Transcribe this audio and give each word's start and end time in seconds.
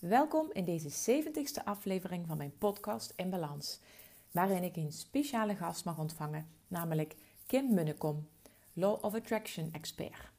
Welkom 0.00 0.50
in 0.52 0.64
deze 0.64 1.20
70ste 1.22 1.64
aflevering 1.64 2.26
van 2.26 2.36
mijn 2.36 2.58
podcast 2.58 3.12
In 3.16 3.30
Balans, 3.30 3.80
waarin 4.30 4.62
ik 4.62 4.76
een 4.76 4.92
speciale 4.92 5.56
gast 5.56 5.84
mag 5.84 5.98
ontvangen, 5.98 6.46
namelijk 6.68 7.16
Kim 7.46 7.74
Munnekom, 7.74 8.28
Law 8.72 9.04
of 9.04 9.14
Attraction 9.14 9.68
expert. 9.72 10.30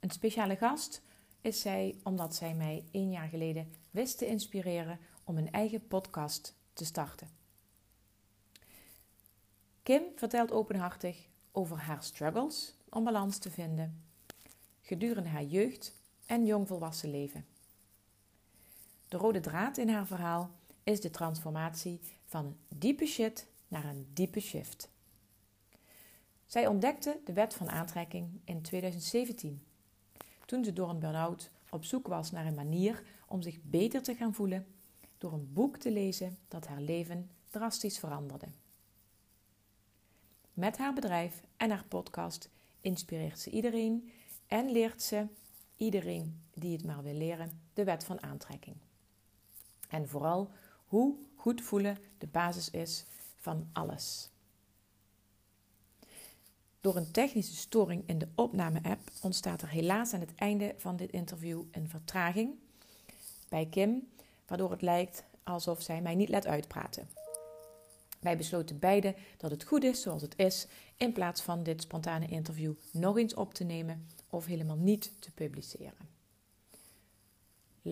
Een 0.00 0.10
speciale 0.10 0.56
gast 0.56 1.02
is 1.40 1.60
zij 1.60 1.96
omdat 2.02 2.34
zij 2.34 2.54
mij 2.54 2.84
één 2.90 3.10
jaar 3.10 3.28
geleden 3.28 3.72
wist 3.90 4.18
te 4.18 4.26
inspireren 4.26 4.98
om 5.24 5.36
een 5.36 5.50
eigen 5.50 5.86
podcast 5.86 6.54
te 6.72 6.84
starten. 6.84 7.28
Kim 9.82 10.02
vertelt 10.16 10.52
openhartig 10.52 11.26
over 11.52 11.76
haar 11.76 12.02
struggles 12.02 12.74
om 12.88 13.04
balans 13.04 13.38
te 13.38 13.50
vinden 13.50 14.02
gedurende 14.80 15.28
haar 15.28 15.44
jeugd 15.44 15.94
en 16.26 16.46
jongvolwassen 16.46 17.10
leven. 17.10 17.51
De 19.12 19.18
rode 19.18 19.40
draad 19.40 19.78
in 19.78 19.88
haar 19.88 20.06
verhaal 20.06 20.50
is 20.82 21.00
de 21.00 21.10
transformatie 21.10 22.00
van 22.26 22.44
een 22.44 22.56
diepe 22.68 23.06
shit 23.06 23.46
naar 23.68 23.84
een 23.84 24.06
diepe 24.12 24.40
shift. 24.40 24.88
Zij 26.46 26.66
ontdekte 26.66 27.20
de 27.24 27.32
wet 27.32 27.54
van 27.54 27.70
aantrekking 27.70 28.40
in 28.44 28.62
2017, 28.62 29.62
toen 30.46 30.64
ze 30.64 30.72
door 30.72 30.88
een 30.88 30.98
burn-out 30.98 31.50
op 31.70 31.84
zoek 31.84 32.06
was 32.06 32.30
naar 32.30 32.46
een 32.46 32.54
manier 32.54 33.02
om 33.26 33.42
zich 33.42 33.58
beter 33.62 34.02
te 34.02 34.14
gaan 34.14 34.34
voelen 34.34 34.66
door 35.18 35.32
een 35.32 35.52
boek 35.52 35.76
te 35.76 35.90
lezen 35.90 36.38
dat 36.48 36.66
haar 36.66 36.80
leven 36.80 37.30
drastisch 37.50 37.98
veranderde. 37.98 38.46
Met 40.52 40.78
haar 40.78 40.94
bedrijf 40.94 41.42
en 41.56 41.70
haar 41.70 41.84
podcast 41.88 42.50
inspireert 42.80 43.38
ze 43.38 43.50
iedereen 43.50 44.10
en 44.46 44.70
leert 44.70 45.02
ze 45.02 45.26
iedereen 45.76 46.40
die 46.54 46.72
het 46.72 46.84
maar 46.84 47.02
wil 47.02 47.14
leren 47.14 47.60
de 47.74 47.84
wet 47.84 48.04
van 48.04 48.22
aantrekking. 48.22 48.76
En 49.92 50.08
vooral 50.08 50.50
hoe 50.86 51.14
goed 51.34 51.62
voelen 51.62 51.98
de 52.18 52.26
basis 52.26 52.70
is 52.70 53.04
van 53.40 53.68
alles. 53.72 54.30
Door 56.80 56.96
een 56.96 57.10
technische 57.10 57.56
storing 57.56 58.02
in 58.06 58.18
de 58.18 58.28
opname-app 58.34 59.10
ontstaat 59.22 59.62
er 59.62 59.68
helaas 59.68 60.12
aan 60.12 60.20
het 60.20 60.34
einde 60.34 60.74
van 60.78 60.96
dit 60.96 61.10
interview 61.10 61.62
een 61.70 61.88
vertraging 61.88 62.54
bij 63.48 63.66
Kim, 63.66 64.08
waardoor 64.46 64.70
het 64.70 64.82
lijkt 64.82 65.24
alsof 65.42 65.82
zij 65.82 66.02
mij 66.02 66.14
niet 66.14 66.28
laat 66.28 66.46
uitpraten. 66.46 67.08
Wij 68.20 68.36
besloten 68.36 68.78
beiden 68.78 69.14
dat 69.36 69.50
het 69.50 69.64
goed 69.64 69.84
is 69.84 70.02
zoals 70.02 70.22
het 70.22 70.38
is, 70.38 70.66
in 70.96 71.12
plaats 71.12 71.42
van 71.42 71.62
dit 71.62 71.82
spontane 71.82 72.26
interview 72.26 72.74
nog 72.92 73.18
eens 73.18 73.34
op 73.34 73.54
te 73.54 73.64
nemen 73.64 74.06
of 74.30 74.46
helemaal 74.46 74.76
niet 74.76 75.12
te 75.18 75.30
publiceren. 75.30 76.21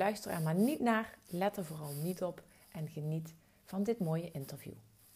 Luister 0.00 0.30
er 0.30 0.40
maar 0.40 0.54
niet 0.54 0.80
naar, 0.80 1.14
let 1.28 1.56
er 1.56 1.64
vooral 1.64 1.92
niet 2.02 2.22
op 2.22 2.42
en 2.72 2.88
geniet 2.88 3.34
van 3.64 3.82
dit 3.82 3.98
mooie 3.98 4.30
interview. 4.30 4.72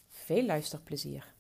Veel 0.08 0.44
luisterplezier! 0.44 1.34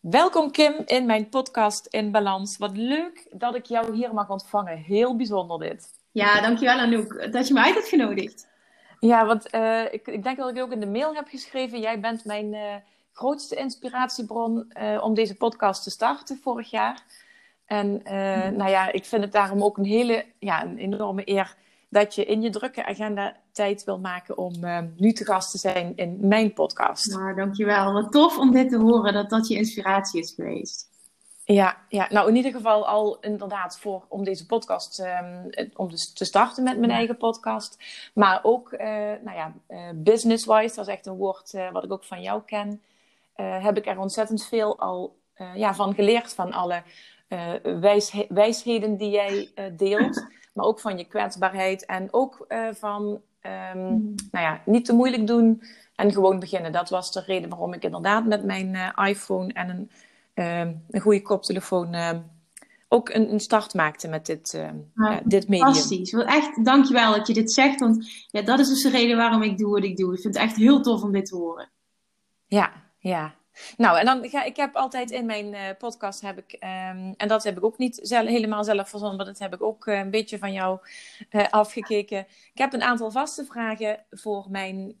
Welkom 0.00 0.50
Kim 0.50 0.82
in 0.86 1.06
mijn 1.06 1.28
podcast 1.28 1.86
In 1.86 2.10
Balans. 2.10 2.58
Wat 2.58 2.76
leuk 2.76 3.26
dat 3.32 3.54
ik 3.54 3.64
jou 3.64 3.94
hier 3.94 4.14
mag 4.14 4.30
ontvangen. 4.30 4.76
Heel 4.76 5.16
bijzonder 5.16 5.58
dit. 5.58 5.88
Ja, 6.10 6.40
dankjewel 6.40 6.78
Anouk 6.78 7.32
dat 7.32 7.48
je 7.48 7.54
mij 7.54 7.64
uit 7.64 7.74
hebt 7.74 7.88
genodigd. 7.88 8.48
Ja, 9.00 9.26
want 9.26 9.54
uh, 9.54 9.92
ik, 9.92 10.06
ik, 10.06 10.22
denk 10.22 10.36
dat 10.36 10.56
ik 10.56 10.62
ook 10.62 10.72
in 10.72 10.80
de 10.80 10.86
mail 10.86 11.14
heb 11.14 11.28
geschreven. 11.28 11.80
Jij 11.80 12.00
bent 12.00 12.24
mijn 12.24 12.52
uh, 12.52 12.74
grootste 13.12 13.56
inspiratiebron 13.56 14.72
uh, 14.82 15.02
om 15.02 15.14
deze 15.14 15.36
podcast 15.36 15.82
te 15.82 15.90
starten 15.90 16.38
vorig 16.42 16.70
jaar. 16.70 17.02
En 17.66 17.88
mm. 17.88 18.56
nou 18.56 18.70
ja, 18.70 18.92
ik 18.92 19.04
vind 19.04 19.22
het 19.22 19.32
daarom 19.32 19.62
ook 19.62 19.78
een 19.78 19.84
hele, 19.84 20.24
ja, 20.38 20.64
een 20.64 20.78
enorme 20.78 21.22
eer 21.24 21.56
dat 21.88 22.14
je 22.14 22.24
in 22.24 22.42
je 22.42 22.50
drukke 22.50 22.86
agenda 22.86 23.36
tijd 23.52 23.84
wil 23.84 23.98
maken 23.98 24.38
om 24.38 24.52
nu 24.96 25.12
te 25.12 25.24
gast 25.24 25.50
te 25.50 25.58
zijn 25.58 25.92
in 25.96 26.16
mijn 26.20 26.52
podcast. 26.52 27.14
Nou, 27.14 27.34
dankjewel. 27.34 27.92
Wat 27.92 28.12
tof 28.12 28.38
om 28.38 28.50
dit 28.50 28.68
te 28.68 28.76
horen, 28.76 29.12
dat 29.12 29.30
dat 29.30 29.48
je 29.48 29.56
inspiratie 29.56 30.20
is 30.20 30.32
geweest. 30.32 30.89
Ja, 31.52 31.76
ja, 31.88 32.06
nou 32.10 32.28
in 32.28 32.36
ieder 32.36 32.52
geval 32.52 32.86
al 32.86 33.18
inderdaad 33.20 33.78
voor 33.78 34.04
om 34.08 34.24
deze 34.24 34.46
podcast 34.46 34.98
um, 34.98 35.50
om 35.74 35.90
dus 35.90 36.12
te 36.12 36.24
starten 36.24 36.64
met 36.64 36.78
mijn 36.78 36.90
eigen 36.90 37.16
podcast. 37.16 37.78
Maar 38.14 38.40
ook, 38.42 38.72
uh, 38.72 38.80
nou 39.24 39.32
ja, 39.32 39.52
uh, 39.68 39.78
business-wise, 39.94 40.74
dat 40.74 40.86
is 40.86 40.94
echt 40.94 41.06
een 41.06 41.16
woord 41.16 41.52
uh, 41.52 41.70
wat 41.72 41.84
ik 41.84 41.92
ook 41.92 42.04
van 42.04 42.22
jou 42.22 42.42
ken. 42.46 42.82
heb 43.34 43.76
ik 43.76 43.86
er 43.86 43.98
ontzettend 43.98 44.46
veel 44.46 44.78
al 44.78 45.16
ja, 45.54 45.74
van 45.74 45.94
geleerd. 45.94 46.34
Van 46.34 46.52
alle 46.52 46.82
wijs, 47.62 48.24
wijsheden 48.28 48.96
die 48.96 49.10
jij 49.10 49.50
deelt. 49.76 50.26
Maar 50.54 50.64
ook 50.64 50.80
van 50.80 50.98
je 50.98 51.04
kwetsbaarheid. 51.04 51.86
En 51.86 52.08
ook 52.10 52.46
van, 52.72 53.20
um, 53.42 54.14
nou 54.30 54.44
ja, 54.44 54.60
niet 54.64 54.84
te 54.84 54.92
moeilijk 54.92 55.26
doen 55.26 55.62
en 55.96 56.12
gewoon 56.12 56.38
beginnen. 56.38 56.72
Dat 56.72 56.90
was 56.90 57.12
de 57.12 57.22
reden 57.26 57.48
waarom 57.48 57.72
ik 57.72 57.84
inderdaad 57.84 58.24
met 58.24 58.44
mijn 58.44 58.94
iPhone 58.96 59.52
en 59.52 59.68
een 59.68 59.90
Ehm, 59.90 60.08
een 60.90 61.00
goede 61.00 61.22
koptelefoon 61.22 61.94
ehm, 61.94 62.20
ook 62.88 63.08
een, 63.08 63.32
een, 63.32 63.40
start 63.40 63.74
maakte 63.74 64.08
met 64.08 64.26
dit, 64.26 64.52
uh, 64.56 64.68
ja, 64.94 65.20
dit 65.24 65.48
medium. 65.48 65.66
Fantastisch. 65.66 66.12
Wel 66.12 66.24
echt, 66.24 66.64
dankjewel 66.64 67.12
dat 67.12 67.26
je 67.26 67.32
dit 67.32 67.52
zegt. 67.52 67.80
Want 67.80 68.10
ja, 68.26 68.42
dat 68.42 68.58
is 68.58 68.68
dus 68.68 68.82
de 68.82 68.90
reden 68.90 69.16
waarom 69.16 69.42
ik 69.42 69.58
doe 69.58 69.70
wat 69.70 69.84
ik 69.84 69.96
doe. 69.96 70.14
Ik 70.14 70.20
vind 70.20 70.34
het 70.34 70.42
echt 70.42 70.56
heel 70.56 70.82
tof 70.82 71.02
om 71.02 71.12
dit 71.12 71.26
te 71.26 71.36
horen. 71.36 71.68
Ja, 72.46 72.72
ja. 72.98 73.34
Nou, 73.76 73.98
en 73.98 74.04
dan 74.04 74.28
ga 74.28 74.44
ik 74.44 74.56
heb 74.56 74.76
altijd 74.76 75.10
in 75.10 75.26
mijn 75.26 75.52
uh, 75.52 75.60
podcast 75.78 76.20
heb 76.20 76.38
ik, 76.38 76.52
um, 76.52 77.14
en 77.16 77.28
dat 77.28 77.44
heb 77.44 77.56
ik 77.56 77.64
ook 77.64 77.78
niet 77.78 77.98
zelf, 78.02 78.26
helemaal 78.26 78.64
zelf 78.64 78.88
verzonnen, 78.88 79.16
maar 79.16 79.26
dat 79.26 79.38
heb 79.38 79.54
ik 79.54 79.62
ook 79.62 79.86
uh, 79.86 79.98
een 79.98 80.10
beetje 80.10 80.38
van 80.38 80.52
jou 80.52 80.78
uh, 81.30 81.48
afgekeken. 81.50 82.18
Ik 82.52 82.58
heb 82.58 82.72
een 82.72 82.82
aantal 82.82 83.10
vaste 83.10 83.44
vragen 83.44 84.04
voor 84.10 84.46
mijn, 84.48 84.94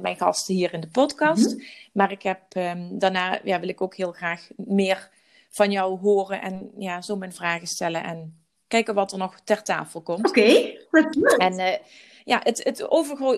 mijn 0.00 0.16
gasten 0.16 0.54
hier 0.54 0.72
in 0.72 0.80
de 0.80 0.88
podcast. 0.88 1.52
Mm 1.52 1.58
-hmm. 1.58 1.66
Maar 1.92 2.10
ik 2.10 2.22
heb 2.22 2.40
um, 2.56 2.98
daarna 2.98 3.40
ja, 3.44 3.60
wil 3.60 3.68
ik 3.68 3.80
ook 3.80 3.94
heel 3.96 4.12
graag 4.12 4.48
meer 4.56 5.10
van 5.48 5.70
jou 5.70 5.98
horen 5.98 6.40
en 6.40 6.70
ja, 6.78 7.02
zo 7.02 7.16
mijn 7.16 7.32
vragen 7.32 7.66
stellen 7.66 8.04
en 8.04 8.38
kijken 8.68 8.94
wat 8.94 9.12
er 9.12 9.18
nog 9.18 9.40
ter 9.44 9.62
tafel 9.62 10.00
komt. 10.00 10.28
Oké, 10.28 10.40
okay. 10.40 10.78
En 11.38 11.80
ja, 12.24 12.40
het, 12.42 12.64
het, 12.64 12.86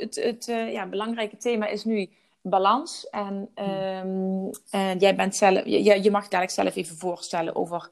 het, 0.01 0.15
het 0.15 0.45
ja, 0.47 0.87
belangrijke 0.87 1.37
thema 1.37 1.67
is 1.67 1.85
nu 1.85 2.11
balans. 2.49 3.09
En, 3.11 3.49
um, 4.05 4.51
en 4.71 4.99
jij 4.99 5.15
bent 5.17 5.37
zelf, 5.37 5.65
je, 5.65 6.03
je 6.03 6.11
mag 6.11 6.23
dadelijk 6.23 6.51
zelf 6.51 6.77
even 6.77 6.97
voorstellen 6.97 7.57
over 7.57 7.91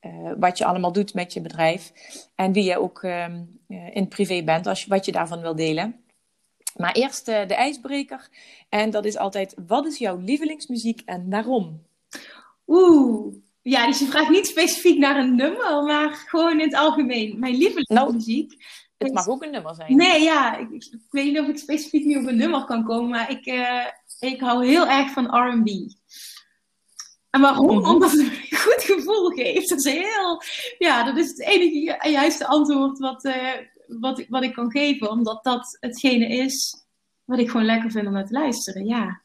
uh, 0.00 0.32
wat 0.36 0.58
je 0.58 0.64
allemaal 0.64 0.92
doet 0.92 1.14
met 1.14 1.32
je 1.32 1.40
bedrijf. 1.40 1.92
En 2.34 2.52
wie 2.52 2.64
je 2.64 2.78
ook 2.78 3.02
um, 3.02 3.60
in 3.92 4.08
privé 4.08 4.42
bent, 4.42 4.66
als 4.66 4.82
je, 4.82 4.88
wat 4.88 5.04
je 5.04 5.12
daarvan 5.12 5.40
wil 5.40 5.54
delen. 5.54 6.01
Maar 6.76 6.92
eerst 6.92 7.28
uh, 7.28 7.46
de 7.46 7.54
ijsbreker. 7.54 8.28
En 8.68 8.90
dat 8.90 9.04
is 9.04 9.16
altijd, 9.16 9.54
wat 9.66 9.86
is 9.86 9.98
jouw 9.98 10.16
lievelingsmuziek 10.16 11.02
en 11.04 11.30
waarom? 11.30 11.82
Oeh, 12.66 13.34
ja, 13.62 13.86
dus 13.86 13.98
je 13.98 14.06
vraagt 14.06 14.30
niet 14.30 14.46
specifiek 14.46 14.98
naar 14.98 15.16
een 15.16 15.36
nummer, 15.36 15.82
maar 15.82 16.14
gewoon 16.14 16.60
in 16.60 16.66
het 16.66 16.74
algemeen. 16.74 17.38
Mijn 17.38 17.56
lievelingsmuziek. 17.56 18.48
Nou, 18.48 18.60
het 18.98 19.12
mag 19.12 19.28
ook 19.28 19.42
een 19.42 19.50
nummer 19.50 19.74
zijn. 19.74 19.96
Nee, 19.96 20.22
ja. 20.22 20.56
Ik, 20.56 20.70
ik, 20.70 21.00
weet 21.10 21.24
niet 21.24 21.38
of 21.38 21.48
ik 21.48 21.58
specifiek 21.58 22.04
nu 22.04 22.16
op 22.16 22.26
een 22.26 22.36
nummer 22.36 22.64
kan 22.64 22.84
komen, 22.84 23.10
maar 23.10 23.30
ik, 23.30 23.46
uh, 23.46 23.86
ik 24.20 24.40
hou 24.40 24.66
heel 24.66 24.86
erg 24.86 25.10
van 25.10 25.24
R&B. 25.24 25.68
En 27.30 27.40
waarom? 27.40 27.68
-hmm. 27.68 27.86
Omdat 27.86 28.10
het 28.10 28.20
een 28.20 28.58
goed 28.58 28.82
gevoel 28.82 29.28
geeft. 29.28 29.68
Dat 29.68 29.84
is 29.84 29.92
heel... 29.92 30.42
Ja, 30.78 31.02
dat 31.04 31.16
is 31.16 31.28
het 31.28 31.40
enige 31.40 31.96
en 31.96 32.10
juiste 32.10 32.46
antwoord 32.46 32.98
wat, 32.98 33.24
uh, 33.24 33.50
wat, 34.00 34.24
wat 34.28 34.42
ik 34.42 34.52
kan 34.52 34.70
geven. 34.70 35.10
Omdat 35.10 35.44
dat 35.44 35.76
hetgene 35.80 36.26
is 36.26 36.86
wat 37.24 37.38
ik 37.38 37.50
gewoon 37.50 37.66
lekker 37.66 37.90
vind 37.90 38.06
om 38.06 38.12
naar 38.12 38.26
te 38.26 38.32
luisteren, 38.32 38.86
ja. 38.86 39.22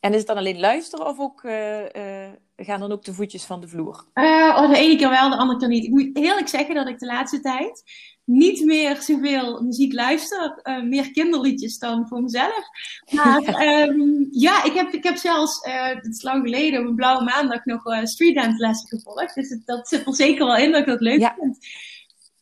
En 0.00 0.12
is 0.12 0.18
het 0.18 0.26
dan 0.26 0.36
alleen 0.36 0.60
luisteren 0.60 1.06
of 1.06 1.18
ook, 1.18 1.42
uh, 1.42 2.32
gaan 2.56 2.80
dan 2.80 2.92
ook 2.92 3.04
de 3.04 3.14
voetjes 3.14 3.44
van 3.44 3.60
de 3.60 3.68
vloer? 3.68 4.04
oh, 4.14 4.70
de 4.70 4.76
ene 4.76 4.96
keer 4.96 5.10
wel, 5.10 5.30
de 5.30 5.36
andere 5.36 5.58
keer 5.58 5.68
niet. 5.68 5.84
Ik 5.84 5.90
moet 5.90 6.16
eerlijk 6.16 6.48
zeggen 6.48 6.74
dat 6.74 6.88
ik 6.88 6.98
de 6.98 7.06
laatste 7.06 7.40
tijd 7.40 7.82
niet 8.26 8.64
meer 8.64 9.02
zoveel 9.02 9.62
muziek 9.62 9.92
luister. 9.92 10.60
Uh, 10.62 10.82
meer 10.82 11.10
kinderliedjes 11.10 11.78
dan 11.78 12.08
voor 12.08 12.22
mezelf. 12.22 12.64
Maar 13.10 13.62
um, 13.88 14.28
ja, 14.30 14.64
ik 14.64 14.72
heb, 14.72 14.92
ik 14.92 15.04
heb 15.04 15.16
zelfs, 15.16 15.66
uh, 15.66 15.86
het 15.86 16.06
is 16.06 16.22
lang 16.22 16.42
geleden, 16.42 16.80
op 16.80 16.86
een 16.86 16.94
blauwe 16.94 17.24
maandag 17.24 17.64
nog 17.64 17.86
uh, 17.86 18.04
streetdance 18.04 18.56
lessen 18.56 18.88
gevolgd. 18.88 19.34
Dus 19.34 19.48
het, 19.48 19.66
dat 19.66 19.88
zit 19.88 20.06
er 20.06 20.14
zeker 20.14 20.46
wel 20.46 20.56
in 20.56 20.70
dat 20.70 20.80
ik 20.80 20.86
dat 20.86 21.00
leuk 21.00 21.20
ja. 21.20 21.36
vind. 21.38 21.58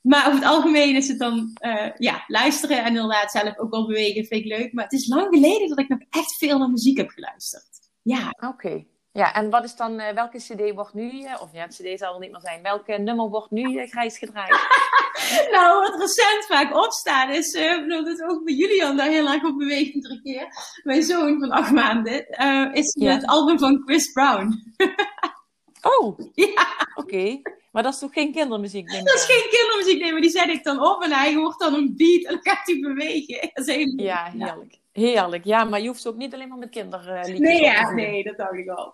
Maar 0.05 0.27
over 0.27 0.39
het 0.39 0.49
algemeen 0.49 0.97
is 0.97 1.09
het 1.09 1.19
dan, 1.19 1.51
ja, 1.99 2.25
luisteren 2.27 2.79
en 2.79 2.87
inderdaad 2.87 3.31
zelf 3.31 3.59
ook 3.59 3.71
wel 3.71 3.87
bewegen 3.87 4.25
vind 4.25 4.45
ik 4.45 4.59
leuk. 4.59 4.73
Maar 4.73 4.85
het 4.85 4.93
is 4.93 5.09
lang 5.09 5.27
geleden 5.31 5.69
dat 5.69 5.79
ik 5.79 5.89
nog 5.89 6.01
echt 6.11 6.37
veel 6.37 6.59
naar 6.59 6.71
muziek 6.71 6.97
heb 6.97 7.09
geluisterd. 7.09 7.69
Ja. 8.03 8.29
Oké. 8.29 8.47
Okay. 8.47 8.87
Ja, 9.17 9.35
en 9.35 9.51
wat 9.51 9.65
is 9.65 9.77
dan, 9.77 10.01
uh, 10.01 10.09
welke 10.09 10.39
cd 10.39 10.75
wordt 10.75 10.95
nu, 10.95 11.11
uh, 11.11 11.39
of 11.41 11.53
ja, 11.53 11.67
cd 11.67 11.99
zal 11.99 12.15
er 12.15 12.21
niet 12.21 12.31
meer 12.31 12.41
zijn, 12.41 12.63
welke 12.63 12.93
nummer 12.93 13.29
wordt 13.29 13.51
nu 13.51 13.63
uh, 13.63 13.89
grijs 13.91 14.19
gedraaid? 14.19 14.51
nou, 15.55 15.81
wat 15.81 16.01
recent 16.01 16.47
vaak 16.47 16.77
opstaat 16.77 17.35
is, 17.35 17.53
dat 17.89 18.07
het 18.07 18.23
ook 18.23 18.45
bij 18.45 18.55
Julian 18.55 18.97
daar 18.97 19.09
heel 19.09 19.29
erg 19.29 19.45
op 19.45 19.59
beweegt 19.59 19.95
iedere 19.95 20.21
keer, 20.23 20.47
mijn 20.83 21.03
zoon 21.03 21.41
van 21.41 21.51
acht 21.51 21.71
maanden, 21.71 22.29
is 22.73 22.97
het 22.99 23.27
album 23.27 23.59
van 23.59 23.83
Chris 23.85 24.13
Brown. 24.13 24.75
oh, 25.99 26.19
ja. 26.33 26.89
oké. 26.95 27.41
Maar 27.75 27.83
dat 27.83 27.93
is 27.93 27.99
toch 27.99 28.13
geen 28.13 28.33
kindermuziek? 28.33 28.91
Denk 28.91 29.07
dat 29.07 29.15
is 29.17 29.25
geen 29.25 29.51
kindermuziek, 29.51 30.01
nee, 30.01 30.13
maar 30.13 30.21
die 30.21 30.31
zet 30.31 30.49
ik 30.49 30.65
dan 30.65 30.87
op 30.87 31.03
en 31.03 31.13
hij 31.13 31.35
hoort 31.35 31.59
dan 31.59 31.75
een 31.75 31.95
beat 31.97 32.25
en 32.25 32.33
dan 32.33 32.41
gaat 32.43 32.67
hij 32.67 32.79
bewegen. 32.81 33.41
Dat 33.55 33.69
is 33.69 33.75
heel 33.75 33.93
ja, 33.97 34.31
heerlijk. 34.31 34.79
Heerlijk, 34.93 35.45
ja, 35.45 35.65
maar 35.65 35.81
je 35.81 35.87
hoeft 35.87 36.07
ook 36.07 36.17
niet 36.17 36.35
alleen 36.35 36.49
maar 36.49 36.59
met 36.59 36.71
kinderliedjes 36.71 37.39
nee, 37.39 37.63
ja, 37.63 37.91
nee, 37.91 38.25
dat 38.25 38.37
dacht 38.37 38.55
ik 38.55 38.69
al. 38.69 38.93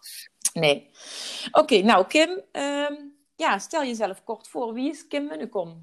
Nee. 0.53 0.91
Oké, 1.51 1.83
nou 1.83 2.07
Kim, 2.07 2.31
um, 2.53 3.15
ja, 3.37 3.59
stel 3.59 3.85
jezelf 3.85 4.25
kort 4.25 4.49
voor. 4.49 4.75
Wie 4.75 4.91
is 4.91 5.07
Kim 5.07 5.27
Munnekom? 5.27 5.83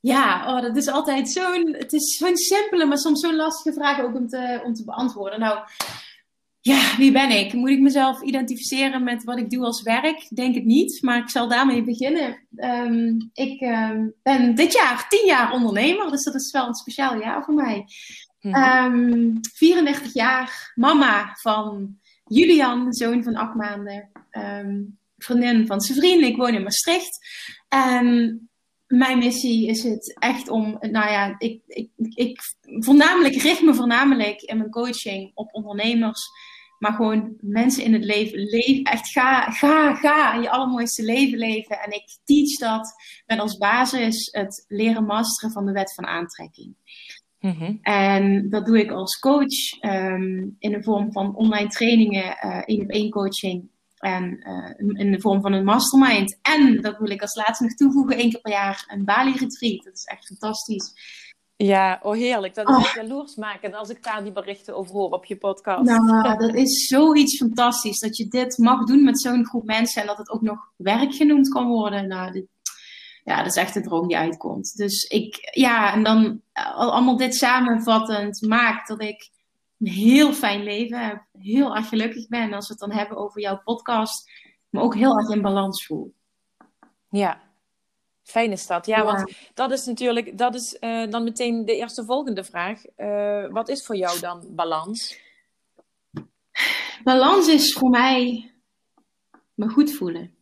Ja, 0.00 0.56
oh, 0.56 0.62
dat 0.62 0.76
is 0.76 0.88
altijd 0.88 1.30
zo'n, 1.30 1.74
het 1.78 1.92
is 1.92 2.16
zo'n 2.16 2.36
simpele, 2.36 2.84
maar 2.84 2.98
soms 2.98 3.20
zo'n 3.20 3.36
lastige 3.36 3.72
vraag 3.72 4.00
ook 4.00 4.14
om 4.14 4.28
te, 4.28 4.60
om 4.64 4.74
te 4.74 4.84
beantwoorden. 4.84 5.40
Nou, 5.40 5.58
ja, 6.60 6.96
wie 6.96 7.12
ben 7.12 7.30
ik? 7.30 7.52
Moet 7.52 7.70
ik 7.70 7.80
mezelf 7.80 8.22
identificeren 8.22 9.04
met 9.04 9.24
wat 9.24 9.38
ik 9.38 9.50
doe 9.50 9.64
als 9.64 9.82
werk? 9.82 10.26
Denk 10.34 10.54
het 10.54 10.64
niet, 10.64 11.02
maar 11.02 11.18
ik 11.18 11.28
zal 11.28 11.48
daarmee 11.48 11.82
beginnen. 11.82 12.46
Um, 12.56 13.30
ik 13.32 13.60
um, 13.60 14.14
ben 14.22 14.54
dit 14.54 14.72
jaar 14.72 15.08
tien 15.08 15.26
jaar 15.26 15.52
ondernemer, 15.52 16.10
dus 16.10 16.24
dat 16.24 16.34
is 16.34 16.50
wel 16.50 16.66
een 16.66 16.74
speciaal 16.74 17.20
jaar 17.20 17.44
voor 17.44 17.54
mij. 17.54 17.84
Mm 18.40 18.54
-hmm. 18.54 19.38
34 19.54 20.14
jaar, 20.14 20.72
mama 20.74 21.36
van 21.40 21.98
Julian, 22.24 22.92
zoon 22.92 23.22
van 23.22 23.34
acht 23.34 23.54
maanden, 23.54 24.10
vriendin 25.18 25.66
van 25.66 25.80
zijn. 25.80 26.24
Ik 26.24 26.36
woon 26.36 26.54
in 26.54 26.62
Maastricht. 26.62 27.18
En 27.68 28.49
mijn 28.90 29.18
missie 29.18 29.66
is 29.66 29.82
het 29.82 30.16
echt 30.18 30.48
om, 30.48 30.76
nou 30.80 31.10
ja, 31.10 31.34
ik, 31.38 31.62
ik, 31.66 31.90
ik 32.14 32.40
voornamelijk 32.64 33.34
richt 33.34 33.62
me 33.62 33.74
voornamelijk 33.74 34.40
in 34.40 34.56
mijn 34.56 34.70
coaching 34.70 35.30
op 35.34 35.54
ondernemers. 35.54 36.28
Maar 36.78 36.92
gewoon 36.92 37.36
mensen 37.40 37.84
in 37.84 37.92
het 37.92 38.04
leven, 38.04 38.38
leven 38.38 38.84
echt 38.84 39.10
ga, 39.10 39.50
ga, 39.50 39.94
ga 39.94 40.34
je 40.34 40.50
allermooiste 40.50 41.02
leven 41.02 41.38
leven. 41.38 41.80
En 41.80 41.92
ik 41.92 42.04
teach 42.24 42.56
dat 42.58 42.92
met 43.26 43.38
als 43.38 43.56
basis 43.56 44.28
het 44.32 44.64
leren 44.68 45.04
masteren 45.04 45.52
van 45.52 45.66
de 45.66 45.72
wet 45.72 45.94
van 45.94 46.06
aantrekking. 46.06 46.74
Mm 47.40 47.78
En 47.82 48.50
dat 48.50 48.66
doe 48.66 48.78
ik 48.80 48.90
als 48.90 49.18
coach 49.18 49.82
um, 49.84 50.56
in 50.58 50.70
de 50.70 50.82
vorm 50.82 51.12
van 51.12 51.36
online 51.36 51.68
trainingen, 51.68 52.36
één 52.64 52.82
op 52.82 52.90
één 52.90 53.10
coaching 53.10 53.68
en 54.00 54.48
uh, 54.48 54.98
in 55.00 55.12
de 55.12 55.20
vorm 55.20 55.40
van 55.40 55.52
een 55.52 55.64
mastermind. 55.64 56.38
En 56.42 56.80
dat 56.80 56.98
wil 56.98 57.10
ik 57.10 57.22
als 57.22 57.34
laatste 57.34 57.64
nog 57.64 57.74
toevoegen, 57.74 58.16
één 58.16 58.30
keer 58.30 58.40
per 58.40 58.52
jaar 58.52 58.84
een 58.88 59.04
Bali 59.04 59.32
retreat. 59.32 59.84
Dat 59.84 59.94
is 59.94 60.04
echt 60.04 60.26
fantastisch. 60.26 60.92
Ja, 61.56 62.00
oh 62.02 62.14
heerlijk. 62.14 62.54
Dat 62.54 62.68
is 62.68 62.74
oh. 62.74 62.80
echt 62.80 62.94
jaloersmakend 62.94 63.74
als 63.74 63.88
ik 63.88 64.02
daar 64.02 64.22
die 64.22 64.32
berichten 64.32 64.76
over 64.76 64.92
hoor 64.92 65.10
op 65.10 65.24
je 65.24 65.36
podcast. 65.36 65.82
Nou, 65.82 66.38
dat 66.38 66.54
is 66.54 66.86
zoiets 66.86 67.36
fantastisch. 67.36 67.98
Dat 67.98 68.16
je 68.16 68.28
dit 68.28 68.58
mag 68.58 68.84
doen 68.84 69.04
met 69.04 69.20
zo'n 69.20 69.46
groep 69.46 69.64
mensen 69.64 70.00
en 70.00 70.06
dat 70.06 70.18
het 70.18 70.30
ook 70.30 70.42
nog 70.42 70.58
werk 70.76 71.14
genoemd 71.14 71.48
kan 71.48 71.68
worden. 71.68 72.08
Nou, 72.08 72.32
dit, 72.32 72.46
ja, 73.24 73.36
dat 73.36 73.46
is 73.46 73.62
echt 73.62 73.74
de 73.74 73.80
droom 73.80 74.08
die 74.08 74.16
uitkomt. 74.16 74.76
Dus 74.76 75.02
ik, 75.02 75.38
ja, 75.50 75.92
en 75.92 76.02
dan 76.02 76.42
allemaal 76.74 77.16
dit 77.16 77.34
samenvattend 77.34 78.46
maakt 78.46 78.88
dat 78.88 79.02
ik 79.02 79.30
een 79.80 79.92
heel 79.92 80.32
fijn 80.32 80.62
leven 80.62 81.06
heb. 81.06 81.26
Heel 81.32 81.76
erg 81.76 81.88
gelukkig 81.88 82.28
ben. 82.28 82.40
En 82.40 82.52
als 82.52 82.66
we 82.68 82.72
het 82.72 82.82
dan 82.82 82.98
hebben 82.98 83.16
over 83.16 83.40
jouw 83.40 83.60
podcast, 83.64 84.30
me 84.68 84.80
ook 84.80 84.94
heel 84.94 85.18
erg 85.18 85.28
in 85.28 85.42
balans 85.42 85.86
voel. 85.86 86.14
Ja, 87.10 87.40
fijn 88.22 88.52
is 88.52 88.66
dat. 88.66 88.86
Ja, 88.86 89.04
want 89.04 89.34
dat 89.54 89.70
is 89.70 89.86
natuurlijk, 89.86 90.38
dat 90.38 90.54
is 90.54 90.76
uh, 90.80 91.10
dan 91.10 91.24
meteen 91.24 91.64
de 91.64 91.76
eerste 91.76 92.04
volgende 92.04 92.44
vraag. 92.44 92.82
Uh, 92.96 93.46
wat 93.50 93.68
is 93.68 93.86
voor 93.86 93.96
jou 93.96 94.20
dan 94.20 94.46
balans? 94.50 95.18
Balans 97.02 97.48
is 97.48 97.72
voor 97.72 97.90
mij 97.90 98.50
me 99.54 99.68
goed 99.68 99.92
voelen. 99.92 100.34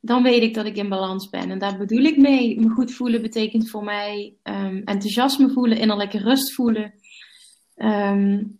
Dan 0.00 0.22
weet 0.22 0.42
ik 0.42 0.54
dat 0.54 0.66
ik 0.66 0.76
in 0.76 0.88
balans 0.88 1.28
ben. 1.28 1.50
En 1.50 1.58
daar 1.58 1.78
bedoel 1.78 2.04
ik 2.04 2.16
mee. 2.16 2.60
Me 2.60 2.68
goed 2.68 2.92
voelen 2.92 3.22
betekent 3.22 3.70
voor 3.70 3.84
mij 3.84 4.36
um, 4.42 4.82
enthousiasme 4.84 5.50
voelen, 5.50 5.78
innerlijke 5.78 6.18
rust 6.18 6.54
voelen 6.54 6.94
um, 7.76 8.58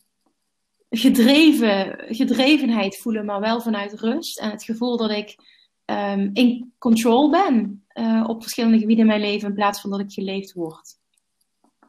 gedreven, 0.90 1.96
gedrevenheid 2.14 2.99
voelen, 2.99 3.25
maar 3.25 3.40
wel 3.40 3.61
vanuit 3.61 4.00
rust. 4.00 4.38
En 4.38 4.50
het 4.50 4.64
gevoel 4.64 4.96
dat 4.96 5.11
ik 5.11 5.37
um, 5.84 6.31
in 6.32 6.72
control 6.78 7.31
ben 7.31 7.84
uh, 7.94 8.25
op 8.26 8.43
verschillende 8.43 8.78
gebieden 8.78 9.05
in 9.05 9.11
mijn 9.11 9.31
leven, 9.31 9.49
in 9.49 9.55
plaats 9.55 9.81
van 9.81 9.90
dat 9.90 10.00
ik 10.00 10.12
geleefd 10.12 10.52
word. 10.52 10.99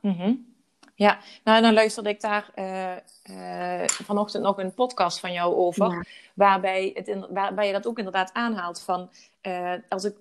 Mm 0.01 0.12
-hmm. 0.12 0.54
Ja, 0.95 1.19
nou 1.44 1.62
dan 1.62 1.74
luisterde 1.74 2.10
ik 2.10 2.22
daar 2.22 2.51
uh, 2.56 2.95
uh, 3.36 3.88
vanochtend 3.88 4.44
nog 4.44 4.57
een 4.57 4.74
podcast 4.74 5.19
van 5.19 5.33
jou 5.33 5.56
over, 5.56 5.92
ja. 5.92 6.04
waarbij, 6.36 6.92
het 6.94 7.07
in, 7.07 7.25
waarbij 7.30 7.68
je 7.68 7.74
dat 7.74 7.88
ook 7.88 7.98
inderdaad 7.98 8.33
aanhaalt 8.33 8.81
van 8.81 9.10
als, 9.89 10.04
ik, 10.04 10.16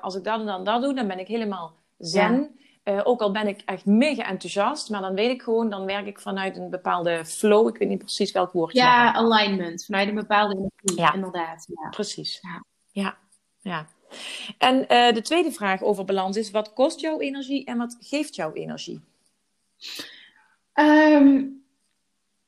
als 0.00 0.14
ik 0.14 0.24
dat 0.24 0.40
en 0.40 0.46
dan 0.46 0.64
dat 0.64 0.82
doe, 0.82 0.94
dan 0.94 1.06
ben 1.06 1.18
ik 1.18 1.26
helemaal 1.26 1.72
zen. 1.98 2.32
Ja. 2.32 2.48
Uh, 2.84 3.00
ook 3.04 3.20
al 3.20 3.32
ben 3.32 3.48
ik 3.48 3.62
echt 3.64 3.86
mega 3.86 4.26
enthousiast, 4.26 4.90
maar 4.90 5.00
dan 5.00 5.14
weet 5.14 5.30
ik 5.30 5.42
gewoon, 5.42 5.70
dan 5.70 5.84
werk 5.84 6.06
ik 6.06 6.20
vanuit 6.20 6.56
een 6.56 6.70
bepaalde 6.70 7.24
flow. 7.24 7.68
Ik 7.68 7.76
weet 7.76 7.88
niet 7.88 7.98
precies 7.98 8.32
welk 8.32 8.52
woord. 8.52 8.72
Ja, 8.72 9.12
alignment. 9.14 9.84
Vanuit 9.84 10.08
een 10.08 10.14
bepaalde 10.14 10.54
energie, 10.54 11.04
ja. 11.04 11.14
inderdaad. 11.14 11.66
Ja. 11.74 11.88
Precies. 11.88 12.38
Ja. 12.40 12.64
ja. 12.90 13.16
ja. 13.60 13.86
En 14.58 14.76
uh, 14.76 15.12
de 15.12 15.22
tweede 15.22 15.52
vraag 15.52 15.82
over 15.82 16.04
balans 16.04 16.36
is: 16.36 16.50
wat 16.50 16.72
kost 16.72 17.00
jouw 17.00 17.20
energie 17.20 17.64
en 17.64 17.78
wat 17.78 17.96
geeft 18.00 18.34
jouw 18.34 18.52
energie? 18.52 19.00
Um, 20.74 21.62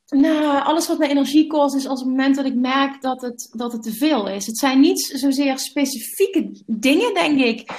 nou, 0.07 0.63
alles 0.63 0.87
wat 0.87 0.97
mij 0.97 1.09
energie 1.09 1.47
kost, 1.47 1.75
is 1.75 1.87
als 1.87 1.99
het 1.99 2.09
moment 2.09 2.35
dat 2.35 2.45
ik 2.45 2.55
merk 2.55 3.01
dat 3.01 3.21
het, 3.21 3.49
dat 3.51 3.71
het 3.71 3.83
te 3.83 3.93
veel 3.93 4.27
is. 4.27 4.45
Het 4.45 4.57
zijn 4.57 4.79
niet 4.79 5.01
zozeer 5.01 5.59
specifieke 5.59 6.63
dingen, 6.65 7.13
denk 7.13 7.39
ik 7.39 7.71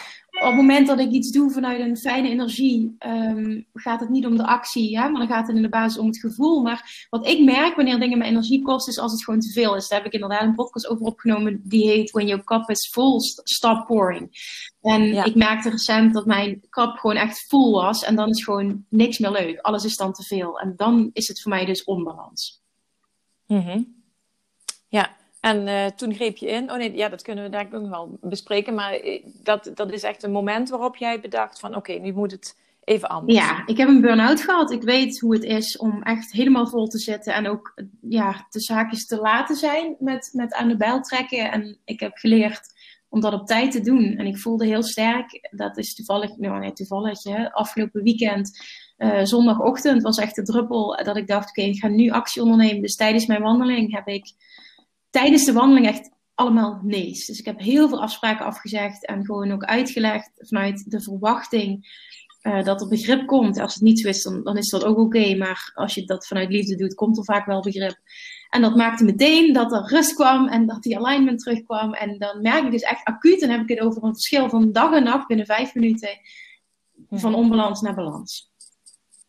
op 0.43 0.49
het 0.49 0.57
moment 0.57 0.87
dat 0.87 0.99
ik 0.99 1.11
iets 1.11 1.31
doe 1.31 1.51
vanuit 1.51 1.81
een 1.81 1.97
fijne 1.97 2.29
energie, 2.29 2.97
um, 3.07 3.67
gaat 3.75 4.01
het 4.01 4.09
niet 4.09 4.27
om 4.27 4.37
de 4.37 4.47
actie, 4.47 4.91
ja, 4.91 5.09
maar 5.09 5.27
dan 5.27 5.37
gaat 5.37 5.47
het 5.47 5.57
in 5.57 5.63
de 5.63 5.69
basis 5.69 5.99
om 5.99 6.07
het 6.07 6.19
gevoel. 6.19 6.63
Maar 6.63 7.07
wat 7.11 7.27
ik 7.27 7.45
merk 7.45 7.77
wanneer 7.77 8.01
dingen 8.01 8.19
mijn 8.19 8.31
energie 8.31 8.63
kosten, 8.63 8.93
is 8.93 8.99
als 8.99 9.13
het 9.13 9.25
gewoon 9.25 9.41
te 9.41 9.53
veel 9.53 9.77
is. 9.77 9.89
Daar 9.89 9.99
heb 9.99 10.07
ik 10.07 10.13
inderdaad 10.13 10.43
een 10.43 10.55
podcast 10.55 10.89
over 10.89 11.07
opgenomen, 11.07 11.61
die 11.65 11.87
heet 11.87 12.11
When 12.11 12.27
Your 12.27 12.45
Cup 12.45 12.69
is 12.69 12.91
Full, 12.93 13.19
Stop 13.45 13.87
Pouring. 13.87 14.31
En 14.81 15.07
ja. 15.07 15.25
ik 15.25 15.35
merkte 15.35 15.71
recent 15.71 16.15
dat 16.15 16.27
mijn 16.27 16.65
kap 16.69 16.99
gewoon 16.99 17.17
echt 17.17 17.45
vol 17.49 17.73
was 17.73 18.05
en 18.05 18.17
dan 18.17 18.29
is 18.29 18.45
gewoon 18.45 18.85
niks 18.89 19.19
meer 19.19 19.31
leuk. 19.31 19.59
Alles 19.61 19.85
is 19.85 19.97
dan 19.97 20.13
te 20.13 20.23
veel. 20.23 20.61
En 20.61 20.73
dan 20.77 21.11
is 21.13 21.29
het 21.29 21.43
voor 21.43 21.53
mij 21.53 21.65
dus 21.65 21.85
onbalans. 21.85 22.63
Mm 23.47 23.61
-hmm. 23.61 24.02
En 25.43 25.67
uh, 25.67 25.87
toen 25.87 26.15
greep 26.15 26.37
je 26.37 26.47
in. 26.47 26.71
Oh 26.71 26.77
nee, 26.77 26.97
ja, 26.97 27.09
dat 27.09 27.23
kunnen 27.23 27.45
we 27.45 27.51
denk 27.51 27.73
ik 27.73 27.89
wel 27.89 28.19
bespreken. 28.21 28.75
Maar 28.75 28.93
eh, 28.93 29.25
dat, 29.43 29.71
dat 29.75 29.93
is 29.93 30.03
echt 30.03 30.23
een 30.23 30.33
moment 30.33 30.69
waarop 30.69 30.97
jij 30.97 31.21
bedacht 31.21 31.61
van... 31.61 31.77
oké, 31.77 31.93
nu 31.93 32.13
moet 32.13 32.31
het 32.31 32.57
even 32.85 33.09
anders. 33.09 33.39
Ja, 33.39 33.67
ik 33.67 33.77
heb 33.77 33.89
een 33.89 34.01
burn-out 34.01 34.41
gehad. 34.41 34.71
Ik 34.71 34.83
weet 34.83 35.21
hoe 35.21 35.35
het 35.35 35.45
is 35.45 35.77
om 35.77 36.03
echt 36.03 36.33
helemaal 36.33 36.67
vol 36.67 36.87
te 36.87 36.99
zitten. 36.99 37.35
En 37.35 37.49
ook 37.49 37.83
ja, 38.01 38.47
de 38.51 38.61
zaakjes 38.61 39.07
te 39.07 39.17
laten 39.17 39.57
zijn 39.57 39.97
met, 39.99 40.31
met 40.33 40.55
aan 40.55 40.69
de 40.69 40.77
bijl 40.77 41.01
trekken. 41.01 41.53
En 41.53 41.79
ik 41.85 42.01
heb 42.01 42.17
geleerd 42.17 42.61
om 43.09 43.21
dat 43.21 43.33
op 43.33 43.47
tijd 43.47 43.71
te 43.71 43.81
doen. 43.81 44.15
En 44.17 44.27
ik 44.27 44.39
voelde 44.39 44.67
heel 44.67 44.83
sterk, 44.83 45.49
dat 45.51 45.79
is 45.79 45.95
toevallig, 45.95 46.37
nou 46.37 46.59
nee, 46.59 46.73
toevallig, 46.73 47.23
hè, 47.23 47.53
afgelopen 47.53 48.03
weekend... 48.03 48.51
Uh, 48.99 49.25
zondagochtend 49.25 50.03
was 50.03 50.19
echt 50.19 50.35
de 50.35 50.43
druppel 50.43 51.01
dat 51.05 51.17
ik 51.17 51.27
dacht, 51.27 51.49
oké, 51.49 51.63
ik 51.63 51.79
ga 51.79 51.89
nu 51.89 52.11
actie 52.11 52.43
ondernemen. 52.43 52.83
Dus 52.83 52.97
tijdens 52.97 53.27
mijn 53.27 53.43
wandeling 53.43 53.95
heb 53.95 54.07
ik 54.09 54.25
tijdens 55.13 55.45
de 55.45 55.53
wandeling 55.53 55.87
echt 55.87 56.11
allemaal 56.35 56.81
nee's. 56.83 57.27
Dus 57.27 57.39
ik 57.39 57.45
heb 57.45 57.59
heel 57.59 57.89
veel 57.89 58.03
afspraken 58.03 58.47
afgezegd 58.47 59.07
en 59.07 59.25
gewoon 59.25 59.53
ook 59.53 59.65
uitgelegd 59.65 60.31
vanuit 60.37 60.91
de 60.91 61.01
verwachting 61.01 61.87
uh, 62.43 62.65
dat 62.65 62.81
er 62.81 62.89
begrip 62.89 63.27
komt. 63.27 63.59
Als 63.59 63.75
het 63.75 63.83
niet 63.83 64.01
zo 64.01 64.09
is, 64.09 64.23
dan, 64.23 64.43
dan 64.43 64.57
is 64.57 64.69
dat 64.69 64.85
ook 64.85 64.99
oké. 64.99 65.19
Okay. 65.19 65.37
Maar 65.37 65.71
als 65.75 65.95
je 65.95 66.05
dat 66.05 66.27
vanuit 66.27 66.51
liefde 66.51 66.77
doet, 66.77 66.95
komt 66.95 67.19
er 67.19 67.25
vaak 67.25 67.47
wel 67.47 67.63
begrip. 67.63 67.97
En 68.51 68.63
dat 68.63 68.77
maakte 68.77 69.05
meteen 69.05 69.53
dat 69.53 69.73
er 69.73 69.87
rust 69.87 70.15
kwam 70.15 70.49
en 70.49 70.67
dat 70.67 70.83
die 70.83 70.99
alignment 70.99 71.39
terugkwam. 71.39 71.95
En 71.95 72.19
dan 72.19 72.41
merk 72.41 72.65
ik 72.65 72.71
dus 72.71 72.83
echt 72.83 73.05
acuut, 73.05 73.43
en 73.43 73.51
heb 73.51 73.61
ik 73.61 73.69
het 73.69 73.81
over 73.81 74.03
een 74.03 74.13
verschil 74.13 74.49
van 74.49 74.73
dag 74.73 74.93
en 74.93 75.05
nacht 75.05 75.27
binnen 75.27 75.47
vijf 75.47 75.75
minuten, 75.75 76.19
van 77.11 77.31
mhm. 77.31 77.41
onbalans 77.41 77.81
naar 77.81 77.95
balans. 77.95 78.51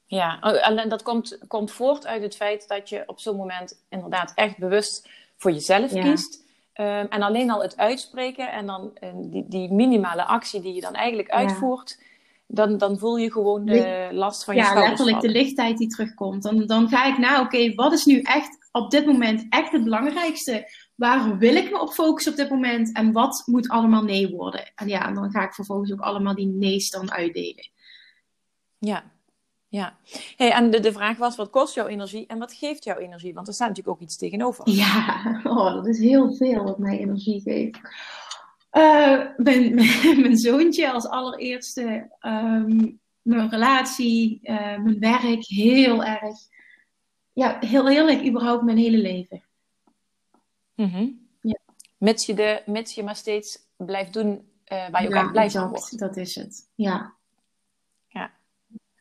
Ja, 0.05 0.37
oh, 0.41 0.67
en 0.67 0.89
dat 0.89 1.03
komt, 1.03 1.37
komt 1.47 1.71
voort 1.71 2.05
uit 2.05 2.21
het 2.21 2.35
feit 2.35 2.67
dat 2.67 2.89
je 2.89 3.03
op 3.05 3.19
zo'n 3.19 3.37
moment 3.37 3.83
inderdaad 3.89 4.31
echt 4.35 4.57
bewust 4.57 5.09
voor 5.37 5.51
jezelf 5.51 5.91
kiest. 5.91 6.41
Um, 6.75 6.85
en 6.85 7.21
alleen 7.21 7.51
al 7.51 7.61
het 7.61 7.77
uitspreken 7.77 8.51
en 8.51 8.65
dan 8.65 8.93
die, 9.13 9.45
die, 9.47 9.71
minimale 9.71 10.25
actie 10.25 10.61
die 10.61 10.73
je 10.73 10.81
dan 10.81 10.93
eigenlijk 10.93 11.29
uitvoert, 11.29 11.97
dan, 12.47 12.77
dan 12.77 12.97
voel 12.97 13.17
je 13.17 13.31
gewoon 13.31 13.65
de 13.65 14.09
last 14.11 14.43
van 14.43 14.55
je 14.55 14.61
ja, 14.61 14.65
schouders 14.65 14.99
Ja, 14.99 15.05
letterlijk 15.05 15.33
de 15.33 15.39
lichtheid 15.39 15.77
die 15.77 15.87
terugkomt. 15.87 16.43
Dan, 16.43 16.65
dan 16.65 16.89
ga 16.89 17.05
ik 17.05 17.17
naar, 17.17 17.41
oké, 17.41 17.73
wat 17.75 17.93
is 17.93 18.05
nu 18.05 18.21
echt 18.21 18.69
op 18.71 18.91
dit 18.91 19.05
moment 19.05 19.45
echt 19.49 19.71
het 19.71 19.83
belangrijkste? 19.83 20.71
Waar 20.95 21.37
wil 21.37 21.55
ik 21.55 21.71
me 21.71 21.81
op 21.81 21.89
focussen 21.89 22.31
op 22.31 22.37
dit 22.37 22.49
moment? 22.49 22.91
En 22.95 23.11
wat 23.11 23.43
moet 23.45 23.69
allemaal 23.69 24.03
nee 24.03 24.29
worden? 24.29 24.71
En 24.75 24.87
ja, 24.87 25.07
en 25.07 25.13
dan 25.13 25.31
ga 25.31 25.43
ik 25.43 25.53
vervolgens 25.53 25.91
ook 25.91 26.01
allemaal 26.01 26.35
die 26.35 26.47
nee's 26.47 26.89
dan 26.89 27.11
uitdelen. 27.11 27.71
Ja, 28.77 29.11
ja. 29.73 29.97
Hey, 30.35 30.51
en 30.51 30.71
de, 30.71 30.79
de 30.79 30.91
vraag 30.91 31.17
was, 31.17 31.35
wat 31.35 31.49
kost 31.49 31.75
jouw 31.75 31.87
energie 31.87 32.27
en 32.27 32.37
wat 32.37 32.53
geeft 32.53 32.83
jouw 32.83 32.97
energie? 32.97 33.33
Want 33.33 33.47
er 33.47 33.53
staat 33.53 33.67
natuurlijk 33.67 33.95
ook 33.95 34.01
iets 34.03 34.17
tegenover. 34.17 34.69
Ja, 34.69 35.21
oh, 35.43 35.73
dat 35.73 35.87
is 35.87 35.99
heel 35.99 36.33
veel 36.33 36.63
wat 36.63 36.77
mij 36.77 36.99
energie 36.99 37.41
geeft. 37.41 37.79
Uh, 38.71 39.27
mijn, 39.47 39.75
mijn, 40.21 40.37
zoontje 40.37 40.91
als 40.91 41.07
allereerste, 41.07 42.15
ehm, 42.19 42.91
mijn 43.21 43.49
relatie, 43.49 44.39
uh, 44.43 44.77
mijn 44.77 44.99
werk, 44.99 45.45
heel 45.45 46.03
erg. 46.03 46.37
Ja, 47.31 47.57
heel 47.59 47.89
eerlijk, 47.89 48.25
überhaupt 48.25 48.63
mijn 48.63 48.77
hele 48.77 48.97
leven. 48.97 49.43
Mm 50.75 51.21
ja. 51.41 51.59
mits, 51.97 52.25
je 52.25 52.33
de, 52.33 52.61
mits 52.65 52.95
je 52.95 53.03
maar 53.03 53.15
steeds 53.15 53.59
blijft 53.77 54.13
doen 54.13 54.31
uh, 54.71 54.89
waar 54.89 55.01
je 55.01 55.07
ook 55.07 55.15
aan 55.15 55.31
blij 55.31 55.49
van 55.49 55.69
wordt. 55.69 55.99
dat 55.99 56.17
is 56.17 56.35
het, 56.35 56.69
ja. 56.75 56.91
Ja. 56.91 57.13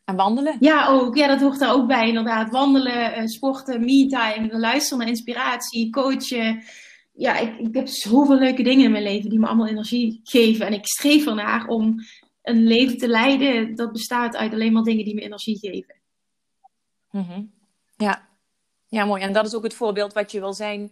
En 0.05 0.15
wandelen? 0.15 0.55
Ja, 0.59 0.87
ook. 0.87 1.15
Ja, 1.15 1.27
dat 1.27 1.41
hoort 1.41 1.61
er 1.61 1.71
ook 1.71 1.87
bij 1.87 2.07
inderdaad. 2.07 2.51
Wandelen, 2.51 3.29
sporten, 3.29 3.85
me-time, 3.85 4.59
luisteren 4.59 4.99
naar 4.99 5.07
inspiratie, 5.07 5.89
coachen 5.89 6.63
ja, 7.13 7.37
ik, 7.37 7.57
ik 7.57 7.75
heb 7.75 7.87
zoveel 7.87 8.37
leuke 8.37 8.63
dingen 8.63 8.85
in 8.85 8.91
mijn 8.91 9.03
leven 9.03 9.29
die 9.29 9.39
me 9.39 9.47
allemaal 9.47 9.67
energie 9.67 10.19
geven. 10.23 10.65
En 10.65 10.73
ik 10.73 10.87
streef 10.87 11.25
ernaar 11.25 11.67
om 11.67 11.95
een 12.41 12.63
leven 12.63 12.97
te 12.97 13.07
leiden 13.07 13.75
dat 13.75 13.91
bestaat 13.91 14.35
uit 14.35 14.53
alleen 14.53 14.73
maar 14.73 14.83
dingen 14.83 15.05
die 15.05 15.15
me 15.15 15.21
energie 15.21 15.57
geven. 15.59 15.95
Mm 17.11 17.51
Ja. 17.97 18.27
ja, 18.87 19.05
mooi. 19.05 19.21
En 19.21 19.33
dat 19.33 19.45
is 19.45 19.55
ook 19.55 19.63
het 19.63 19.73
voorbeeld 19.73 20.13
wat 20.13 20.31
je 20.31 20.39
wil 20.39 20.53
zijn 20.53 20.89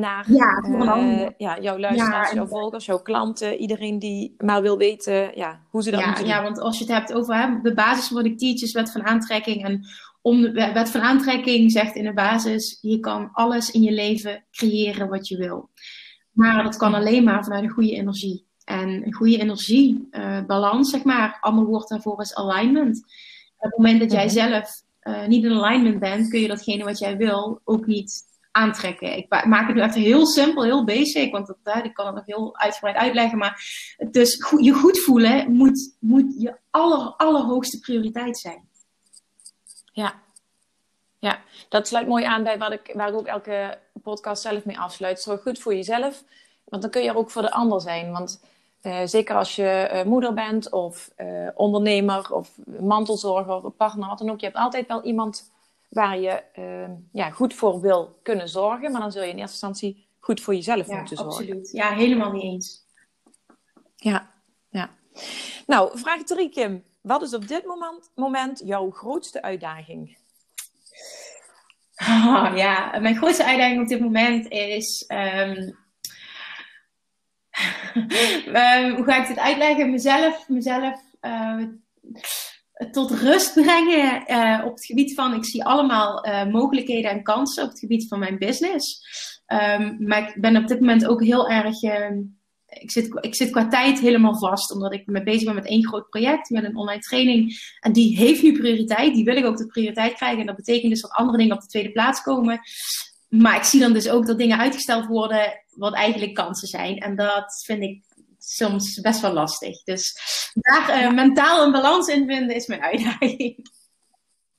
naar 0.00 0.32
ja, 0.32 0.64
uh, 0.68 1.26
ja, 1.36 1.60
jouw 1.60 1.78
luisteraars, 1.78 2.28
ja, 2.28 2.34
jouw 2.34 2.46
volgers, 2.46 2.86
jouw 2.86 3.02
klanten, 3.02 3.56
iedereen 3.56 3.98
die 3.98 4.34
maar 4.38 4.62
wil 4.62 4.76
weten 4.76 5.36
ja, 5.36 5.60
hoe 5.68 5.82
ze 5.82 5.90
dat 5.90 6.00
ja, 6.00 6.06
moeten 6.06 6.24
doen. 6.24 6.32
Ja, 6.32 6.42
want 6.42 6.60
als 6.60 6.78
je 6.78 6.84
het 6.84 6.92
hebt 6.92 7.12
over 7.12 7.34
hè, 7.34 7.60
de 7.62 7.74
basis 7.74 8.06
van 8.06 8.22
de 8.22 8.34
teach 8.34 8.72
wet 8.72 8.92
van 8.92 9.06
aantrekking 9.06 9.64
en 9.64 9.86
om 10.22 10.42
de 10.42 10.70
wet 10.72 10.90
van 10.90 11.00
aantrekking 11.00 11.72
zegt 11.72 11.94
in 11.94 12.04
de 12.04 12.12
basis, 12.12 12.78
je 12.80 13.00
kan 13.00 13.28
alles 13.32 13.70
in 13.70 13.82
je 13.82 13.92
leven 13.92 14.44
creëren 14.50 15.08
wat 15.08 15.28
je 15.28 15.36
wil. 15.36 15.70
Maar 16.32 16.62
dat 16.62 16.76
kan 16.76 16.94
alleen 16.94 17.24
maar 17.24 17.44
vanuit 17.44 17.62
een 17.62 17.70
goede 17.70 17.94
energie. 17.94 18.48
En 18.64 18.88
een 18.88 19.14
goede 19.14 19.38
energiebalans, 19.38 20.86
uh, 20.86 20.94
zeg 20.94 21.04
maar, 21.04 21.38
ander 21.40 21.64
woord 21.64 21.88
daarvoor 21.88 22.20
is 22.20 22.34
alignment. 22.34 22.98
Op 23.56 23.70
het 23.70 23.76
moment 23.76 24.00
dat 24.00 24.12
jij 24.12 24.24
mhm. 24.24 24.32
zelf 24.32 24.82
uh, 25.02 25.26
niet 25.26 25.44
in 25.44 25.52
alignment 25.52 25.98
bent, 25.98 26.28
kun 26.28 26.40
je 26.40 26.48
datgene 26.48 26.84
wat 26.84 26.98
jij 26.98 27.16
wil 27.16 27.60
ook 27.64 27.86
niet 27.86 28.22
aantrekken. 28.50 29.16
Ik 29.16 29.44
maak 29.46 29.66
het 29.66 29.76
nu 29.76 29.82
even 29.82 30.00
heel 30.00 30.26
simpel, 30.26 30.62
heel 30.62 30.84
basic, 30.84 31.32
want 31.32 31.54
dat, 31.62 31.84
ik 31.84 31.94
kan 31.94 32.06
het 32.06 32.14
nog 32.14 32.26
heel 32.26 32.58
uitgebreid 32.58 32.96
uitleggen. 32.96 33.38
Maar 33.38 33.62
dus 34.10 34.50
je 34.58 34.72
goed 34.72 34.98
voelen 34.98 35.52
moet, 35.52 35.96
moet 36.00 36.34
je 36.38 36.56
aller, 36.70 37.14
allerhoogste 37.16 37.78
prioriteit 37.78 38.38
zijn. 38.38 38.68
Ja. 39.92 40.14
Ja, 41.18 41.40
dat 41.68 41.88
sluit 41.88 42.06
mooi 42.06 42.24
aan 42.24 42.42
bij 42.42 42.58
wat 42.58 42.72
ik, 42.72 42.92
waar 42.94 43.08
ik 43.08 43.14
ook 43.14 43.26
elke 43.26 43.78
podcast 44.02 44.42
zelf 44.42 44.64
mee 44.64 44.78
afsluit. 44.78 45.20
Zorg 45.20 45.42
goed 45.42 45.58
voor 45.58 45.74
jezelf, 45.74 46.24
want 46.64 46.82
dan 46.82 46.90
kun 46.90 47.02
je 47.02 47.08
er 47.08 47.16
ook 47.16 47.30
voor 47.30 47.42
de 47.42 47.50
ander 47.50 47.80
zijn. 47.80 48.12
Want 48.12 48.42
uh, 48.82 49.00
zeker 49.04 49.36
als 49.36 49.56
je 49.56 49.90
uh, 49.92 50.02
moeder 50.02 50.34
bent 50.34 50.70
of 50.70 51.10
uh, 51.16 51.48
ondernemer 51.54 52.32
of 52.32 52.58
mantelzorger 52.80 53.64
of 53.64 53.76
partner, 53.76 54.08
wat 54.08 54.18
dan 54.18 54.30
ook. 54.30 54.40
Je 54.40 54.46
hebt 54.46 54.58
altijd 54.58 54.86
wel 54.86 55.02
iemand 55.02 55.50
waar 55.90 56.18
je 56.18 56.42
ja, 57.12 57.30
goed 57.30 57.54
voor 57.54 57.80
wil 57.80 58.18
kunnen 58.22 58.48
zorgen. 58.48 58.92
Maar 58.92 59.00
dan 59.00 59.12
zul 59.12 59.22
je 59.22 59.28
in 59.28 59.38
eerste 59.38 59.66
instantie 59.66 60.08
goed 60.18 60.40
voor 60.40 60.54
jezelf 60.54 60.86
moeten 60.86 61.16
zorgen. 61.16 61.34
Absoluut. 61.34 61.70
Ja, 61.72 61.94
helemaal 61.94 62.32
niet 62.32 62.42
eens. 62.42 62.84
Ja, 63.96 64.30
ja. 64.68 64.90
Nou, 65.66 65.98
vraag 65.98 66.22
3, 66.22 66.50
Kim. 66.50 66.84
Wat 67.00 67.22
is 67.22 67.34
op 67.34 67.48
dit 67.48 67.64
moment, 67.64 68.10
moment 68.14 68.62
jouw 68.64 68.90
grootste 68.90 69.42
uitdaging? 69.42 70.18
Oh, 71.96 72.52
ja, 72.54 72.98
mijn 72.98 73.16
grootste 73.16 73.44
uitdaging 73.44 73.82
op 73.82 73.88
dit 73.88 74.00
moment 74.00 74.50
is. 74.50 75.04
Um, 75.08 75.78
hoe 78.96 79.04
ga 79.04 79.20
ik 79.22 79.26
dit 79.26 79.38
uitleggen? 79.38 79.90
Mezelf, 79.90 80.48
mezelf 80.48 81.00
uh, 81.20 81.62
tot 82.90 83.10
rust 83.10 83.54
brengen 83.54 84.22
uh, 84.26 84.64
op 84.64 84.70
het 84.74 84.84
gebied 84.84 85.14
van. 85.14 85.34
Ik 85.34 85.44
zie 85.44 85.64
allemaal 85.64 86.26
uh, 86.26 86.46
mogelijkheden 86.46 87.10
en 87.10 87.22
kansen 87.22 87.62
op 87.64 87.70
het 87.70 87.78
gebied 87.78 88.08
van 88.08 88.18
mijn 88.18 88.38
business. 88.38 89.02
Um, 89.46 89.96
maar 90.06 90.28
ik 90.28 90.40
ben 90.40 90.56
op 90.56 90.66
dit 90.66 90.80
moment 90.80 91.06
ook 91.06 91.24
heel 91.24 91.48
erg. 91.48 91.82
Uh, 91.82 92.10
ik 92.66 92.90
zit, 92.90 93.18
ik 93.20 93.34
zit 93.34 93.50
qua 93.50 93.68
tijd 93.68 94.00
helemaal 94.00 94.38
vast, 94.38 94.72
omdat 94.72 94.92
ik 94.92 95.06
me 95.06 95.22
bezig 95.22 95.44
ben 95.44 95.54
met 95.54 95.66
één 95.66 95.86
groot 95.86 96.08
project, 96.08 96.50
met 96.50 96.64
een 96.64 96.76
online 96.76 97.00
training. 97.00 97.58
En 97.80 97.92
die 97.92 98.16
heeft 98.16 98.42
nu 98.42 98.52
prioriteit, 98.52 99.14
die 99.14 99.24
wil 99.24 99.36
ik 99.36 99.44
ook 99.44 99.56
de 99.56 99.66
prioriteit 99.66 100.14
krijgen. 100.14 100.40
En 100.40 100.46
dat 100.46 100.56
betekent 100.56 100.92
dus 100.92 101.00
dat 101.00 101.10
andere 101.10 101.38
dingen 101.38 101.54
op 101.54 101.60
de 101.60 101.66
tweede 101.66 101.92
plaats 101.92 102.22
komen. 102.22 102.60
Maar 103.28 103.56
ik 103.56 103.62
zie 103.62 103.80
dan 103.80 103.92
dus 103.92 104.08
ook 104.08 104.26
dat 104.26 104.38
dingen 104.38 104.58
uitgesteld 104.58 105.06
worden, 105.06 105.64
wat 105.70 105.94
eigenlijk 105.94 106.34
kansen 106.34 106.68
zijn. 106.68 106.98
En 106.98 107.16
dat 107.16 107.62
vind 107.64 107.82
ik 107.82 108.02
soms 108.50 109.00
best 109.00 109.20
wel 109.20 109.32
lastig. 109.32 109.82
Dus 109.82 110.20
daar 110.54 111.02
uh, 111.02 111.12
mentaal 111.12 111.64
een 111.64 111.72
balans 111.72 112.08
in 112.08 112.26
vinden 112.26 112.56
is 112.56 112.66
mijn 112.66 112.82
uitdaging. 112.82 113.70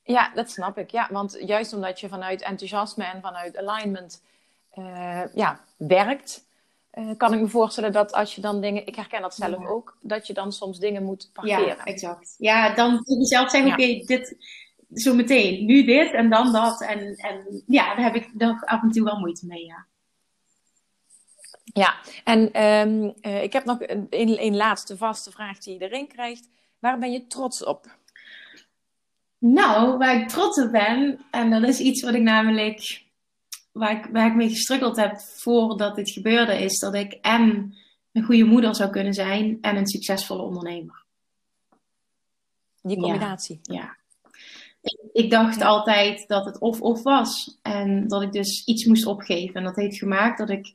Ja, 0.02 0.32
dat 0.34 0.50
snap 0.50 0.78
ik. 0.78 0.90
Ja, 0.90 1.08
want 1.10 1.36
juist 1.40 1.72
omdat 1.72 2.00
je 2.00 2.08
vanuit 2.08 2.42
enthousiasme 2.42 3.04
en 3.04 3.20
vanuit 3.20 3.56
alignment 3.56 4.22
uh, 4.74 5.22
ja, 5.34 5.60
werkt, 5.76 6.44
uh, 6.94 7.16
kan 7.16 7.34
ik 7.34 7.40
me 7.40 7.48
voorstellen 7.48 7.92
dat 7.92 8.12
als 8.12 8.34
je 8.34 8.40
dan 8.40 8.60
dingen, 8.60 8.86
ik 8.86 8.96
herken 8.96 9.22
dat 9.22 9.34
zelf 9.34 9.66
ook, 9.66 9.98
dat 10.00 10.26
je 10.26 10.32
dan 10.32 10.52
soms 10.52 10.78
dingen 10.78 11.02
moet 11.02 11.30
parkeren. 11.32 11.66
Ja, 11.66 11.84
exact. 11.84 12.34
Ja, 12.38 12.74
dan 12.74 12.92
moet 12.92 13.18
je 13.18 13.26
zelf 13.26 13.50
zeggen, 13.50 13.72
oké, 13.72 13.86
dit 13.86 14.36
zo 14.94 15.14
meteen, 15.14 15.64
nu 15.64 15.84
dit 15.84 16.12
en 16.12 16.30
dan 16.30 16.52
dat. 16.52 16.82
En, 16.82 17.14
en 17.14 17.62
ja, 17.66 17.94
daar 17.94 18.04
heb 18.04 18.14
ik 18.14 18.30
dan 18.34 18.64
af 18.64 18.82
en 18.82 18.90
toe 18.90 19.04
wel 19.04 19.18
moeite 19.18 19.46
mee, 19.46 19.64
ja. 19.64 19.86
Ja, 21.64 21.94
en 22.24 22.64
um, 22.64 23.14
uh, 23.22 23.42
ik 23.42 23.52
heb 23.52 23.64
nog 23.64 23.78
een, 23.80 24.06
een, 24.10 24.56
laatste 24.56 24.96
vaste 24.96 25.30
vraag 25.30 25.58
die 25.58 25.72
iedereen 25.72 26.08
krijgt. 26.08 26.48
Waar 26.78 26.98
ben 26.98 27.12
je 27.12 27.26
trots 27.26 27.64
op? 27.64 27.96
Nou, 29.38 29.98
waar 29.98 30.16
ik 30.16 30.28
trots 30.28 30.60
op 30.60 30.70
ben, 30.70 31.20
en 31.30 31.50
dat 31.50 31.62
is 31.62 31.78
iets 31.78 32.02
wat 32.02 32.14
ik 32.14 32.22
namelijk 32.22 33.02
waar 33.72 33.98
ik, 33.98 34.12
waar 34.12 34.26
ik 34.26 34.34
mee 34.34 34.48
gestruggeld 34.48 34.96
heb 34.96 35.20
voordat 35.20 35.94
dit 35.94 36.10
gebeurde, 36.10 36.62
is 36.62 36.78
dat 36.78 36.94
ik 36.94 37.12
en 37.12 37.74
een 38.12 38.24
goede 38.24 38.44
moeder 38.44 38.74
zou 38.74 38.90
kunnen 38.90 39.14
zijn 39.14 39.58
en 39.60 39.76
een 39.76 39.86
succesvolle 39.86 40.42
ondernemer. 40.42 41.04
Die 42.82 42.96
combinatie. 42.96 43.60
Ja. 43.62 43.96
Ik, 45.12 45.30
dacht 45.30 45.62
altijd 45.62 46.28
dat 46.28 46.44
het 46.44 46.58
of-of 46.58 47.02
was. 47.02 47.58
En 47.62 48.08
dat 48.08 48.22
ik 48.22 48.32
dus 48.32 48.64
iets 48.64 48.84
moest 48.84 49.06
opgeven. 49.06 49.54
En 49.54 49.64
dat 49.64 49.76
heeft 49.76 49.98
gemaakt 49.98 50.38
dat 50.38 50.50
ik 50.50 50.72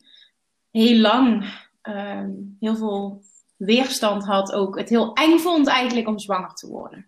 heel 0.77 1.00
lang 1.00 1.53
ehm, 1.81 2.31
heel 2.60 2.75
veel 2.75 3.22
weerstand 3.55 4.25
had. 4.25 4.53
Ook 4.53 4.77
het 4.77 4.89
heel 4.89 5.13
eng 5.13 5.38
vond 5.38 5.67
eigenlijk 5.67 6.07
om 6.07 6.19
zwanger 6.19 6.53
te 6.53 6.67
worden. 6.67 7.05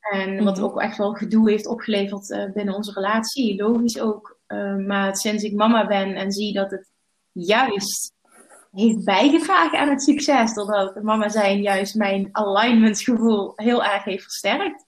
En 0.00 0.44
wat 0.44 0.56
mhm. 0.56 0.64
ook 0.64 0.80
echt 0.80 0.96
wel 0.96 1.12
gedoe 1.12 1.50
heeft 1.50 1.66
opgeleverd 1.66 2.30
uh, 2.30 2.52
binnen 2.52 2.74
onze 2.74 2.92
relatie. 2.92 3.62
Logisch 3.62 4.00
ook. 4.00 4.38
Uh, 4.48 4.76
maar 4.76 5.16
sinds 5.16 5.42
ik 5.42 5.54
mama 5.54 5.86
ben 5.86 6.14
en 6.14 6.32
zie 6.32 6.52
dat 6.52 6.70
het 6.70 6.90
juist 7.32 8.12
heeft 8.72 9.04
bijgedragen 9.04 9.78
aan 9.78 9.88
het 9.88 10.02
succes. 10.02 10.54
Doordat 10.54 11.02
mama 11.02 11.28
zijn 11.28 11.62
juist 11.62 11.94
mijn 11.94 12.28
alignmentgevoel 12.32 13.52
heel 13.56 13.84
erg 13.84 14.04
heeft 14.04 14.22
versterkt. 14.22 14.84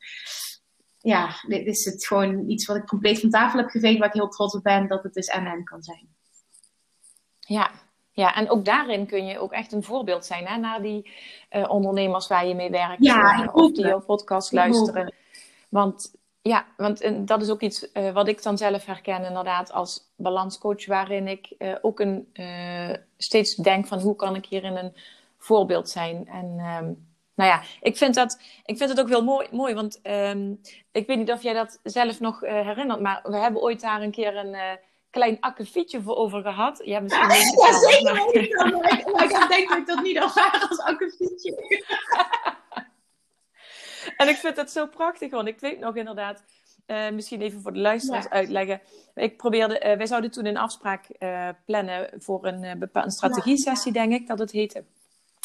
Ja, 0.98 1.28
dit 1.46 1.66
is 1.66 1.84
het 1.84 2.06
gewoon 2.06 2.48
iets 2.48 2.66
wat 2.66 2.76
ik 2.76 2.86
compleet 2.86 3.20
van 3.20 3.30
tafel 3.30 3.58
heb 3.58 3.68
geveegd. 3.68 3.98
Waar 3.98 4.08
ik 4.08 4.14
heel 4.14 4.28
trots 4.28 4.54
op 4.54 4.62
ben 4.62 4.88
dat 4.88 5.02
het 5.02 5.14
dus 5.14 5.26
en 5.26 5.64
kan 5.64 5.82
zijn. 5.82 6.08
Ja, 7.52 7.70
ja, 8.10 8.34
en 8.34 8.50
ook 8.50 8.64
daarin 8.64 9.06
kun 9.06 9.26
je 9.26 9.38
ook 9.38 9.52
echt 9.52 9.72
een 9.72 9.82
voorbeeld 9.82 10.24
zijn 10.24 10.46
hè, 10.46 10.56
naar 10.56 10.82
die 10.82 11.10
uh, 11.50 11.70
ondernemers 11.70 12.26
waar 12.26 12.46
je 12.46 12.54
mee 12.54 12.70
werkt. 12.70 13.04
Ja, 13.04 13.50
of 13.52 13.72
die 13.72 13.86
jouw 13.86 14.00
podcast 14.00 14.52
luisteren. 14.52 15.14
Want 15.68 16.14
ja, 16.42 16.66
want 16.76 17.28
dat 17.28 17.42
is 17.42 17.50
ook 17.50 17.60
iets 17.60 17.88
uh, 17.94 18.12
wat 18.12 18.28
ik 18.28 18.42
dan 18.42 18.58
zelf 18.58 18.86
herken, 18.86 19.24
inderdaad, 19.24 19.72
als 19.72 20.12
balanscoach, 20.16 20.86
waarin 20.86 21.28
ik 21.28 21.48
ook 21.82 22.00
een, 22.00 22.28
steeds 23.16 23.54
denk 23.54 23.86
van 23.86 24.00
hoe 24.00 24.16
kan 24.16 24.36
ik 24.36 24.46
hierin 24.46 24.76
een 24.76 24.94
voorbeeld 25.38 25.88
zijn. 25.88 26.28
En 26.28 26.46
um, 26.46 27.06
nou 27.34 27.50
ja, 27.50 27.62
ik 27.80 27.96
vind, 27.96 28.14
dat, 28.14 28.40
ik 28.64 28.76
vind 28.76 28.90
het 28.90 29.00
ook 29.00 29.08
heel 29.08 29.24
mooi, 29.24 29.48
mooi 29.50 29.74
want 29.74 30.00
um, 30.02 30.60
ik 30.92 31.06
weet 31.06 31.18
niet 31.18 31.32
of 31.32 31.42
jij 31.42 31.52
dat 31.54 31.80
zelf 31.82 32.20
nog 32.20 32.40
herinnert, 32.40 33.00
maar 33.00 33.20
we 33.22 33.36
hebben 33.36 33.62
ooit 33.62 33.80
daar 33.80 34.02
een 34.02 34.10
keer 34.10 34.36
een 34.36 34.56
klein 35.12 35.36
akkefietje 35.40 36.02
voor 36.02 36.16
over 36.16 36.42
gehad. 36.42 36.80
Ja, 36.84 37.00
misschien 37.00 37.28
ja, 37.28 37.34
ja 37.34 37.78
zeker. 37.78 38.14
Maar... 38.14 39.12
maar 39.12 39.24
ik 39.24 39.48
denk 39.56 39.68
dat 39.68 39.78
ik 39.78 39.86
dat 39.86 40.02
niet 40.02 40.18
al 40.18 40.28
graag 40.28 40.68
als 40.68 40.78
akkefietje. 40.78 41.54
En 44.16 44.28
ik 44.28 44.36
vind 44.36 44.56
het 44.56 44.70
zo 44.70 44.86
prachtig, 44.86 45.30
want 45.30 45.48
ik 45.48 45.60
weet 45.60 45.78
nog 45.78 45.96
inderdaad, 45.96 46.44
uh, 46.86 47.10
misschien 47.10 47.40
even 47.40 47.60
voor 47.60 47.72
de 47.72 47.78
luisteraars 47.78 48.28
uitleggen. 48.28 48.80
Ik 49.14 49.36
probeerde, 49.36 49.74
uh, 49.74 49.96
wij 49.96 50.06
zouden 50.06 50.30
toen 50.30 50.46
een 50.46 50.56
afspraak 50.56 51.04
uh, 51.18 51.48
plannen 51.66 52.10
voor 52.18 52.46
een 52.46 52.78
bepaalde 52.78 53.10
strategie-sessie, 53.10 53.92
denk 53.92 54.12
ik 54.12 54.26
dat 54.26 54.38
het 54.38 54.50
heette. 54.50 54.84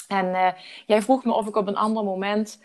En 0.08 0.56
jij 0.86 1.02
vroeg 1.02 1.24
me 1.24 1.34
of 1.34 1.48
ik 1.48 1.56
op 1.56 1.68
een 1.68 1.76
ander 1.78 2.04
moment 2.04 2.60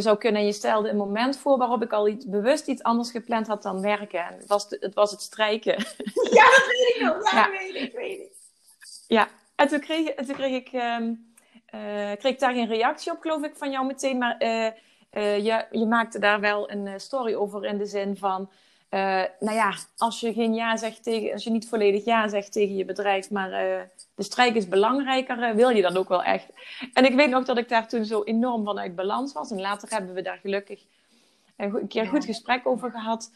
zou 0.00 0.18
kunnen. 0.18 0.40
En 0.40 0.46
je 0.46 0.52
stelde 0.52 0.88
een 0.88 0.96
moment 0.96 1.38
voor 1.38 1.58
waarop 1.58 1.82
ik 1.82 1.92
al 1.92 2.08
iets, 2.08 2.26
bewust 2.26 2.66
iets 2.66 2.82
anders 2.82 3.10
gepland 3.10 3.46
had 3.46 3.62
dan 3.62 3.80
werken. 3.80 4.26
En 4.26 4.34
het 4.38 4.46
was, 4.46 4.66
het, 4.68 4.94
was 4.94 5.10
het 5.10 5.20
strijken. 5.20 5.76
Ja, 6.30 6.44
dat 6.44 6.66
weet 6.66 6.94
ik 6.94 7.00
nog. 7.00 7.32
Ja, 7.32 7.38
ja. 7.38 7.50
weet 7.50 7.74
ik, 7.74 7.92
weet 7.92 8.18
ik. 8.18 8.32
Ja, 9.06 9.28
en 9.56 9.68
toen 9.68 9.80
kreeg, 9.80 10.14
toen 10.14 10.34
kreeg 10.34 10.66
ik, 10.66 10.72
um, 10.72 11.34
kreeg 12.18 12.32
ik 12.32 12.38
daar 12.38 12.52
geen 12.52 12.66
reactie 12.66 13.12
op, 13.12 13.20
geloof 13.20 13.42
ik, 13.42 13.56
van 13.56 13.70
jou 13.70 13.86
meteen. 13.86 14.18
Maar 14.18 14.42
uh, 14.42 15.44
je, 15.44 15.66
je 15.70 15.86
maakte 15.86 16.18
daar 16.18 16.40
wel 16.40 16.70
een 16.70 17.00
story 17.00 17.34
over 17.34 17.64
in 17.64 17.78
de 17.78 17.86
zin 17.86 18.16
van, 18.16 18.50
uh, 18.90 19.22
nou 19.40 19.56
ja, 19.56 19.74
als 19.96 20.20
je 20.20 20.32
geen 20.32 20.54
ja 20.54 20.76
zegt 20.76 21.02
tegen, 21.02 21.32
als 21.32 21.44
je 21.44 21.50
niet 21.50 21.68
volledig 21.68 22.04
ja 22.04 22.28
zegt 22.28 22.52
tegen 22.52 22.76
je 22.76 22.84
bedrijf, 22.84 23.30
maar 23.30 23.50
de 24.14 24.22
strijk 24.22 24.54
is 24.54 24.68
belangrijker, 24.68 25.54
wil 25.54 25.68
je 25.68 25.82
dan 25.82 25.96
ook 25.96 26.08
wel 26.08 26.22
echt. 26.22 26.46
En 26.92 27.04
ik 27.04 27.14
weet 27.14 27.30
nog 27.30 27.44
dat 27.44 27.58
ik 27.58 27.68
daar 27.68 27.88
toen 27.88 28.04
zo 28.04 28.22
enorm 28.22 28.64
vanuit 28.64 28.94
balans 28.94 29.32
was. 29.32 29.50
En 29.50 29.60
later 29.60 29.90
hebben 29.90 30.14
we 30.14 30.22
daar 30.22 30.38
gelukkig 30.38 30.80
een, 31.56 31.74
een 31.74 31.88
keer 31.88 32.06
goed 32.06 32.24
gesprek 32.24 32.66
over 32.66 32.90
gehad. 32.90 33.30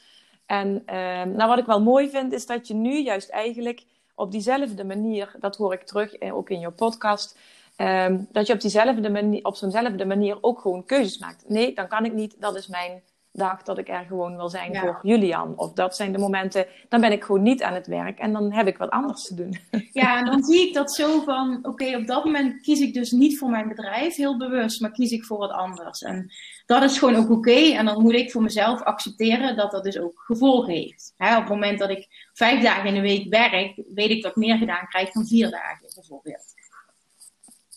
En 0.46 0.82
ehm, 0.86 1.32
nou, 1.32 1.48
wat 1.48 1.58
ik 1.58 1.66
wel 1.66 1.82
mooi 1.82 2.10
vind, 2.10 2.32
is 2.32 2.46
dat 2.46 2.68
je 2.68 2.74
nu 2.74 2.98
juist 2.98 3.28
eigenlijk 3.28 3.84
op 4.14 4.30
diezelfde 4.30 4.84
manier, 4.84 5.34
dat 5.40 5.56
hoor 5.56 5.72
ik 5.72 5.82
terug 5.82 6.20
ook 6.20 6.50
in 6.50 6.60
je 6.60 6.70
podcast, 6.70 7.38
Um, 7.80 8.28
dat 8.32 8.46
je 8.46 8.52
op, 8.52 8.60
diezelfde 8.60 9.10
manier, 9.10 9.44
op 9.44 9.56
zo'nzelfde 9.56 10.04
manier 10.04 10.38
ook 10.40 10.60
gewoon 10.60 10.84
keuzes 10.84 11.18
maakt. 11.18 11.44
Nee, 11.48 11.74
dan 11.74 11.88
kan 11.88 12.04
ik 12.04 12.12
niet. 12.12 12.40
Dat 12.40 12.56
is 12.56 12.66
mijn 12.66 13.02
dag 13.38 13.62
dat 13.62 13.78
ik 13.78 13.88
er 13.88 14.04
gewoon 14.08 14.36
wil 14.36 14.48
zijn 14.48 14.76
voor 14.76 14.98
Julian. 15.02 15.52
Of 15.56 15.72
dat 15.72 15.96
zijn 15.96 16.12
de 16.12 16.18
momenten, 16.18 16.66
dan 16.88 17.00
ben 17.00 17.12
ik 17.12 17.24
gewoon 17.24 17.42
niet 17.42 17.62
aan 17.62 17.74
het 17.74 17.86
werk 17.86 18.18
en 18.18 18.32
dan 18.32 18.52
heb 18.52 18.66
ik 18.66 18.78
wat 18.78 18.90
anders 18.90 19.24
te 19.24 19.34
doen. 19.34 19.58
Ja, 19.92 20.18
en 20.18 20.24
dan 20.24 20.42
zie 20.42 20.68
ik 20.68 20.74
dat 20.74 20.92
zo 20.92 21.20
van, 21.20 21.58
oké, 21.62 21.96
op 21.96 22.06
dat 22.06 22.24
moment 22.24 22.62
kies 22.62 22.80
ik 22.80 22.94
dus 22.94 23.10
niet 23.10 23.38
voor 23.38 23.50
mijn 23.50 23.68
bedrijf 23.68 24.16
heel 24.16 24.38
bewust, 24.38 24.80
maar 24.80 24.90
kies 24.90 25.10
ik 25.10 25.24
voor 25.24 25.38
wat 25.38 25.50
anders. 25.50 26.02
En 26.02 26.30
dat 26.66 26.82
is 26.82 26.98
gewoon 26.98 27.16
ook 27.16 27.30
oké. 27.30 27.72
En 27.72 27.84
dan 27.84 28.02
moet 28.02 28.14
ik 28.14 28.30
voor 28.30 28.42
mezelf 28.42 28.82
accepteren 28.82 29.56
dat 29.56 29.70
dat 29.70 29.84
dus 29.84 29.98
ook 29.98 30.22
gevolgen 30.26 30.72
heeft. 30.72 31.14
op 31.18 31.26
het 31.28 31.48
moment 31.48 31.78
dat 31.78 31.90
ik 31.90 32.28
vijf 32.32 32.62
dagen 32.62 32.88
in 32.88 32.94
de 32.94 33.00
week 33.00 33.28
werk, 33.28 33.82
weet 33.94 34.10
ik 34.10 34.22
dat 34.22 34.30
ik 34.30 34.36
meer 34.36 34.56
gedaan 34.56 34.88
krijg 34.88 35.10
dan 35.10 35.26
vier 35.26 35.50
dagen 35.50 35.88
bijvoorbeeld. 35.94 36.54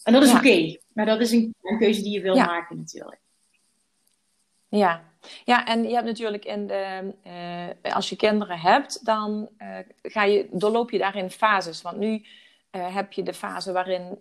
En 0.04 0.14
dat 0.14 0.24
is 0.24 0.34
oké. 0.34 0.78
Maar 0.94 1.06
dat 1.06 1.22
is 1.22 1.32
een, 1.32 1.56
een, 1.62 1.78
keuze 1.78 2.02
die 2.02 2.12
je 2.12 2.22
wil 2.22 2.36
maken 2.36 2.78
natuurlijk. 2.78 3.22
Ja. 4.68 5.11
Ja, 5.44 5.66
en 5.66 5.84
je 5.84 5.94
hebt 5.94 6.06
natuurlijk 6.06 6.46
in 6.46 6.68
de, 6.68 7.14
uh, 7.86 7.96
als 7.96 8.10
je 8.10 8.16
kinderen 8.16 8.60
hebt, 8.60 9.06
dan 9.06 9.50
uh, 9.58 9.78
ga 10.02 10.24
je, 10.24 10.48
doorloop 10.52 10.92
je 10.92 10.98
daarin 10.98 11.32
fases. 11.32 11.82
Want 11.82 11.98
nu 11.98 12.26
uh, 12.72 12.96
heb 12.96 13.14
je 13.14 13.24
de 13.24 13.34
fase 13.34 13.72
waarin 13.72 14.18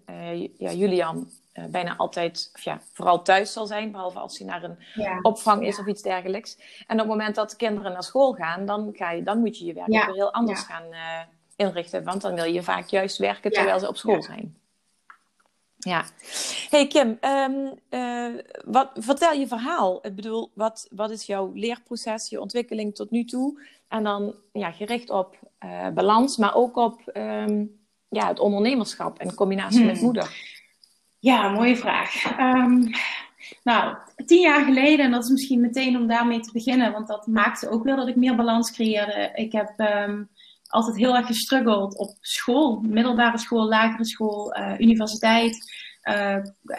ja, 0.59 0.73
Julian 0.73 1.31
bijna 1.71 1.97
altijd, 1.97 2.51
of 2.55 2.63
ja, 2.63 2.81
vooral 2.93 3.23
thuis 3.23 3.53
zal 3.53 3.67
zijn, 3.67 3.91
behalve 3.91 4.19
als 4.19 4.39
hij 4.39 4.47
naar 4.47 4.63
een 4.63 4.79
ja. 4.95 5.19
opvang 5.23 5.67
is 5.67 5.77
ja. 5.77 5.83
of 5.83 5.89
iets 5.89 6.03
dergelijks. 6.03 6.57
En 6.87 6.95
op 6.95 6.99
het 6.99 7.09
moment 7.09 7.35
dat 7.35 7.51
de 7.51 7.57
kinderen 7.57 7.93
naar 7.93 8.03
school 8.03 8.33
gaan, 8.33 8.67
dan, 8.67 8.91
ga 8.93 9.11
je, 9.11 9.23
dan 9.23 9.39
moet 9.39 9.59
je 9.59 9.65
je 9.65 9.73
werk 9.73 9.89
weer 9.89 10.15
heel 10.15 10.33
anders 10.33 10.61
gaan 10.61 10.85
inrichten. 11.57 12.05
Want 12.05 12.21
dan 12.21 12.35
wil 12.35 12.45
je 12.45 12.63
vaak 12.63 12.89
juist 12.89 13.19
werken 13.19 13.53
terwijl 13.53 13.79
ze 13.79 13.89
op 13.89 13.97
school 13.97 14.23
zijn. 14.23 14.60
Ja. 15.81 16.05
Hey 16.71 16.87
Kim, 16.87 17.19
um, 17.21 17.73
uh, 17.91 18.41
wat, 18.65 18.91
vertel 18.95 19.33
je 19.33 19.47
verhaal. 19.47 19.99
Ik 20.03 20.15
bedoel, 20.15 20.51
wat, 20.55 20.89
wat 20.91 21.11
is 21.11 21.27
jouw 21.27 21.51
leerproces, 21.55 22.29
je 22.29 22.41
ontwikkeling 22.41 22.95
tot 22.95 23.11
nu 23.11 23.25
toe? 23.25 23.63
En 23.89 24.05
dan 24.05 24.35
ja, 24.53 24.71
gericht 24.71 25.11
op 25.11 25.39
uh, 25.65 25.89
balans, 25.89 26.37
maar 26.37 26.55
ook 26.55 26.77
op 26.77 27.01
um, 27.15 27.81
ja, 28.09 28.29
het 28.29 28.39
ondernemerschap 28.39 29.23
in 29.23 29.35
combinatie 29.35 29.79
hmm. 29.79 29.87
met 29.87 30.01
moeder. 30.01 30.59
Ja, 31.19 31.49
mooie 31.49 31.77
vraag. 31.77 32.39
Um, 32.39 32.91
nou, 33.63 33.97
tien 34.27 34.41
jaar 34.41 34.65
geleden, 34.65 35.05
en 35.05 35.11
dat 35.11 35.25
is 35.25 35.31
misschien 35.31 35.61
meteen 35.61 35.97
om 35.97 36.07
daarmee 36.07 36.41
te 36.41 36.53
beginnen, 36.53 36.93
want 36.93 37.07
dat 37.07 37.27
maakte 37.27 37.71
ook 37.71 37.85
wel 37.85 37.97
dat 37.97 38.09
ik 38.09 38.17
meer 38.17 38.37
balans 38.37 38.73
creëerde. 38.73 39.31
Ik 39.35 39.53
heb 39.53 39.73
altijd 40.71 40.97
heel 40.97 41.17
erg 41.17 41.27
gestruggeld 41.27 41.99
op 41.99 42.17
school, 42.21 42.81
middelbare 42.81 43.39
school, 43.39 43.69
lagere 43.69 44.05
school, 44.05 44.57
uh, 44.57 44.79
universiteit. 44.79 45.73
Uh, 46.05 46.37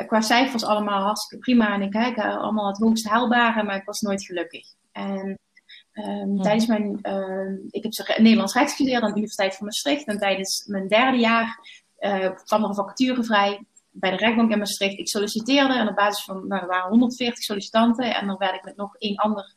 qua 0.07 0.21
cijfers 0.21 0.63
allemaal 0.63 1.01
hartstikke 1.01 1.43
prima 1.43 1.73
en 1.73 1.81
ik 1.81 1.91
kijk 1.91 2.17
allemaal 2.17 2.67
het 2.67 2.77
hoogst 2.77 3.07
haalbare, 3.07 3.63
maar 3.63 3.75
ik 3.75 3.85
was 3.85 3.99
nooit 3.99 4.25
gelukkig. 4.25 4.65
En 4.91 5.39
um, 5.93 6.41
tijdens 6.41 6.65
mijn, 6.65 6.99
uh, 7.01 7.57
ik 7.69 7.83
heb 7.83 8.17
Nederlands 8.17 8.53
recht 8.53 8.69
gestudeerd 8.69 9.01
aan 9.01 9.09
de 9.09 9.15
Universiteit 9.15 9.55
van 9.55 9.65
Maastricht 9.65 10.07
en 10.07 10.17
tijdens 10.17 10.65
mijn 10.67 10.87
derde 10.87 11.17
jaar 11.17 11.59
kwam 12.43 12.63
er 12.63 12.69
een 12.69 12.75
vacature 12.75 13.23
vrij 13.23 13.65
bij 13.91 14.09
de 14.09 14.17
rechtbank 14.17 14.51
in 14.51 14.57
Maastricht. 14.57 14.97
Ik 14.97 15.09
solliciteerde 15.09 15.73
en 15.73 15.87
op 15.87 15.95
basis 15.95 16.23
van, 16.23 16.47
nou, 16.47 16.61
er 16.61 16.67
waren 16.67 16.89
140 16.89 17.43
sollicitanten 17.43 18.15
en 18.15 18.27
dan 18.27 18.37
werd 18.37 18.55
ik 18.55 18.63
met 18.63 18.75
nog 18.75 18.95
één 18.97 19.15
ander 19.15 19.53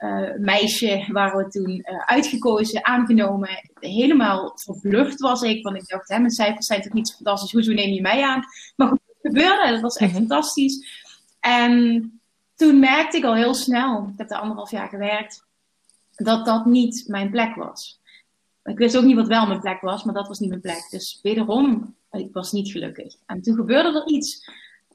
uh, 0.00 0.30
meisje 0.38 1.08
waren 1.12 1.44
we 1.44 1.50
toen 1.50 1.70
uh, 1.70 2.04
uitgekozen, 2.04 2.84
aangenomen. 2.84 3.70
Helemaal 3.80 4.52
verblucht 4.54 5.20
was 5.20 5.42
ik, 5.42 5.62
want 5.62 5.76
ik 5.76 5.88
dacht, 5.88 6.08
hè, 6.08 6.18
mijn 6.18 6.30
cijfers 6.30 6.66
zijn 6.66 6.82
toch 6.82 6.92
niet 6.92 7.08
zo 7.08 7.14
fantastisch, 7.14 7.52
hoezo 7.52 7.72
neem 7.72 7.92
je 7.92 8.00
mij 8.00 8.22
aan? 8.22 8.44
Maar 8.76 8.88
goed, 8.88 9.00
het 9.06 9.32
gebeurde, 9.32 9.70
dat 9.70 9.80
was 9.80 9.96
echt 9.96 10.10
mhm. 10.10 10.20
fantastisch. 10.20 10.86
En 11.40 12.12
toen 12.54 12.78
merkte 12.78 13.16
ik 13.16 13.24
al 13.24 13.34
heel 13.34 13.54
snel, 13.54 14.08
ik 14.12 14.18
heb 14.18 14.28
daar 14.28 14.40
anderhalf 14.40 14.70
jaar 14.70 14.88
gewerkt, 14.88 15.44
dat 16.14 16.46
dat 16.46 16.66
niet 16.66 17.04
mijn 17.06 17.30
plek 17.30 17.54
was. 17.54 18.00
Ik 18.64 18.78
wist 18.78 18.96
ook 18.96 19.04
niet 19.04 19.16
wat 19.16 19.26
wel 19.26 19.46
mijn 19.46 19.60
plek 19.60 19.80
was, 19.80 20.04
maar 20.04 20.14
dat 20.14 20.28
was 20.28 20.38
niet 20.38 20.48
mijn 20.48 20.60
plek. 20.60 20.86
Dus 20.90 21.18
wederom, 21.22 21.94
ik 22.10 22.32
was 22.32 22.52
niet 22.52 22.70
gelukkig. 22.70 23.14
En 23.26 23.42
toen 23.42 23.54
gebeurde 23.54 24.00
er 24.00 24.06
iets 24.06 24.50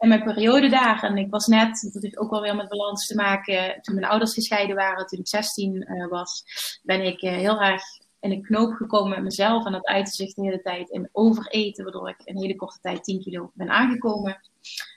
in 0.05 0.11
mijn 0.11 0.33
periode 0.33 0.69
daar. 0.69 1.03
En 1.03 1.17
ik 1.17 1.29
was 1.29 1.47
net, 1.47 1.89
dat 1.93 2.03
heeft 2.03 2.17
ook 2.17 2.29
wel 2.29 2.41
weer 2.41 2.55
met 2.55 2.69
balans 2.69 3.07
te 3.07 3.15
maken. 3.15 3.81
Toen 3.81 3.95
mijn 3.95 4.07
ouders 4.07 4.33
gescheiden 4.33 4.75
waren, 4.75 5.05
toen 5.05 5.19
ik 5.19 5.27
16 5.27 5.75
uh, 5.75 6.03
eh, 6.03 6.09
was, 6.09 6.43
ben 6.83 7.05
ik 7.05 7.21
uh, 7.21 7.31
heel 7.31 7.61
erg 7.61 7.83
in 8.19 8.31
een 8.31 8.41
knoop 8.41 8.73
gekomen 8.73 9.09
met 9.09 9.23
mezelf. 9.23 9.65
En 9.65 9.71
dat 9.71 9.85
uitte 9.85 10.11
zich 10.11 10.33
de 10.33 10.41
hele 10.41 10.61
tijd 10.61 10.89
in 10.89 11.09
overeten, 11.11 11.83
waardoor 11.83 12.09
ik 12.09 12.21
een 12.23 12.37
hele 12.37 12.55
korte 12.55 12.79
tijd 12.81 13.03
10 13.03 13.21
kilo 13.21 13.51
ben 13.53 13.69
aangekomen. 13.69 14.39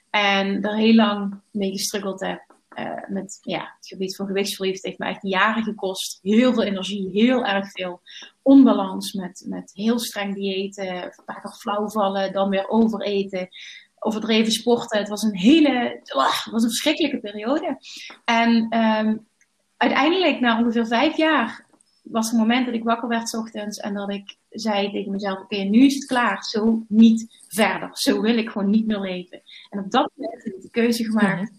En 0.09 0.61
er 0.61 0.75
heel 0.75 0.93
lang 0.93 1.41
mee 1.51 1.71
gestruggeld 1.71 2.19
heb. 2.19 2.57
Uh, 2.79 2.91
met 3.07 3.39
ja, 3.41 3.73
het 3.75 3.87
gebied 3.87 4.15
van 4.15 4.27
gewichtsverlies. 4.27 4.75
Het 4.75 4.85
heeft 4.85 4.99
me 4.99 5.05
echt 5.05 5.21
jaren 5.21 5.63
gekost. 5.63 6.19
Heel 6.21 6.53
veel 6.53 6.63
energie, 6.63 7.09
heel 7.11 7.45
erg 7.45 7.71
veel 7.71 8.01
onbalans 8.41 9.13
met, 9.13 9.45
met 9.47 9.71
heel 9.73 9.99
streng 9.99 10.35
diëten. 10.35 11.13
Vaak 11.25 11.55
flauw 11.55 11.89
vallen, 11.89 12.33
dan 12.33 12.49
weer 12.49 12.69
overeten 12.69 13.49
overdreven 13.99 14.51
sporten. 14.51 14.99
Het 14.99 15.09
was 15.09 15.23
een 15.23 15.37
hele, 15.37 16.01
oh, 16.15 16.43
het 16.43 16.51
was 16.51 16.63
een 16.63 16.69
verschrikkelijke 16.69 17.19
periode. 17.19 17.77
En 18.25 18.77
um, 18.77 19.27
uiteindelijk, 19.77 20.39
na 20.39 20.59
ongeveer 20.59 20.87
vijf 20.87 21.17
jaar, 21.17 21.67
was 22.03 22.29
het 22.29 22.39
moment 22.39 22.65
dat 22.65 22.75
ik 22.75 22.83
wakker 22.83 23.07
werd 23.07 23.33
ochtends 23.33 23.77
en 23.77 23.93
dat 23.93 24.09
ik 24.09 24.37
zei 24.49 24.91
tegen 24.91 25.11
mezelf: 25.11 25.39
Oké, 25.39 25.55
nu 25.55 25.85
is 25.85 25.95
het 25.95 26.05
klaar. 26.05 26.43
Zo 26.43 26.85
niet 26.87 27.43
verder. 27.47 27.89
Zo 27.93 28.21
wil 28.21 28.37
ik 28.37 28.49
gewoon 28.49 28.69
niet 28.69 28.85
meer 28.85 28.99
leven. 28.99 29.41
En 29.69 29.79
op 29.79 29.91
dat 29.91 30.11
moment 30.15 30.43
heb 30.43 30.53
ik 30.53 30.61
de 30.61 30.69
keuze 30.69 31.03
gemaakt. 31.03 31.51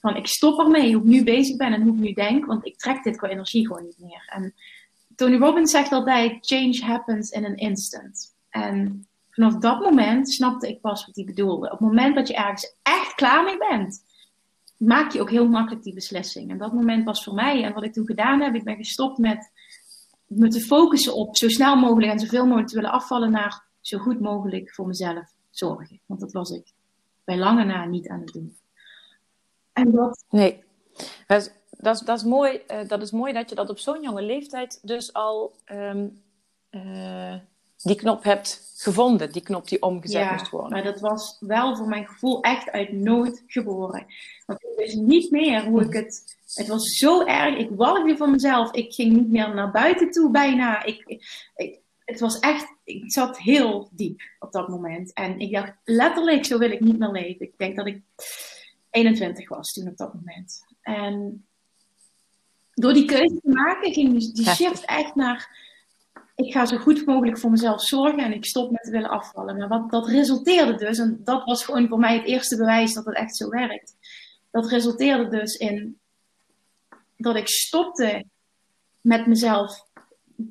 Van 0.00 0.16
ik 0.16 0.26
stop 0.26 0.58
ermee 0.58 0.92
hoe 0.92 1.02
ik 1.02 1.08
nu 1.08 1.24
bezig 1.24 1.56
ben 1.56 1.72
en 1.72 1.82
hoe 1.82 1.94
ik 1.94 2.00
nu 2.00 2.12
denk, 2.12 2.46
want 2.46 2.66
ik 2.66 2.78
trek 2.78 3.02
dit 3.02 3.16
qua 3.16 3.28
energie 3.28 3.66
gewoon 3.66 3.84
niet 3.84 3.98
meer. 3.98 4.22
En 4.26 4.54
Tony 5.16 5.36
Robbins 5.36 5.70
zegt 5.70 5.92
altijd: 5.92 6.46
change 6.46 6.80
happens 6.84 7.30
in 7.30 7.44
an 7.44 7.54
instant. 7.54 8.34
En 8.50 9.08
vanaf 9.40 9.60
dat 9.60 9.80
moment 9.80 10.32
snapte 10.32 10.68
ik 10.68 10.80
pas 10.80 11.06
wat 11.06 11.16
hij 11.16 11.24
bedoelde. 11.24 11.66
Op 11.66 11.78
het 11.78 11.80
moment 11.80 12.14
dat 12.14 12.28
je 12.28 12.34
ergens 12.34 12.74
echt 12.82 13.14
klaar 13.14 13.44
mee 13.44 13.58
bent, 13.58 14.04
maak 14.76 15.12
je 15.12 15.20
ook 15.20 15.30
heel 15.30 15.48
makkelijk 15.48 15.84
die 15.84 15.94
beslissing. 15.94 16.50
En 16.50 16.58
dat 16.58 16.72
moment 16.72 17.04
was 17.04 17.24
voor 17.24 17.34
mij. 17.34 17.62
En 17.64 17.72
wat 17.72 17.84
ik 17.84 17.92
toen 17.92 18.06
gedaan 18.06 18.40
heb, 18.40 18.54
ik 18.54 18.64
ben 18.64 18.76
gestopt 18.76 19.18
met 19.18 19.52
me 20.26 20.48
te 20.48 20.60
focussen 20.60 21.14
op 21.14 21.36
zo 21.36 21.48
snel 21.48 21.76
mogelijk 21.76 22.12
en 22.12 22.18
zoveel 22.18 22.44
mogelijk 22.44 22.68
te 22.68 22.74
willen 22.74 22.90
afvallen 22.90 23.30
naar 23.30 23.64
zo 23.80 23.98
goed 23.98 24.20
mogelijk 24.20 24.74
voor 24.74 24.86
mezelf 24.86 25.34
zorgen. 25.50 26.00
Want 26.06 26.20
dat 26.20 26.32
was 26.32 26.50
ik 26.50 26.72
bij 27.24 27.38
lange 27.38 27.64
na 27.64 27.84
niet 27.84 28.08
aan 28.08 28.20
het 28.20 28.32
doen. 28.32 28.56
En 29.72 29.90
dat... 29.90 30.24
Nee, 30.30 30.64
dat 31.26 31.40
is, 31.76 32.00
dat 32.00 32.18
is, 32.18 32.24
mooi, 32.24 32.62
uh, 32.70 32.88
dat 32.88 33.02
is 33.02 33.10
mooi 33.10 33.32
dat 33.32 33.48
je 33.48 33.54
dat 33.54 33.70
op 33.70 33.78
zo'n 33.78 34.02
jonge 34.02 34.22
leeftijd 34.22 34.78
dus 34.82 35.12
al 35.12 35.52
um, 35.72 36.22
uh, 36.70 37.34
die 37.82 37.96
knop 37.96 38.22
hebt 38.24 38.72
gevonden, 38.76 39.32
die 39.32 39.42
knop 39.42 39.68
die 39.68 39.82
omgezet 39.82 40.22
ja, 40.22 40.32
moest 40.32 40.50
worden. 40.50 40.70
maar 40.70 40.82
dat 40.82 41.00
was 41.00 41.36
wel 41.40 41.76
voor 41.76 41.88
mijn 41.88 42.06
gevoel 42.06 42.40
echt 42.40 42.70
uit 42.70 42.92
nood 42.92 43.42
geboren. 43.46 44.06
Want 44.46 44.62
ik 44.62 44.76
wist 44.76 44.96
niet 44.96 45.30
meer 45.30 45.64
hoe 45.64 45.82
ik 45.82 45.92
het... 45.92 46.38
Het 46.54 46.66
was 46.66 46.96
zo 46.96 47.24
erg, 47.24 47.56
ik 47.56 47.68
walgde 47.70 48.16
van 48.16 48.30
mezelf. 48.30 48.72
Ik 48.72 48.94
ging 48.94 49.12
niet 49.12 49.30
meer 49.30 49.54
naar 49.54 49.70
buiten 49.70 50.10
toe 50.10 50.30
bijna. 50.30 50.84
Ik, 50.84 51.20
ik, 51.54 51.80
het 52.04 52.20
was 52.20 52.38
echt, 52.38 52.74
ik 52.84 53.12
zat 53.12 53.38
heel 53.38 53.88
diep 53.92 54.20
op 54.38 54.52
dat 54.52 54.68
moment. 54.68 55.12
En 55.12 55.38
ik 55.38 55.52
dacht 55.52 55.72
letterlijk, 55.84 56.44
zo 56.44 56.58
wil 56.58 56.70
ik 56.70 56.80
niet 56.80 56.98
meer 56.98 57.10
leven. 57.10 57.46
Ik 57.46 57.58
denk 57.58 57.76
dat 57.76 57.86
ik 57.86 58.02
21 58.90 59.48
was 59.48 59.72
toen 59.72 59.88
op 59.88 59.96
dat 59.96 60.14
moment. 60.14 60.64
En 60.82 61.44
door 62.74 62.92
die 62.92 63.04
keuze 63.04 63.40
te 63.42 63.50
maken 63.50 63.92
ging 63.92 64.18
die, 64.18 64.32
die 64.32 64.46
shift 64.46 64.84
echt 64.84 65.14
naar 65.14 65.68
ik 66.40 66.52
ga 66.52 66.66
zo 66.66 66.76
goed 66.76 67.06
mogelijk 67.06 67.38
voor 67.38 67.50
mezelf 67.50 67.82
zorgen 67.82 68.24
en 68.24 68.32
ik 68.32 68.44
stop 68.44 68.70
met 68.70 68.82
te 68.82 68.90
willen 68.90 69.10
afvallen. 69.10 69.56
Maar 69.56 69.68
wat 69.68 69.90
dat 69.90 70.08
resulteerde 70.08 70.74
dus, 70.74 70.98
en 70.98 71.20
dat 71.24 71.44
was 71.44 71.64
gewoon 71.64 71.88
voor 71.88 71.98
mij 71.98 72.16
het 72.16 72.26
eerste 72.26 72.56
bewijs 72.56 72.94
dat 72.94 73.04
het 73.04 73.14
echt 73.14 73.36
zo 73.36 73.48
werkt. 73.48 73.96
Dat 74.50 74.68
resulteerde 74.68 75.28
dus 75.28 75.56
in 75.56 75.98
dat 77.16 77.36
ik 77.36 77.48
stopte 77.48 78.24
met 79.00 79.26
mezelf 79.26 79.86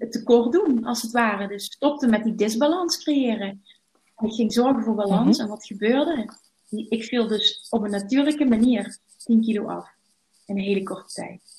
tekort 0.09 0.51
doen, 0.51 0.85
als 0.85 1.01
het 1.01 1.11
ware. 1.11 1.47
Dus 1.47 1.65
stopte 1.65 2.07
met 2.07 2.23
die 2.23 2.35
disbalans 2.35 3.03
creëren. 3.03 3.63
ik 4.17 4.33
ging 4.33 4.53
zorgen 4.53 4.83
voor 4.83 4.95
balans. 4.95 5.37
Mhm. 5.37 5.41
En 5.41 5.47
wat 5.47 5.65
gebeurde? 5.65 6.29
Ik 6.69 7.03
viel 7.03 7.27
dus 7.27 7.67
op 7.69 7.83
een 7.83 7.91
natuurlijke 7.91 8.45
manier 8.45 8.97
10 9.17 9.41
kilo 9.41 9.67
af. 9.67 9.87
In 10.45 10.57
een 10.57 10.63
hele 10.63 10.83
korte 10.83 11.13
tijd. 11.13 11.58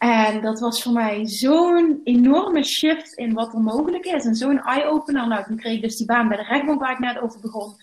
En 0.00 0.40
dat 0.40 0.60
was 0.60 0.82
voor 0.82 0.92
mij 0.92 1.26
zo'n 1.26 2.00
enorme 2.04 2.64
shift 2.64 3.12
in 3.12 3.32
wat 3.32 3.54
er 3.54 3.60
mogelijk 3.60 4.04
is. 4.04 4.24
En 4.24 4.34
zo'n 4.34 4.62
eye-opener. 4.62 5.28
Nou, 5.28 5.44
toen 5.44 5.56
kreeg 5.56 5.74
ik 5.74 5.82
dus 5.82 5.96
die 5.96 6.06
baan 6.06 6.28
bij 6.28 6.36
de 6.36 6.42
rechtbank 6.42 6.80
waar 6.80 6.92
ik 6.92 6.98
net 6.98 7.20
over 7.20 7.40
begon. 7.40 7.74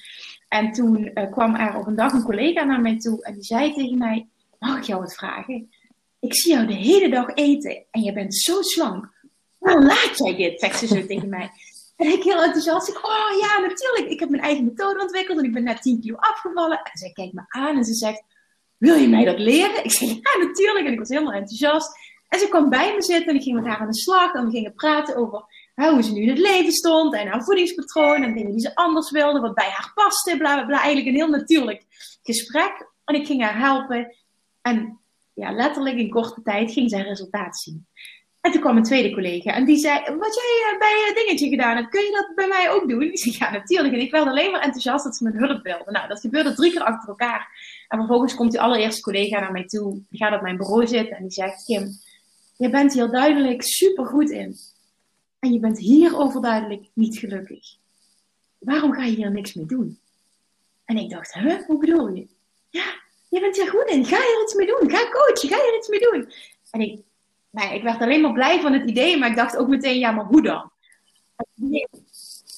En 0.47 0.71
toen 0.71 1.11
uh, 1.13 1.31
kwam 1.31 1.55
er 1.55 1.77
op 1.77 1.87
een 1.87 1.95
dag 1.95 2.13
een 2.13 2.23
collega 2.23 2.63
naar 2.63 2.81
mij 2.81 2.97
toe 2.97 3.23
en 3.23 3.33
die 3.33 3.43
zei 3.43 3.73
tegen 3.73 3.97
mij: 3.97 4.27
Mag 4.59 4.77
ik 4.77 4.83
jou 4.83 5.01
wat 5.01 5.13
vragen? 5.13 5.69
Ik 6.19 6.35
zie 6.35 6.53
jou 6.53 6.67
de 6.67 6.73
hele 6.73 7.09
dag 7.09 7.33
eten 7.33 7.85
en 7.91 8.01
je 8.01 8.13
bent 8.13 8.35
zo 8.35 8.61
slank. 8.61 9.13
Hoe 9.57 9.83
laat 9.83 10.17
jij 10.17 10.35
dit? 10.35 10.59
Zegt 10.59 10.79
ze 10.79 10.87
zo 10.87 11.05
tegen 11.07 11.29
mij. 11.29 11.49
En 11.97 12.07
ik 12.07 12.23
heel 12.23 12.43
enthousiast. 12.43 12.87
Ik, 12.87 13.05
oh 13.05 13.39
ja, 13.41 13.59
natuurlijk. 13.59 14.11
Ik 14.11 14.19
heb 14.19 14.29
mijn 14.29 14.43
eigen 14.43 14.65
methode 14.65 15.01
ontwikkeld 15.01 15.37
en 15.37 15.45
ik 15.45 15.53
ben 15.53 15.63
net 15.63 15.81
10 15.81 16.01
kilo 16.01 16.15
afgevallen. 16.15 16.77
En 16.77 16.97
zij 16.97 17.11
kijkt 17.11 17.33
me 17.33 17.43
aan 17.47 17.77
en 17.77 17.85
ze 17.85 17.93
zegt: 17.93 18.23
Wil 18.77 18.95
je 18.95 19.07
mij 19.07 19.25
dat 19.25 19.39
leren? 19.39 19.83
Ik 19.83 19.91
zeg: 19.91 20.09
Ja, 20.09 20.45
natuurlijk. 20.45 20.85
En 20.85 20.93
ik 20.93 20.99
was 20.99 21.09
helemaal 21.09 21.33
enthousiast. 21.33 22.05
En 22.27 22.39
ze 22.39 22.47
kwam 22.49 22.69
bij 22.69 22.95
me 22.95 23.03
zitten 23.03 23.27
en 23.27 23.35
ik 23.35 23.41
ging 23.41 23.55
met 23.55 23.65
haar 23.65 23.77
aan 23.77 23.91
de 23.91 23.95
slag. 23.95 24.33
En 24.33 24.45
we 24.45 24.51
gingen 24.51 24.73
praten 24.73 25.15
over 25.15 25.43
hoe 25.75 26.03
ze 26.03 26.13
nu 26.13 26.21
in 26.21 26.29
het 26.29 26.37
leven 26.37 26.71
stond. 26.71 27.13
En 27.13 27.27
haar 27.27 27.43
voedingspatroon. 27.43 28.23
En 28.23 28.33
dingen 28.33 28.51
die 28.51 28.61
ze 28.61 28.75
anders 28.75 29.11
wilde. 29.11 29.39
Wat 29.39 29.53
bij 29.53 29.69
haar 29.69 29.91
paste. 29.95 30.37
Bla, 30.37 30.53
bla, 30.53 30.65
bla. 30.65 30.77
Eigenlijk 30.77 31.07
een 31.07 31.21
heel 31.21 31.29
natuurlijk 31.29 31.85
gesprek. 32.23 32.91
En 33.05 33.15
ik 33.15 33.25
ging 33.25 33.41
haar 33.41 33.57
helpen. 33.57 34.15
En 34.61 34.99
ja, 35.33 35.51
letterlijk 35.51 35.97
in 35.97 36.09
korte 36.09 36.41
tijd 36.41 36.71
ging 36.71 36.89
zij 36.89 37.01
resultaat 37.01 37.57
zien. 37.57 37.87
En 38.41 38.53
toen 38.53 38.61
kwam 38.61 38.77
een 38.77 38.83
tweede 38.83 39.13
collega 39.13 39.53
en 39.53 39.65
die 39.65 39.77
zei: 39.77 39.99
Wat 39.99 40.35
jij 40.35 40.71
eh, 40.71 40.79
bij 40.79 41.05
een 41.07 41.15
dingetje 41.15 41.49
gedaan 41.49 41.75
hebt, 41.75 41.89
kun 41.89 42.01
je 42.01 42.11
dat 42.11 42.35
bij 42.35 42.47
mij 42.47 42.71
ook 42.71 42.89
doen? 42.89 43.01
Ik 43.01 43.19
zei: 43.19 43.35
Ja, 43.39 43.51
natuurlijk. 43.51 43.93
En 43.93 43.99
ik 43.99 44.11
werd 44.11 44.27
alleen 44.27 44.51
maar 44.51 44.61
enthousiast 44.61 45.03
dat 45.03 45.15
ze 45.15 45.23
mijn 45.23 45.37
hulp 45.37 45.63
wilde. 45.63 45.91
Nou, 45.91 46.07
dat 46.07 46.19
gebeurde 46.19 46.53
drie 46.53 46.71
keer 46.71 46.83
achter 46.83 47.09
elkaar. 47.09 47.47
En 47.87 47.97
vervolgens 47.97 48.35
komt 48.35 48.51
die 48.51 48.61
allereerste 48.61 49.01
collega 49.01 49.39
naar 49.39 49.51
mij 49.51 49.65
toe. 49.65 50.01
Die 50.09 50.19
gaat 50.19 50.35
op 50.35 50.41
mijn 50.41 50.57
bureau 50.57 50.87
zitten 50.87 51.17
en 51.17 51.21
die 51.21 51.31
zegt: 51.31 51.65
Kim, 51.65 51.89
je 52.57 52.69
bent 52.69 52.93
hier 52.93 53.09
duidelijk 53.09 53.61
super 53.61 54.05
goed 54.05 54.29
in. 54.29 54.55
En 55.39 55.53
je 55.53 55.59
bent 55.59 55.79
hier 55.79 56.17
overduidelijk 56.17 56.85
niet 56.93 57.17
gelukkig. 57.17 57.75
Waarom 58.57 58.93
ga 58.93 59.03
je 59.03 59.15
hier 59.15 59.31
niks 59.31 59.53
mee 59.53 59.65
doen? 59.65 59.99
En 60.85 60.97
ik 60.97 61.09
dacht, 61.09 61.33
huh, 61.33 61.65
hoe 61.65 61.79
bedoel 61.79 62.07
je? 62.07 62.27
Ja, 62.69 62.85
je 63.29 63.39
bent 63.39 63.55
hier 63.55 63.69
goed 63.69 63.85
in. 63.85 64.05
Ga 64.05 64.17
hier 64.17 64.41
iets 64.43 64.53
mee 64.53 64.67
doen. 64.67 64.89
Ga 64.89 65.09
coachen. 65.09 65.49
Ga 65.49 65.55
hier 65.55 65.77
iets 65.77 65.87
mee 65.87 65.99
doen. 65.99 66.31
En 66.71 66.81
ik, 66.81 67.01
nou, 67.49 67.73
ik 67.73 67.83
werd 67.83 68.01
alleen 68.01 68.21
maar 68.21 68.33
blij 68.33 68.61
van 68.61 68.73
het 68.73 68.89
idee, 68.89 69.17
maar 69.17 69.29
ik 69.29 69.35
dacht 69.35 69.57
ook 69.57 69.67
meteen, 69.67 69.99
ja, 69.99 70.11
maar 70.11 70.25
hoe 70.25 70.41
dan? 70.41 70.71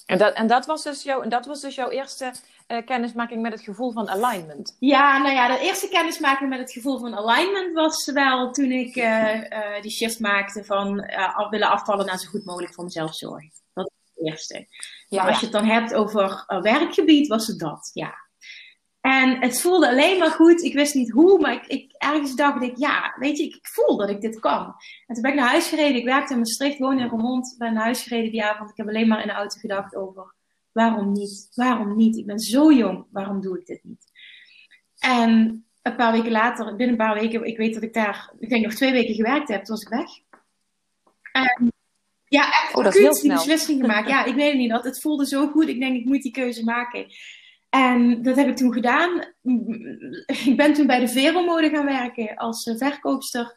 En 0.10 0.18
dat, 0.18 0.34
en 0.34 0.48
dat, 0.48 0.66
was, 0.66 0.84
dus 0.84 1.04
jouw, 1.04 1.28
dat 1.28 1.46
was 1.46 1.62
dus 1.62 1.76
jouw 1.76 1.90
eerste 1.90 2.34
uh, 2.68 2.86
kennismaking 2.86 3.42
met 3.42 3.52
het 3.52 3.62
gevoel 3.62 3.92
van 3.92 4.10
alignment? 4.10 4.76
Ja, 4.80 5.18
nou 5.18 5.34
ja, 5.34 5.48
de 5.48 5.60
eerste 5.60 5.88
kennismaking 5.88 6.50
met 6.50 6.60
het 6.60 6.72
gevoel 6.72 7.00
van 7.00 7.16
alignment 7.16 7.74
was 7.74 8.12
wel 8.12 8.52
toen 8.52 8.72
ik 8.72 8.96
uh, 8.96 9.34
uh, 9.36 9.82
die 9.82 9.92
shift 9.92 10.20
maakte 10.20 10.64
van 10.64 11.06
af, 11.16 11.50
willen 11.50 11.70
afvallen 11.70 12.06
naar 12.06 12.18
zo 12.18 12.30
goed 12.30 12.46
mogelijk 12.46 12.74
voor 12.74 12.84
mezelf 12.84 13.16
zorgen. 13.16 13.52
Dat 13.74 13.84
was 13.84 14.12
het 14.16 14.28
eerste. 14.28 14.68
Ja, 15.08 15.22
maar 15.22 15.32
als 15.32 15.40
je 15.40 15.46
het 15.46 15.56
dan 15.56 15.66
hebt 15.66 15.94
over 15.94 16.44
werkgebied, 16.62 17.28
was 17.28 17.48
het 17.48 17.60
dat, 17.60 17.90
ja. 17.94 18.29
En 19.10 19.42
het 19.42 19.62
voelde 19.62 19.90
alleen 19.90 20.20
maar 20.20 20.32
goed. 20.32 20.62
Ik 20.62 20.74
wist 20.74 20.94
niet 20.94 21.12
hoe, 21.12 21.40
maar 21.40 21.54
ik, 21.54 21.66
ik, 21.68 21.92
ergens 21.98 22.36
dacht 22.36 22.64
ik, 22.64 22.78
ja, 22.78 23.16
weet 23.20 23.38
je, 23.38 23.44
ik, 23.44 23.56
ik, 23.56 23.68
voel 23.68 23.98
dat 23.98 24.10
ik 24.10 24.22
dit 24.22 24.40
kan. 24.40 24.76
En 25.08 25.14
toen 25.14 25.22
ben 25.22 25.32
ik 25.32 25.38
naar 25.38 25.50
huis 25.50 25.68
gereden. 25.68 25.96
Ik 25.96 26.06
werkte 26.06 26.34
in 26.34 26.40
Maastricht, 26.40 26.80
woonde 26.80 27.02
in 27.02 27.10
Roermond. 27.10 27.56
Ben 27.58 27.74
naar 27.74 27.84
huis 27.84 28.04
gereden 28.04 28.32
die 28.32 28.44
avond. 28.44 28.70
Ik 28.70 28.78
heb 28.78 28.88
alleen 28.88 29.08
maar 29.08 29.22
in 29.22 29.28
de 29.28 29.34
auto 29.34 29.60
gedacht 29.60 29.96
over, 29.96 30.34
waarom 30.72 31.12
niet? 31.12 31.52
Waarom 31.54 31.96
niet? 31.96 32.18
Ik 32.18 32.26
ben 32.26 32.40
zo 32.40 32.72
jong, 32.72 33.06
waarom 33.12 33.42
doe 33.42 33.60
ik 33.60 33.66
dit 33.66 33.84
niet? 33.84 34.12
En 34.98 35.66
een 35.82 35.96
paar 35.96 36.12
weken 36.12 36.32
later, 36.32 36.66
binnen 36.66 36.90
een 36.90 37.06
paar 37.08 37.20
weken, 37.20 37.44
ik 37.44 37.58
weet 37.58 37.74
dat 37.74 37.84
ik 37.84 37.94
daar, 37.94 38.34
ik 38.40 38.50
denk 38.50 38.66
nog 38.66 38.74
twee 38.74 38.92
weken 38.92 39.16
gewerkt 39.16 39.48
heb, 39.48 39.64
toen 39.64 39.76
was 39.76 39.84
ik 39.84 39.90
weg. 39.90 40.10
En 41.32 41.72
ja, 42.26 42.48
echt 42.48 42.76
oh, 42.76 42.84
dat 42.84 42.96
is 42.96 43.02
heel 43.02 43.14
snel. 43.14 43.38
die 43.38 43.46
beslissing 43.46 43.82
gemaakt. 43.82 44.10
Ja, 44.10 44.26
ik 44.26 44.36
weet 44.36 44.50
het 44.50 44.58
niet, 44.58 44.70
dat 44.70 44.84
het 44.84 45.02
voelde 45.02 45.28
zo 45.28 45.48
goed. 45.48 45.68
Ik 45.68 45.80
denk, 45.80 45.96
ik 45.96 46.06
moet 46.06 46.22
die 46.22 46.32
keuze 46.32 46.64
maken. 46.64 47.08
En 47.70 48.22
dat 48.22 48.36
heb 48.36 48.48
ik 48.48 48.56
toen 48.56 48.74
gedaan. 48.74 49.34
Ik 50.46 50.54
ben 50.56 50.74
toen 50.74 50.88
bij 50.88 51.00
de 51.00 51.08
Veromode 51.08 51.70
gaan 51.70 51.86
werken 51.86 52.36
als 52.36 52.66
eh, 52.66 52.76
verkoopster. 52.78 53.54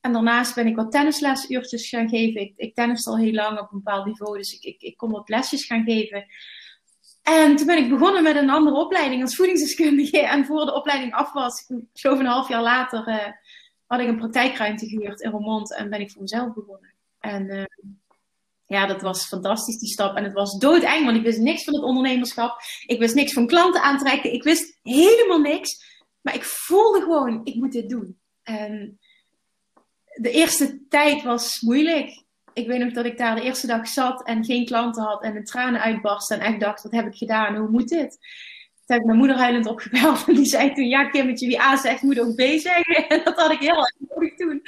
En 0.00 0.12
daarnaast 0.12 0.54
ben 0.54 0.66
ik 0.66 0.76
wat 0.76 0.92
tennislesuurtjes 0.92 1.88
gaan 1.88 2.08
geven. 2.08 2.40
Ik, 2.40 2.52
ik 2.56 2.74
tennis 2.74 3.06
al 3.06 3.18
heel 3.18 3.32
lang 3.32 3.58
op 3.58 3.72
een 3.72 3.82
bepaald 3.82 4.06
niveau, 4.06 4.36
dus 4.36 4.52
ik, 4.52 4.62
ik, 4.62 4.82
ik 4.82 4.96
kon 4.96 5.10
wat 5.10 5.28
lesjes 5.28 5.64
gaan 5.64 5.84
geven. 5.84 6.26
En 7.22 7.56
toen 7.56 7.66
ben 7.66 7.78
ik 7.78 7.88
begonnen 7.88 8.22
met 8.22 8.36
een 8.36 8.50
andere 8.50 8.76
opleiding 8.76 9.22
als 9.22 9.36
voedingsdeskundige. 9.36 10.20
En 10.20 10.44
voor 10.44 10.64
de 10.64 10.74
opleiding 10.74 11.12
af 11.12 11.32
was, 11.32 11.70
zo 11.92 12.18
een 12.18 12.26
half 12.26 12.48
jaar 12.48 12.62
later, 12.62 13.08
uh, 13.08 13.26
had 13.86 14.00
ik 14.00 14.08
een 14.08 14.18
praktijkruimte 14.18 14.86
gehuurd 14.86 15.20
in 15.20 15.30
Roermond 15.30 15.74
en 15.74 15.90
ben 15.90 16.00
ik 16.00 16.10
voor 16.10 16.22
mezelf 16.22 16.54
begonnen. 16.54 16.94
En 17.20 17.50
uh, 17.50 17.64
ja, 18.66 18.86
dat 18.86 19.02
was 19.02 19.26
fantastisch, 19.26 19.78
die 19.78 19.88
stap. 19.88 20.16
En 20.16 20.24
het 20.24 20.32
was 20.32 20.58
doodeng, 20.58 21.04
want 21.04 21.16
ik 21.16 21.22
wist 21.22 21.38
niks 21.38 21.64
van 21.64 21.74
het 21.74 21.82
ondernemerschap. 21.82 22.60
Ik 22.86 22.98
wist 22.98 23.14
niks 23.14 23.32
van 23.32 23.46
klanten 23.46 23.82
aantrekken. 23.82 24.32
Ik 24.32 24.42
wist 24.42 24.78
helemaal 24.82 25.40
niks. 25.40 25.84
Maar 26.20 26.34
ik 26.34 26.44
voelde 26.44 27.00
gewoon, 27.00 27.40
ik 27.44 27.54
moet 27.54 27.72
dit 27.72 27.88
doen. 27.88 28.18
En 28.42 28.98
de 30.14 30.30
eerste 30.30 30.86
tijd 30.88 31.22
was 31.22 31.60
moeilijk. 31.60 32.24
Ik 32.52 32.66
weet 32.66 32.78
nog 32.80 32.92
dat 32.92 33.04
ik 33.04 33.18
daar 33.18 33.34
de 33.34 33.42
eerste 33.42 33.66
dag 33.66 33.88
zat 33.88 34.26
en 34.26 34.44
geen 34.44 34.64
klanten 34.64 35.02
had 35.02 35.22
en 35.22 35.34
de 35.34 35.42
tranen 35.42 35.80
uitbarst. 35.80 36.30
En 36.30 36.40
echt 36.40 36.60
dacht, 36.60 36.82
wat 36.82 36.92
heb 36.92 37.06
ik 37.06 37.16
gedaan? 37.16 37.56
Hoe 37.56 37.70
moet 37.70 37.88
dit? 37.88 38.10
Toen 38.10 38.96
heb 38.96 38.98
ik 39.00 39.06
mijn 39.06 39.18
moeder 39.18 39.36
huilend 39.36 39.66
opgebeld. 39.66 40.24
En 40.26 40.34
die 40.34 40.44
zei 40.44 40.72
toen, 40.72 40.88
ja 40.88 41.08
Kimmetje, 41.08 41.46
wie 41.46 41.60
A 41.60 41.76
zegt, 41.76 42.02
moet 42.02 42.20
ook 42.20 42.34
B 42.34 42.40
zeggen. 42.40 43.04
En 43.08 43.20
dat 43.24 43.36
had 43.36 43.50
ik 43.50 43.58
heel 43.58 43.76
erg 43.76 43.94
nodig 44.08 44.34
toen. 44.36 44.60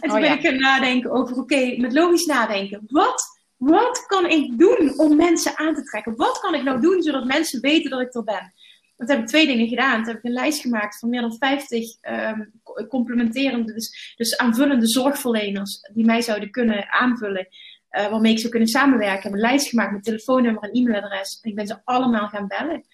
En 0.00 0.08
toen 0.08 0.16
oh, 0.16 0.20
ben 0.20 0.32
ik 0.32 0.40
gaan 0.40 0.56
nadenken 0.56 1.10
over, 1.10 1.36
oké, 1.36 1.76
met 1.76 1.92
logisch 1.92 2.24
nadenken. 2.24 2.82
Wat 2.86 3.31
wat 3.62 4.06
kan 4.06 4.26
ik 4.26 4.58
doen 4.58 4.98
om 4.98 5.16
mensen 5.16 5.58
aan 5.58 5.74
te 5.74 5.82
trekken? 5.82 6.16
Wat 6.16 6.38
kan 6.38 6.54
ik 6.54 6.62
nou 6.62 6.80
doen 6.80 7.02
zodat 7.02 7.24
mensen 7.24 7.60
weten 7.60 7.90
dat 7.90 8.00
ik 8.00 8.14
er 8.14 8.24
ben? 8.24 8.52
Dat 8.96 9.08
heb 9.08 9.18
ik 9.18 9.26
twee 9.26 9.46
dingen 9.46 9.68
gedaan. 9.68 9.96
Toen 9.96 10.06
heb 10.06 10.16
ik 10.16 10.24
een 10.24 10.32
lijst 10.32 10.60
gemaakt 10.60 10.98
van 10.98 11.08
meer 11.08 11.20
dan 11.20 11.36
50 11.38 11.96
um, 12.02 12.52
complementerende, 12.88 13.72
dus, 13.72 14.14
dus, 14.16 14.36
aanvullende 14.36 14.88
zorgverleners 14.88 15.80
die 15.92 16.04
mij 16.04 16.20
zouden 16.20 16.50
kunnen 16.50 16.90
aanvullen. 16.90 17.48
Uh, 17.90 18.08
waarmee 18.10 18.32
ik 18.32 18.38
zou 18.38 18.50
kunnen 18.50 18.68
samenwerken. 18.68 19.16
Ik 19.16 19.22
heb 19.22 19.32
een 19.32 19.38
lijst 19.38 19.68
gemaakt 19.68 19.92
met 19.92 20.04
telefoonnummer 20.04 20.62
en 20.62 20.70
e-mailadres. 20.70 21.38
En 21.40 21.50
ik 21.50 21.56
ben 21.56 21.66
ze 21.66 21.80
allemaal 21.84 22.28
gaan 22.28 22.46
bellen. 22.46 22.84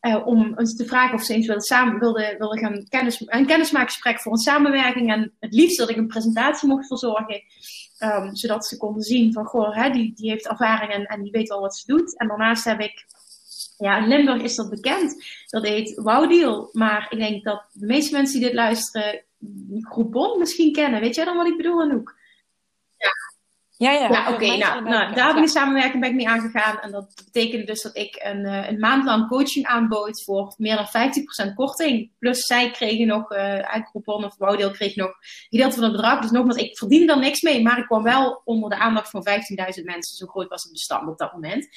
Uh, 0.00 0.26
om 0.26 0.58
eens 0.58 0.76
te 0.76 0.86
vragen 0.86 1.14
of 1.14 1.22
ze 1.22 1.34
eens 1.34 1.46
wilden, 1.46 1.64
samen, 1.64 1.98
wilden, 1.98 2.38
wilden 2.38 2.58
gaan 2.58 2.86
kennis, 2.88 3.22
een 3.26 3.46
kennismaakgesprek 3.46 4.20
voor 4.20 4.32
een 4.32 4.38
samenwerking. 4.38 5.12
En 5.12 5.32
het 5.40 5.54
liefst 5.54 5.78
dat 5.78 5.90
ik 5.90 5.96
een 5.96 6.06
presentatie 6.06 6.68
mocht 6.68 6.86
verzorgen. 6.86 7.42
Um, 8.04 8.36
zodat 8.36 8.66
ze 8.66 8.76
konden 8.76 9.02
zien 9.02 9.32
van, 9.32 9.44
goh, 9.44 9.76
hè, 9.76 9.90
die, 9.90 10.12
die 10.14 10.30
heeft 10.30 10.48
ervaring 10.48 10.92
en, 10.92 11.04
en 11.04 11.22
die 11.22 11.32
weet 11.32 11.50
al 11.50 11.60
wat 11.60 11.76
ze 11.76 11.86
doet. 11.86 12.18
En 12.18 12.28
daarnaast 12.28 12.64
heb 12.64 12.80
ik, 12.80 13.06
ja, 13.78 13.98
in 13.98 14.08
Limburg 14.08 14.42
is 14.42 14.54
dat 14.54 14.70
bekend. 14.70 15.24
Dat 15.46 15.66
heet 15.66 15.94
Wowdeal. 15.94 16.68
Maar 16.72 17.06
ik 17.10 17.18
denk 17.18 17.44
dat 17.44 17.64
de 17.72 17.86
meeste 17.86 18.16
mensen 18.16 18.38
die 18.38 18.48
dit 18.48 18.56
luisteren, 18.56 19.22
Groupon 19.80 20.38
misschien 20.38 20.72
kennen. 20.72 21.00
Weet 21.00 21.14
jij 21.14 21.24
dan 21.24 21.36
wat 21.36 21.46
ik 21.46 21.56
bedoel, 21.56 21.80
Anouk? 21.80 22.17
Ja, 23.78 23.92
ja. 23.92 24.08
ja 24.10 24.32
oké. 24.32 24.56
nou, 24.56 24.82
nou 24.82 25.14
daar 25.14 25.34
ben 25.34 25.42
ik 25.42 25.48
samenwerking 25.48 26.00
ben 26.00 26.10
ik 26.10 26.16
mee 26.16 26.28
aangegaan. 26.28 26.80
En 26.80 26.90
dat 26.90 27.22
betekende 27.24 27.64
dus 27.64 27.82
dat 27.82 27.96
ik 27.96 28.20
een, 28.24 28.44
uh, 28.44 28.68
een 28.68 28.78
maand 28.78 29.04
lang 29.04 29.28
coaching 29.28 29.66
aanbood 29.66 30.24
voor 30.24 30.54
meer 30.56 30.76
dan 30.76 30.86
50% 31.50 31.54
korting. 31.54 32.10
Plus 32.18 32.46
zij 32.46 32.70
kregen 32.70 33.06
nog, 33.06 33.32
uh, 33.32 33.84
Groupon 33.90 34.24
of 34.24 34.36
Woudeel 34.36 34.70
kreeg 34.70 34.96
nog 34.96 35.14
gedeelte 35.48 35.74
van 35.74 35.82
het 35.82 35.92
bedrag. 35.92 36.20
Dus 36.20 36.30
nogmaals, 36.30 36.56
ik 36.56 36.78
verdiende 36.78 37.06
dan 37.06 37.20
niks 37.20 37.40
mee. 37.40 37.62
Maar 37.62 37.78
ik 37.78 37.86
kwam 37.86 38.02
wel 38.02 38.40
onder 38.44 38.70
de 38.70 38.76
aandacht 38.76 39.10
van 39.10 39.22
15.000 39.22 39.84
mensen. 39.84 40.16
Zo 40.16 40.26
groot 40.26 40.48
was 40.48 40.62
het 40.62 40.72
bestand 40.72 41.08
op 41.08 41.18
dat 41.18 41.32
moment. 41.32 41.68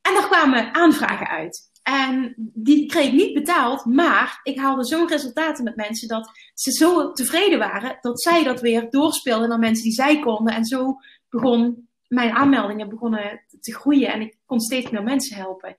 En 0.00 0.14
daar 0.14 0.28
kwamen 0.28 0.74
aanvragen 0.74 1.28
uit. 1.28 1.70
En 1.82 2.34
die 2.36 2.86
kreeg 2.86 3.06
ik 3.06 3.12
niet 3.12 3.34
betaald, 3.34 3.84
maar 3.84 4.40
ik 4.42 4.58
haalde 4.58 4.84
zo'n 4.84 5.08
resultaten 5.08 5.64
met 5.64 5.76
mensen 5.76 6.08
dat 6.08 6.30
ze 6.54 6.72
zo 6.72 7.12
tevreden 7.12 7.58
waren 7.58 7.98
dat 8.00 8.22
zij 8.22 8.44
dat 8.44 8.60
weer 8.60 8.90
doorspeelden 8.90 9.48
naar 9.48 9.58
mensen 9.58 9.84
die 9.84 9.92
zij 9.92 10.20
konden. 10.20 10.54
En 10.54 10.64
zo 10.64 10.96
begon, 11.32 11.88
mijn 12.08 12.30
aanmeldingen 12.30 12.88
begonnen 12.88 13.40
te 13.60 13.74
groeien 13.74 14.12
en 14.12 14.20
ik 14.20 14.36
kon 14.46 14.60
steeds 14.60 14.90
meer 14.90 15.02
mensen 15.02 15.36
helpen. 15.36 15.76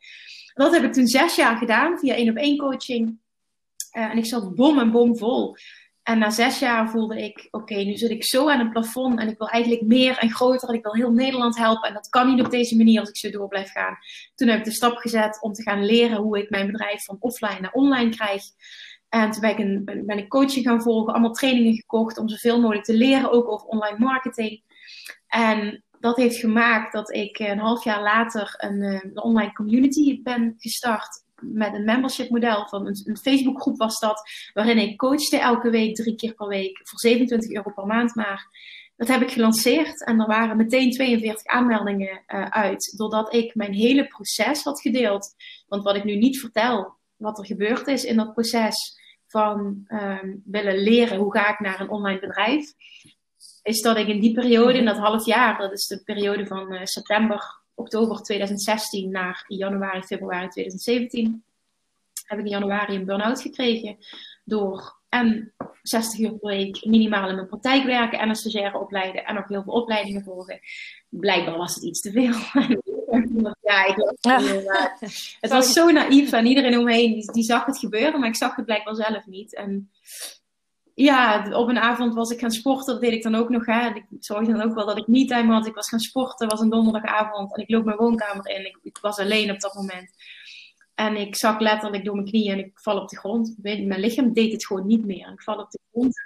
Dat 0.54 0.74
heb 0.74 0.84
ik 0.84 0.94
toen 0.94 1.08
zes 1.08 1.36
jaar 1.36 1.58
gedaan 1.58 2.00
via 2.00 2.16
één 2.16 2.30
op 2.30 2.36
één 2.36 2.58
coaching. 2.58 3.18
Uh, 3.98 4.04
en 4.04 4.18
ik 4.18 4.26
zat 4.26 4.56
bom 4.56 4.80
en 4.80 4.92
bom 4.92 5.18
vol. 5.18 5.56
En 6.04 6.20
na 6.20 6.30
zes 6.30 6.60
jaar 6.60 6.89
voelde 6.89 7.24
ik, 7.24 7.48
oké, 7.52 7.76
nu 7.76 7.96
zit 7.96 8.10
ik 8.10 8.24
zo 8.24 8.50
aan 8.50 8.60
het 8.60 8.70
plafond 8.70 9.20
en 9.20 9.28
ik 9.28 9.38
wil 9.38 9.50
eigenlijk 9.50 9.84
meer 9.84 10.18
en 10.18 10.32
groter. 10.32 10.70
En 10.70 10.76
ik 10.76 10.84
wil 10.84 10.94
heel 10.94 11.12
Nederland 11.12 11.58
helpen 11.58 11.88
en 11.88 11.94
dat 11.94 12.10
kan 12.10 12.36
niet 12.36 12.46
op 12.46 12.52
deze 12.52 12.78
manier 12.78 13.00
als 13.00 13.10
ik 13.10 13.18
zo 13.18 13.30
door 13.30 13.48
blijf 13.48 13.72
gaan. 13.72 13.98
Toen 14.36 14.48
heb 14.48 14.60
ik 14.60 14.66
de 14.66 14.72
stap 14.72 14.98
gezet 14.98 15.42
om 15.42 15.54
te 15.54 15.62
gaan 15.62 15.86
leren 15.86 16.18
hoe 16.18 16.38
ik 16.38 16.50
mijn 16.50 16.72
bedrijf 16.72 17.04
van 17.04 17.18
offline 17.20 17.60
naar 17.60 17.72
online 17.72 18.10
krijg. 18.10 18.44
En 19.10 19.32
toen 19.32 19.42
ben 19.42 19.50
ik, 19.50 19.60
een, 19.60 19.84
ben 20.06 20.18
ik 20.18 20.30
coaching 20.30 20.66
gaan 20.66 20.82
volgen, 20.82 21.13
allemaal 21.13 21.32
trainingen 21.32 21.74
gekocht 21.74 22.18
om 22.18 22.30
zoveel 22.30 22.60
mogelijk 22.60 22.86
te 22.86 22.98
leren, 22.98 23.32
ook 23.32 23.48
over 23.48 23.68
online 23.68 23.98
marketing. 24.00 24.62
En 25.34 25.84
dat 26.00 26.15
heeft 26.15 26.38
gemaakt 26.38 26.93
dat 26.93 27.13
ik 27.13 27.39
een 27.39 27.60
half 27.60 27.84
jaar 27.84 28.02
later 28.02 28.54
een, 28.58 28.82
een 28.82 29.12
eh, 29.13 29.24
online 29.24 29.54
community 29.54 30.22
ben 30.22 30.54
gestart 30.58 31.24
met 31.41 31.74
een 31.74 31.84
membership 31.84 32.30
model 32.30 32.67
van 32.67 32.88
een, 32.88 33.02
een 33.06 33.17
Facebookgroep 33.17 33.78
was 33.78 34.00
dat, 34.00 34.30
waarin 34.54 34.78
ik 34.78 34.98
coachte 34.98 35.38
elke 35.38 35.69
week, 35.69 35.96
drie 35.96 36.15
keer 36.15 36.34
per 36.34 36.48
week, 36.48 36.80
voor 36.84 37.00
27 37.00 37.52
euro 37.52 37.72
per 37.72 37.86
maand 37.86 38.15
maar. 38.15 38.48
Dat 38.96 39.08
heb 39.08 39.22
ik 39.22 39.32
gelanceerd 39.32 40.04
en 40.04 40.19
er 40.19 40.28
waren 40.28 40.58
meteen 40.58 40.91
42 40.91 41.46
aanmeldingen 41.46 42.24
uh, 42.28 42.46
uit, 42.46 42.93
doordat 42.98 43.34
ik 43.34 43.56
mijn 43.56 43.74
hele 43.74 44.08
proces 44.08 44.63
had 44.63 44.82
gedeeld. 44.82 45.34
Want 45.67 45.84
wat 45.84 45.96
ik 45.96 46.04
nu 46.04 46.15
niet 46.15 46.39
vertel, 46.39 46.98
wat 47.15 47.39
er 47.39 47.46
gebeurd 47.46 47.88
is 47.88 48.04
in 48.04 48.15
dat 48.15 48.34
proces 48.34 49.02
van 49.28 49.86
um, 49.88 50.41
willen 50.46 50.78
leren 50.78 51.17
hoe 51.17 51.34
ga 51.34 51.50
ik 51.50 51.60
naar 51.60 51.80
een 51.80 51.89
online 51.89 52.19
bedrijf, 52.19 52.74
is 53.63 53.82
dat 53.82 53.97
ik 53.97 54.08
in 54.08 54.19
die 54.19 54.34
periode, 54.34 54.78
in 54.78 54.86
dat 54.86 54.97
half 54.97 55.26
jaar, 55.26 55.58
dat 55.58 55.71
is 55.71 55.88
de 55.88 56.04
periode 56.04 56.47
van 56.47 56.73
uh, 56.73 56.80
september 56.84 57.62
oktober 57.76 58.21
2016 58.21 59.12
naar 59.12 59.43
januari, 59.47 60.02
februari 60.02 60.47
2017 60.47 61.43
heb 62.26 62.39
ik 62.39 62.45
in 62.45 62.52
januari 62.52 62.95
een 62.95 63.06
burn-out 63.06 63.41
gekregen. 63.41 63.97
Door 64.43 65.02
en 65.10 65.54
60 65.82 66.19
uur 66.19 66.38
per 66.38 66.49
week 66.49 66.86
minimaal 66.86 67.30
in 67.30 67.36
mijn 67.36 67.47
praktijk 67.47 67.84
werken 67.84 68.19
en 68.19 68.30
een 68.30 68.36
stagiaire 68.36 68.80
opleiden 68.80 69.26
en 69.26 69.38
ook 69.38 69.49
heel 69.49 69.63
veel 69.63 69.73
opleidingen 69.73 70.23
volgen. 70.23 70.60
Blijkbaar 71.10 71.58
was 71.58 71.76
het 71.76 71.84
iets 71.84 72.02
te 72.02 72.12
veel. 72.12 72.34
ja, 73.62 73.86
ik 73.86 73.95
was 73.95 74.15
ja. 74.19 74.97
Het 75.39 75.52
was 75.52 75.73
zo 75.73 75.91
naïef 75.91 76.32
en 76.32 76.45
iedereen 76.45 76.78
omheen 76.78 77.13
die, 77.13 77.32
die 77.32 77.43
zag 77.43 77.65
het 77.65 77.80
gebeuren, 77.80 78.19
maar 78.19 78.30
ik 78.30 78.36
zag 78.36 78.56
het 78.56 78.65
blijkbaar 78.65 78.95
zelf 78.95 79.26
niet. 79.26 79.56
En 79.56 79.91
ja, 80.96 81.48
op 81.52 81.68
een 81.68 81.80
avond 81.80 82.14
was 82.14 82.30
ik 82.30 82.40
gaan 82.40 82.52
sporten. 82.52 82.94
Dat 82.94 83.02
deed 83.02 83.12
ik 83.12 83.24
dan 83.24 83.36
ook 83.36 83.50
nog. 83.50 83.66
Hè. 83.66 83.88
Ik 83.88 84.06
zorgde 84.20 84.52
dan 84.52 84.62
ook 84.62 84.74
wel 84.74 84.86
dat 84.86 84.98
ik 84.98 85.08
niet 85.08 85.30
time 85.30 85.54
had. 85.54 85.68
Ik 85.68 85.76
was 85.76 85.90
gaan 85.90 86.00
sporten. 86.00 86.48
Het 86.48 86.52
was 86.52 86.62
een 86.62 86.70
donderdagavond. 86.70 87.56
En 87.56 87.62
ik 87.62 87.70
loop 87.70 87.86
mijn 87.86 87.98
woonkamer 87.98 88.50
in. 88.50 88.66
Ik, 88.66 88.80
ik, 88.84 88.98
was 89.02 89.20
alleen 89.20 89.52
op 89.52 89.60
dat 89.60 89.74
moment. 89.74 90.12
En 90.96 91.16
ik 91.16 91.36
zak 91.36 91.60
letterlijk 91.60 92.06
door 92.06 92.16
mijn 92.16 92.28
knieën 92.28 92.52
en 92.52 92.66
ik 92.66 92.72
val 92.74 93.02
op 93.02 93.10
de 93.10 93.18
grond. 93.18 93.56
Mijn 93.62 94.00
lichaam 94.00 94.34
deed 94.34 94.52
het 94.52 94.66
gewoon 94.66 94.88
niet 94.88 95.06
meer. 95.06 95.32
Ik 95.32 95.42
val 95.42 95.58
op 95.58 95.72
de 95.72 95.80
grond. 95.92 96.22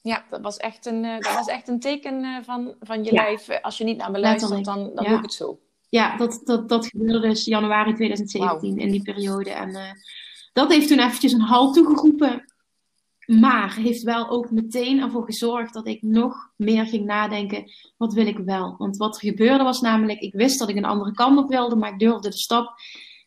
Ja, 0.00 0.24
dat 0.30 0.40
was 0.40 0.56
echt 0.56 0.86
een, 0.86 1.04
eh, 1.04 1.18
dat 1.18 1.34
was 1.34 1.46
echt 1.46 1.68
een 1.68 1.80
teken 1.80 2.24
eh, 2.24 2.36
van, 2.42 2.74
van 2.80 3.04
je 3.04 3.12
lijf. 3.12 3.60
Als 3.60 3.78
je 3.78 3.84
niet 3.84 3.96
naar 3.96 4.10
me 4.10 4.18
luistert, 4.18 4.64
dan, 4.64 4.90
dan 4.94 5.04
ja. 5.04 5.20
het 5.20 5.32
zo. 5.32 5.60
Ja, 5.88 6.16
dat, 6.16 6.40
dat, 6.44 6.68
dat 6.68 6.86
gebeurde 6.86 7.28
dus 7.28 7.44
januari 7.44 7.94
2017 7.94 8.78
in 8.78 8.90
die 8.90 9.02
periode. 9.02 9.50
En 9.50 9.68
uh, 9.68 9.90
dat 10.52 10.72
heeft 10.72 10.88
toen 10.88 10.98
eventjes 10.98 11.32
een 11.32 11.40
halt 11.40 11.74
toegeroepen 11.74 12.51
maar 13.40 13.76
heeft 13.76 14.02
wel 14.02 14.30
ook 14.30 14.50
meteen 14.50 15.00
ervoor 15.00 15.24
gezorgd 15.24 15.72
dat 15.72 15.86
ik 15.86 16.02
nog 16.02 16.34
meer 16.56 16.86
ging 16.86 17.04
nadenken: 17.04 17.64
wat 17.96 18.12
wil 18.12 18.26
ik 18.26 18.38
wel? 18.38 18.74
Want 18.78 18.96
wat 18.96 19.14
er 19.14 19.28
gebeurde 19.28 19.64
was 19.64 19.80
namelijk, 19.80 20.20
ik 20.20 20.32
wist 20.32 20.58
dat 20.58 20.68
ik 20.68 20.76
een 20.76 20.84
andere 20.84 21.12
kant 21.12 21.38
op 21.38 21.48
wilde, 21.48 21.76
maar 21.76 21.92
ik 21.92 21.98
durfde 21.98 22.28
de 22.28 22.36
stap 22.36 22.74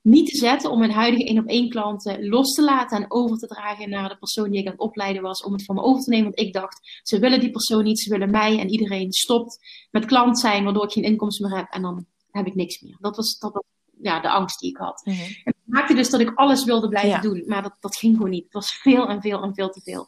niet 0.02 0.30
te 0.30 0.38
zetten 0.38 0.72
om 0.72 0.80
mijn 0.80 0.92
huidige 0.92 1.26
één 1.26 1.40
op 1.40 1.48
één 1.48 1.70
klanten 1.70 2.28
los 2.28 2.54
te 2.54 2.64
laten 2.64 2.98
en 2.98 3.12
over 3.12 3.38
te 3.38 3.48
dragen 3.48 3.90
naar 3.90 4.10
de 4.10 4.18
persoon 4.18 4.50
die 4.50 4.60
ik 4.60 4.66
aan 4.66 4.72
het 4.72 4.82
opleiden 4.82 5.22
was 5.22 5.44
om 5.44 5.54
het 5.54 5.66
van 5.66 5.76
me 5.76 5.82
over 5.82 6.04
te 6.04 6.10
nemen. 6.10 6.26
Want 6.26 6.40
ik 6.40 6.54
dacht, 6.54 7.00
ze 7.04 7.20
willen 7.20 7.40
die 7.40 7.52
persoon 7.52 7.84
niet, 7.84 8.00
ze 8.00 8.10
willen 8.10 8.32
mij 8.32 8.60
en 8.60 8.70
iedereen 8.70 9.12
stopt 9.12 9.58
met 9.92 10.06
klant 10.06 10.40
zijn, 10.40 10.64
waardoor 10.64 10.84
ik 10.84 10.92
geen 10.92 11.04
inkomsten 11.04 11.50
meer 11.50 11.58
heb 11.58 11.72
en 11.72 11.82
dan 11.82 12.06
heb 12.32 12.46
ik 12.46 12.56
niks 12.56 12.82
meer. 12.82 12.98
Dat 13.00 13.16
was, 13.16 13.38
dat 13.38 13.54
was 13.54 13.64
ja, 14.02 14.20
de 14.20 14.30
angst 14.30 14.60
die 14.60 14.70
ik 14.70 14.78
had. 14.78 15.02
Mm 15.06 15.14
Het 15.44 15.56
maakte 15.64 15.94
dus 15.94 16.10
dat 16.10 16.20
ik 16.20 16.32
alles 16.36 16.64
wilde 16.64 16.88
blijven 16.88 17.22
doen. 17.22 17.44
Maar 17.46 17.64
dat, 17.64 17.78
dat 17.80 17.98
ging 17.98 18.16
gewoon 18.16 18.30
niet. 18.30 18.44
Het 18.44 18.54
was 18.54 18.72
veel 18.82 19.10
en 19.10 19.22
veel 19.22 19.44
en 19.44 19.54
veel 19.54 19.70
te 19.70 19.82
veel. 19.82 20.06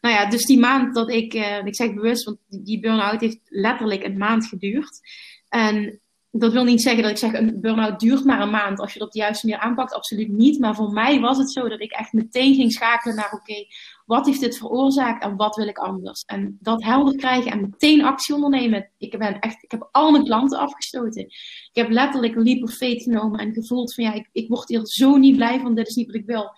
Nou 0.00 0.14
ja, 0.14 0.26
dus 0.26 0.44
die 0.44 0.58
maand 0.58 0.94
dat 0.94 1.10
ik, 1.10 1.34
uh, 1.34 1.64
ik 1.64 1.74
zeg 1.74 1.94
bewust, 1.94 2.24
want 2.24 2.38
die 2.48 2.80
burn-out 2.80 3.20
heeft 3.20 3.40
letterlijk 3.44 4.04
een 4.04 4.18
maand 4.18 4.46
geduurd. 4.46 5.00
En 5.48 6.00
dat 6.30 6.52
wil 6.52 6.64
niet 6.64 6.82
zeggen 6.82 7.02
dat 7.02 7.10
ik 7.10 7.18
zeg 7.18 7.32
een 7.32 7.60
burn-out 7.60 8.00
duurt 8.00 8.24
maar 8.24 8.40
een 8.40 8.50
maand 8.50 8.78
als 8.78 8.92
je 8.92 8.98
het 8.98 9.06
op 9.06 9.12
de 9.12 9.18
juiste 9.18 9.46
manier 9.46 9.62
aanpakt. 9.62 9.94
Absoluut 9.94 10.28
niet. 10.28 10.58
Maar 10.58 10.74
voor 10.74 10.92
mij 10.92 11.20
was 11.20 11.38
het 11.38 11.52
zo 11.52 11.68
dat 11.68 11.80
ik 11.80 11.92
echt 11.92 12.12
meteen 12.12 12.54
ging 12.54 12.72
schakelen 12.72 13.16
naar 13.16 13.32
oké, 13.32 13.64
wat 14.10 14.26
heeft 14.26 14.40
dit 14.40 14.58
veroorzaakt 14.58 15.22
en 15.22 15.36
wat 15.36 15.56
wil 15.56 15.68
ik 15.68 15.78
anders? 15.78 16.22
En 16.26 16.58
dat 16.60 16.82
helder 16.82 17.16
krijgen 17.16 17.50
en 17.50 17.60
meteen 17.60 18.04
actie 18.04 18.34
ondernemen. 18.34 18.90
Ik, 18.98 19.18
ben 19.18 19.38
echt, 19.38 19.62
ik 19.62 19.70
heb 19.70 19.88
al 19.92 20.10
mijn 20.10 20.24
klanten 20.24 20.58
afgestoten. 20.58 21.22
Ik 21.22 21.70
heb 21.72 21.90
letterlijk 21.90 22.36
een 22.36 22.42
leap 22.42 22.62
of 22.62 22.76
genomen 22.78 23.40
en 23.40 23.52
gevoeld 23.52 23.94
van 23.94 24.04
ja, 24.04 24.12
ik, 24.12 24.28
ik 24.32 24.48
word 24.48 24.68
hier 24.68 24.80
zo 24.86 25.16
niet 25.16 25.36
blij 25.36 25.60
van, 25.60 25.74
dit 25.74 25.88
is 25.88 25.94
niet 25.94 26.06
wat 26.06 26.14
ik 26.14 26.26
wil. 26.26 26.50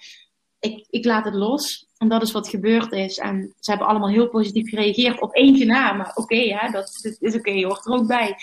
Ik, 0.61 0.87
ik 0.91 1.05
laat 1.05 1.25
het 1.25 1.35
los. 1.35 1.87
En 1.97 2.09
dat 2.09 2.23
is 2.23 2.33
wat 2.33 2.49
gebeurd 2.49 2.93
is. 2.93 3.19
En 3.19 3.55
ze 3.61 3.71
hebben 3.71 3.89
allemaal 3.89 4.09
heel 4.09 4.29
positief 4.29 4.69
gereageerd 4.69 5.21
op 5.21 5.37
eentje 5.37 5.65
na. 5.65 5.93
Maar 5.93 6.11
oké, 6.15 6.21
okay, 6.21 6.71
dat, 6.71 7.17
is 7.21 7.35
oké, 7.35 7.51
je 7.51 7.67
hoort 7.67 7.87
er 7.87 7.93
ook 7.93 8.07
bij. 8.07 8.37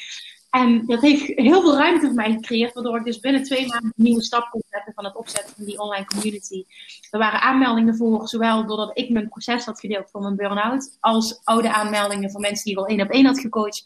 En 0.49 0.85
dat 0.85 1.01
heeft 1.01 1.25
heel 1.25 1.62
veel 1.62 1.77
ruimte 1.77 2.05
voor 2.05 2.15
mij 2.15 2.31
gecreëerd, 2.31 2.73
waardoor 2.73 2.97
ik 2.97 3.03
dus 3.03 3.19
binnen 3.19 3.43
twee 3.43 3.67
maanden 3.67 3.93
een 3.95 4.03
nieuwe 4.03 4.23
stap 4.23 4.49
kon 4.49 4.62
zetten 4.69 4.93
van 4.93 5.05
het 5.05 5.15
opzetten 5.15 5.55
van 5.55 5.65
die 5.65 5.79
online 5.79 6.05
community. 6.05 6.63
Er 7.12 7.19
waren 7.19 7.41
aanmeldingen 7.41 7.95
voor, 7.95 8.27
zowel 8.27 8.65
doordat 8.65 8.97
ik 8.97 9.09
mijn 9.09 9.29
proces 9.29 9.65
had 9.65 9.79
gedeeld 9.79 10.09
voor 10.12 10.21
mijn 10.21 10.35
burn-out, 10.35 10.97
als 10.99 11.39
oude 11.43 11.73
aanmeldingen 11.73 12.31
van 12.31 12.41
mensen 12.41 12.63
die 12.63 12.73
ik 12.73 12.79
al 12.79 12.85
één 12.85 13.01
op 13.01 13.09
één 13.09 13.25
had 13.25 13.39
gecoacht. 13.39 13.85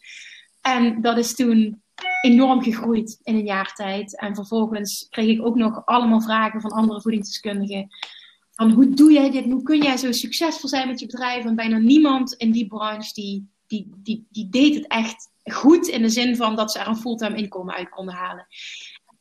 En 0.62 1.02
dat 1.02 1.17
is 1.17 1.36
toen 1.36 1.82
enorm 2.21 2.63
gegroeid 2.63 3.19
in 3.23 3.36
een 3.36 3.45
jaar 3.45 3.73
tijd. 3.73 4.19
En 4.19 4.36
vervolgens 4.36 5.08
kreeg 5.10 5.38
ik 5.38 5.45
ook 5.45 5.56
nog 5.56 5.86
allemaal 5.86 6.21
vragen 6.21 6.62
van 6.62 6.71
andere 6.71 7.02
voedingsdeskundigen. 7.02 7.88
Van 8.52 8.71
hoe 8.71 8.93
doe 8.93 9.12
jij 9.12 9.32
dit? 9.32 9.45
Hoe 9.45 9.63
kun 9.63 9.82
jij 9.82 9.97
zo 9.97 10.12
succesvol 10.12 10.69
zijn 10.69 10.88
met 10.88 10.99
je 10.99 11.06
bedrijf? 11.06 11.45
En 11.45 11.56
bijna 11.56 11.78
niemand 11.78 12.34
in 12.34 12.52
die 12.52 12.67
branche 12.67 13.13
die, 13.13 13.47
die, 13.67 13.91
die, 13.95 14.28
die 14.30 14.49
deed 14.49 14.76
het 14.76 14.88
echt 14.88 15.32
goed 15.51 15.88
in 15.88 16.01
de 16.01 16.10
zin 16.10 16.36
van 16.36 16.56
dat 16.56 16.71
ze 16.71 16.79
er 16.79 16.88
een 16.88 16.97
fulltime 16.97 17.38
inkomen 17.38 17.75
uit 17.75 17.89
konden 17.89 18.15
halen. 18.15 18.47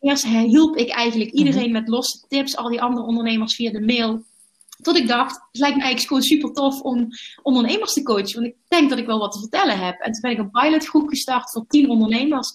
Eerst 0.01 0.27
hielp 0.27 0.77
ik 0.77 0.91
eigenlijk 0.91 1.31
iedereen 1.31 1.71
mhm. 1.71 1.73
met 1.73 1.89
losse 1.89 2.27
tips, 2.29 2.57
al 2.57 2.69
die 2.69 2.83
andere 2.83 3.07
ondernemers 3.07 3.55
via 3.55 3.71
de 3.71 3.81
mail. 3.81 4.25
Tot 4.83 4.97
ik 4.97 5.09
dacht, 5.09 5.35
het 5.35 5.61
lijkt 5.61 5.77
me 5.77 5.83
eigenlijk 5.83 6.09
gewoon 6.09 6.23
super 6.23 6.53
tof 6.53 6.81
om 6.81 7.09
ondernemers 7.43 7.93
te 7.93 8.03
coachen. 8.03 8.41
Want 8.41 8.47
ik 8.47 8.57
denk 8.69 8.91
dat 8.91 8.99
ik 8.99 9.07
wel 9.07 9.19
wat 9.19 9.33
te 9.33 9.39
vertellen 9.39 9.79
heb. 9.79 10.01
En 10.01 10.13
toen 10.13 10.21
ben 10.21 10.31
ik 10.31 10.39
een 10.39 10.51
pilotgroep 10.51 11.09
gestart 11.09 11.51
voor 11.51 11.67
tien 11.67 11.91
ondernemers. 11.91 12.53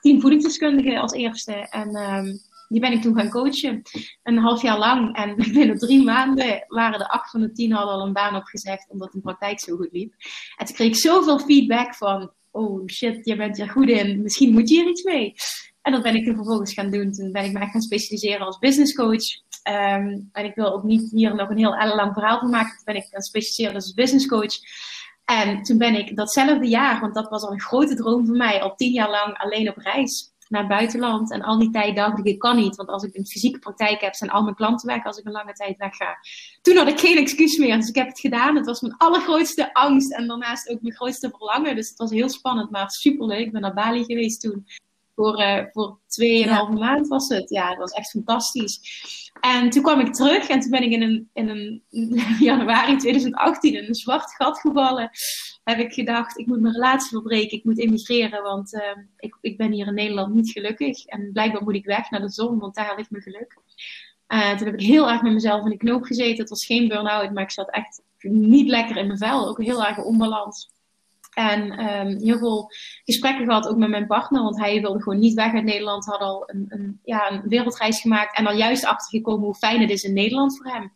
Tien 0.00 0.20
voedingsdeskundigen 0.20 1.00
als 1.00 1.12
eerste. 1.12 1.52
En 1.52 1.96
um, 1.96 2.40
die 2.68 2.80
ben 2.80 2.92
ik 2.92 3.02
toen 3.02 3.14
gaan 3.14 3.30
coachen. 3.30 3.82
Een 4.22 4.38
half 4.38 4.62
jaar 4.62 4.78
lang. 4.78 5.16
En 5.16 5.36
binnen 5.54 5.78
drie 5.78 6.04
maanden 6.04 6.64
waren 6.68 6.98
de 6.98 7.08
acht 7.08 7.30
van 7.30 7.40
de 7.40 7.52
tien 7.52 7.72
hadden 7.72 7.94
al 7.94 8.06
een 8.06 8.12
baan 8.12 8.36
opgezegd. 8.36 8.86
Omdat 8.88 9.12
de 9.12 9.20
praktijk 9.20 9.60
zo 9.60 9.76
goed 9.76 9.92
liep. 9.92 10.14
En 10.56 10.66
toen 10.66 10.74
kreeg 10.74 10.88
ik 10.88 10.96
zoveel 10.96 11.38
feedback 11.38 11.94
van 11.94 12.32
oh 12.50 12.86
shit, 12.86 13.26
je 13.26 13.36
bent 13.36 13.58
er 13.58 13.68
goed 13.68 13.88
in, 13.88 14.22
misschien 14.22 14.52
moet 14.52 14.68
je 14.68 14.74
hier 14.74 14.88
iets 14.88 15.02
mee. 15.02 15.34
En 15.82 15.92
dat 15.92 16.02
ben 16.02 16.14
ik 16.14 16.24
toen 16.24 16.34
vervolgens 16.34 16.72
gaan 16.72 16.90
doen. 16.90 17.12
Toen 17.12 17.32
ben 17.32 17.44
ik 17.44 17.56
echt 17.56 17.70
gaan 17.70 17.80
specialiseren 17.80 18.46
als 18.46 18.58
business 18.58 18.94
coach. 18.94 19.24
Um, 19.68 20.28
en 20.32 20.44
ik 20.44 20.54
wil 20.54 20.72
ook 20.72 20.82
niet 20.82 21.10
hier 21.10 21.34
nog 21.34 21.48
een 21.48 21.58
heel 21.58 21.76
lang 21.76 22.12
verhaal 22.12 22.38
van 22.38 22.50
maken. 22.50 22.76
Toen 22.76 22.84
ben 22.84 22.96
ik 22.96 23.08
gaan 23.10 23.22
specialiseren 23.22 23.74
als 23.74 23.94
business 23.94 24.26
coach. 24.26 24.54
En 25.24 25.62
toen 25.62 25.78
ben 25.78 25.94
ik 25.94 26.16
datzelfde 26.16 26.68
jaar, 26.68 27.00
want 27.00 27.14
dat 27.14 27.28
was 27.28 27.42
al 27.42 27.52
een 27.52 27.60
grote 27.60 27.94
droom 27.94 28.26
voor 28.26 28.36
mij, 28.36 28.62
al 28.62 28.74
tien 28.74 28.92
jaar 28.92 29.10
lang 29.10 29.38
alleen 29.38 29.68
op 29.68 29.76
reis 29.76 30.32
naar 30.50 30.60
het 30.60 30.70
buitenland. 30.70 31.30
En 31.30 31.42
al 31.42 31.58
die 31.58 31.70
tijd 31.70 31.96
dacht 31.96 32.18
ik, 32.18 32.24
ik 32.24 32.38
kan 32.38 32.56
niet. 32.56 32.76
Want 32.76 32.88
als 32.88 33.02
ik 33.02 33.16
een 33.16 33.26
fysieke 33.26 33.58
praktijk 33.58 34.00
heb, 34.00 34.14
zijn 34.14 34.30
al 34.30 34.42
mijn 34.42 34.54
klanten 34.54 34.86
weg 34.86 35.04
als 35.04 35.18
ik 35.18 35.26
een 35.26 35.32
lange 35.32 35.52
tijd 35.52 35.76
weg 35.76 35.96
ga. 35.96 36.16
Toen 36.62 36.76
had 36.76 36.88
ik 36.88 37.00
geen 37.00 37.18
excuus 37.18 37.56
meer. 37.58 37.76
Dus 37.76 37.88
ik 37.88 37.94
heb 37.94 38.08
het 38.08 38.20
gedaan. 38.20 38.56
Het 38.56 38.66
was 38.66 38.80
mijn 38.80 38.96
allergrootste 38.96 39.74
angst. 39.74 40.12
En 40.12 40.26
daarnaast 40.26 40.68
ook 40.68 40.82
mijn 40.82 40.94
grootste 40.94 41.30
verlangen. 41.30 41.76
Dus 41.76 41.88
het 41.88 41.98
was 41.98 42.10
heel 42.10 42.28
spannend, 42.28 42.70
maar 42.70 42.90
superleuk. 42.90 43.46
Ik 43.46 43.52
ben 43.52 43.60
naar 43.60 43.74
Bali 43.74 44.04
geweest 44.04 44.40
toen. 44.40 44.66
Voor, 45.14 45.40
uh, 45.40 45.64
voor 45.72 45.98
tweeënhalve 46.06 46.72
ja. 46.72 46.78
maand 46.78 47.08
was 47.08 47.28
het. 47.28 47.50
Ja, 47.50 47.68
het 47.68 47.78
was 47.78 47.90
echt 47.90 48.10
fantastisch. 48.10 48.80
En 49.40 49.70
toen 49.70 49.82
kwam 49.82 50.00
ik 50.00 50.14
terug 50.14 50.48
en 50.48 50.60
toen 50.60 50.70
ben 50.70 50.82
ik 50.82 50.92
in 50.92 51.02
een, 51.02 51.30
in 51.32 51.48
een 51.48 51.82
januari 52.50 52.96
2018 52.96 53.74
in 53.74 53.88
een 53.88 53.94
zwart 53.94 54.34
gat 54.34 54.58
gevallen. 54.58 55.10
Heb 55.64 55.78
ik 55.78 55.92
gedacht, 55.92 56.38
ik 56.38 56.46
moet 56.46 56.60
mijn 56.60 56.74
relatie 56.74 57.08
verbreken, 57.08 57.58
ik 57.58 57.64
moet 57.64 57.78
emigreren, 57.78 58.42
want 58.42 58.74
uh, 58.74 58.80
ik, 59.16 59.38
ik 59.40 59.56
ben 59.56 59.72
hier 59.72 59.86
in 59.86 59.94
Nederland 59.94 60.34
niet 60.34 60.50
gelukkig. 60.50 61.04
En 61.04 61.32
blijkbaar 61.32 61.62
moet 61.62 61.74
ik 61.74 61.84
weg 61.84 62.10
naar 62.10 62.20
de 62.20 62.30
zon, 62.30 62.58
want 62.58 62.74
daar 62.74 62.96
ligt 62.96 63.10
mijn 63.10 63.22
geluk. 63.22 63.58
Uh, 64.28 64.56
toen 64.56 64.66
heb 64.66 64.80
ik 64.80 64.86
heel 64.86 65.10
erg 65.10 65.22
met 65.22 65.32
mezelf 65.32 65.64
in 65.64 65.70
de 65.70 65.76
knoop 65.76 66.04
gezeten. 66.04 66.38
Het 66.38 66.48
was 66.48 66.66
geen 66.66 66.88
burn-out, 66.88 67.32
maar 67.32 67.42
ik 67.42 67.50
zat 67.50 67.70
echt 67.70 68.02
niet 68.20 68.68
lekker 68.68 68.96
in 68.96 69.06
mijn 69.06 69.18
vel. 69.18 69.48
Ook 69.48 69.62
heel 69.62 69.84
erg 69.84 69.98
onbalans. 69.98 70.70
En 71.40 71.90
um, 71.90 72.18
heel 72.18 72.38
veel 72.38 72.70
gesprekken 73.04 73.44
gehad 73.44 73.68
ook 73.68 73.76
met 73.76 73.88
mijn 73.88 74.06
partner, 74.06 74.42
want 74.42 74.58
hij 74.58 74.80
wilde 74.80 75.02
gewoon 75.02 75.18
niet 75.18 75.34
weg 75.34 75.54
uit 75.54 75.64
Nederland. 75.64 76.04
Had 76.04 76.20
al 76.20 76.42
een, 76.46 76.66
een, 76.68 77.00
ja, 77.04 77.30
een 77.30 77.42
wereldreis 77.48 78.00
gemaakt 78.00 78.36
en 78.36 78.44
dan 78.44 78.56
juist 78.56 78.84
achtergekomen 78.84 79.44
hoe 79.44 79.54
fijn 79.54 79.80
het 79.80 79.90
is 79.90 80.02
in 80.02 80.12
Nederland 80.12 80.56
voor 80.56 80.72
hem. 80.72 80.92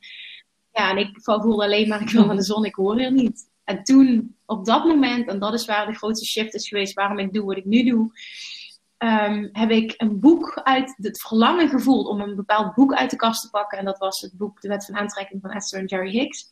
Ja, 0.72 0.90
en 0.90 0.96
ik 0.96 1.22
voelde 1.22 1.64
alleen 1.64 1.88
maar, 1.88 2.00
ik 2.00 2.10
wil 2.10 2.26
naar 2.26 2.36
de 2.36 2.42
zon, 2.42 2.64
ik 2.64 2.74
hoor 2.74 2.98
hier 2.98 3.12
niet. 3.12 3.50
En 3.64 3.82
toen, 3.82 4.36
op 4.46 4.64
dat 4.64 4.84
moment, 4.84 5.28
en 5.28 5.38
dat 5.38 5.54
is 5.54 5.64
waar 5.64 5.86
de 5.86 5.94
grootste 5.94 6.26
shift 6.26 6.54
is 6.54 6.68
geweest, 6.68 6.94
waarom 6.94 7.18
ik 7.18 7.32
doe 7.32 7.44
wat 7.44 7.56
ik 7.56 7.64
nu 7.64 7.84
doe, 7.84 8.10
um, 8.98 9.48
heb 9.52 9.70
ik 9.70 9.94
een 9.96 10.20
boek 10.20 10.60
uit 10.64 10.94
het 10.96 11.20
verlangen 11.20 11.68
gevoeld 11.68 12.06
om 12.06 12.20
een 12.20 12.36
bepaald 12.36 12.74
boek 12.74 12.94
uit 12.94 13.10
de 13.10 13.16
kast 13.16 13.42
te 13.42 13.50
pakken. 13.50 13.78
En 13.78 13.84
dat 13.84 13.98
was 13.98 14.20
het 14.20 14.36
boek 14.36 14.60
De 14.60 14.68
Wet 14.68 14.84
van 14.84 14.96
Aantrekking 14.96 15.40
van 15.40 15.50
Esther 15.50 15.80
en 15.80 15.86
Jerry 15.86 16.10
Hicks. 16.10 16.48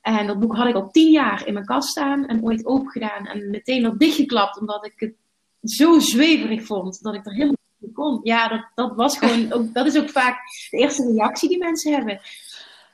En 0.00 0.26
dat 0.26 0.40
boek 0.40 0.56
had 0.56 0.68
ik 0.68 0.74
al 0.74 0.90
tien 0.90 1.10
jaar 1.10 1.46
in 1.46 1.52
mijn 1.52 1.66
kast 1.66 1.88
staan 1.88 2.26
en 2.26 2.44
ooit 2.44 2.66
opengedaan 2.66 3.26
en 3.26 3.50
meteen 3.50 3.86
al 3.86 3.98
dichtgeklapt, 3.98 4.60
omdat 4.60 4.86
ik 4.86 4.92
het 4.96 5.14
zo 5.62 5.98
zweverig 5.98 6.64
vond 6.64 7.02
dat 7.02 7.14
ik 7.14 7.26
er 7.26 7.32
helemaal 7.32 7.56
niet 7.78 7.94
kon. 7.94 8.20
Ja, 8.22 8.48
dat, 8.48 8.66
dat 8.74 8.96
was 8.96 9.18
gewoon, 9.18 9.52
ook, 9.54 9.74
dat 9.74 9.86
is 9.86 9.98
ook 9.98 10.10
vaak 10.10 10.40
de 10.70 10.76
eerste 10.76 11.12
reactie 11.12 11.48
die 11.48 11.58
mensen 11.58 11.92
hebben. 11.92 12.20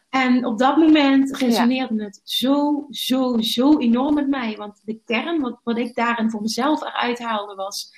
En 0.08 0.44
op 0.44 0.58
dat 0.58 0.76
moment 0.76 1.36
resoneerde 1.36 2.04
het 2.04 2.20
zo, 2.24 2.86
zo, 2.90 3.40
zo 3.40 3.78
enorm 3.78 4.14
met 4.14 4.28
mij. 4.28 4.56
Want 4.56 4.80
de 4.84 5.00
kern, 5.04 5.40
wat, 5.40 5.60
wat 5.62 5.78
ik 5.78 5.94
daarin 5.94 6.30
voor 6.30 6.40
mezelf 6.40 6.82
eruit 6.82 7.18
haalde, 7.18 7.54
was 7.54 7.92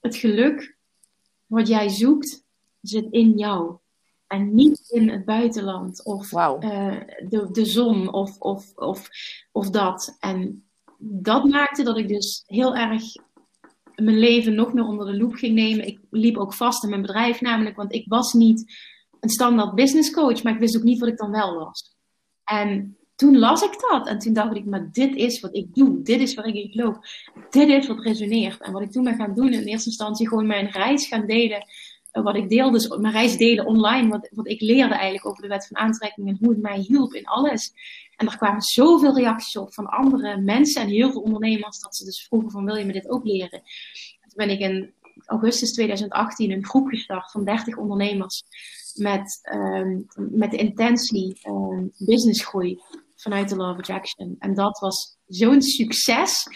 het 0.00 0.16
geluk 0.16 0.76
wat 1.46 1.68
jij 1.68 1.88
zoekt, 1.88 2.44
zit 2.80 3.06
in 3.10 3.32
jou. 3.38 3.76
En 4.34 4.54
niet 4.54 4.88
in 4.88 5.08
het 5.08 5.24
buitenland 5.24 6.04
of 6.04 6.32
uh, 6.32 7.00
de, 7.28 7.48
de 7.52 7.64
zon 7.64 8.12
of, 8.12 8.38
of, 8.38 8.72
of, 8.74 9.08
of 9.52 9.70
dat. 9.70 10.16
En 10.20 10.64
dat 10.98 11.44
maakte 11.44 11.82
dat 11.82 11.98
ik 11.98 12.08
dus 12.08 12.42
heel 12.46 12.76
erg 12.76 13.02
mijn 13.94 14.18
leven 14.18 14.54
nog 14.54 14.72
meer 14.72 14.84
onder 14.84 15.06
de 15.06 15.16
loep 15.16 15.34
ging 15.34 15.54
nemen. 15.54 15.86
Ik 15.86 16.00
liep 16.10 16.36
ook 16.36 16.54
vast 16.54 16.82
in 16.82 16.88
mijn 16.88 17.02
bedrijf 17.02 17.40
namelijk, 17.40 17.76
want 17.76 17.92
ik 17.92 18.04
was 18.08 18.32
niet 18.32 18.74
een 19.20 19.28
standaard 19.28 19.74
business 19.74 20.10
coach, 20.10 20.42
maar 20.42 20.52
ik 20.52 20.60
wist 20.60 20.76
ook 20.76 20.82
niet 20.82 21.00
wat 21.00 21.08
ik 21.08 21.16
dan 21.18 21.30
wel 21.30 21.54
was. 21.54 21.96
En 22.44 22.96
toen 23.16 23.38
las 23.38 23.62
ik 23.62 23.80
dat 23.90 24.06
en 24.06 24.18
toen 24.18 24.32
dacht 24.32 24.56
ik, 24.56 24.64
maar 24.64 24.88
dit 24.92 25.14
is 25.14 25.40
wat 25.40 25.56
ik 25.56 25.74
doe, 25.74 26.02
dit 26.02 26.20
is 26.20 26.34
waar 26.34 26.46
ik 26.46 26.54
in 26.54 26.70
geloof, 26.70 26.96
dit 27.50 27.68
is 27.68 27.86
wat 27.86 28.04
resoneert. 28.04 28.60
En 28.60 28.72
wat 28.72 28.82
ik 28.82 28.90
toen 28.90 29.04
ben 29.04 29.16
gaan 29.16 29.34
doen, 29.34 29.52
in 29.52 29.64
eerste 29.64 29.88
instantie 29.88 30.28
gewoon 30.28 30.46
mijn 30.46 30.70
reis 30.70 31.06
gaan 31.06 31.26
delen, 31.26 31.58
eh, 31.58 31.66
wat 32.22 32.36
ik 32.36 32.48
deelde, 32.48 32.78
dus 32.78 32.88
mijn 32.88 33.12
reis 33.12 33.36
delen 33.36 33.66
online, 33.66 34.08
wat, 34.08 34.28
wat 34.32 34.48
ik 34.48 34.60
leerde 34.60 34.94
eigenlijk 34.94 35.26
over 35.26 35.42
de 35.42 35.48
wet 35.48 35.66
van 35.66 35.76
aantrekking 35.76 36.28
en 36.28 36.36
hoe 36.40 36.48
het 36.48 36.62
mij 36.62 36.78
hielp 36.78 37.12
in 37.12 37.26
alles. 37.26 37.72
En 38.16 38.26
er 38.26 38.36
kwamen 38.36 38.62
zoveel 38.62 39.14
reacties 39.16 39.56
op 39.56 39.74
van 39.74 39.86
andere 39.86 40.40
mensen 40.40 40.82
en 40.82 40.88
heel 40.88 41.10
veel 41.10 41.20
ondernemers, 41.20 41.80
dat 41.80 41.96
ze 41.96 42.04
dus 42.04 42.26
vroegen 42.26 42.50
van, 42.50 42.64
wil 42.64 42.76
je 42.76 42.84
me 42.84 42.92
dit 42.92 43.10
ook 43.10 43.24
leren? 43.24 43.62
toen 44.34 44.46
ben 44.46 44.50
ik 44.50 44.60
in 44.60 44.94
augustus 45.26 45.72
2018 45.72 46.50
een 46.50 46.64
groep 46.64 46.88
gestart 46.88 47.30
van 47.30 47.44
30 47.44 47.76
ondernemers 47.76 48.42
met, 48.94 49.40
um, 49.52 50.06
met 50.14 50.50
de 50.50 50.56
intentie 50.56 51.40
um, 51.48 51.92
businessgroei 51.98 52.80
vanuit 53.16 53.48
de 53.48 53.56
Law 53.56 53.70
of 53.70 53.78
Attraction. 53.78 54.36
En 54.38 54.54
dat 54.54 54.78
was 54.78 55.16
zo'n 55.26 55.62
succes. 55.62 56.46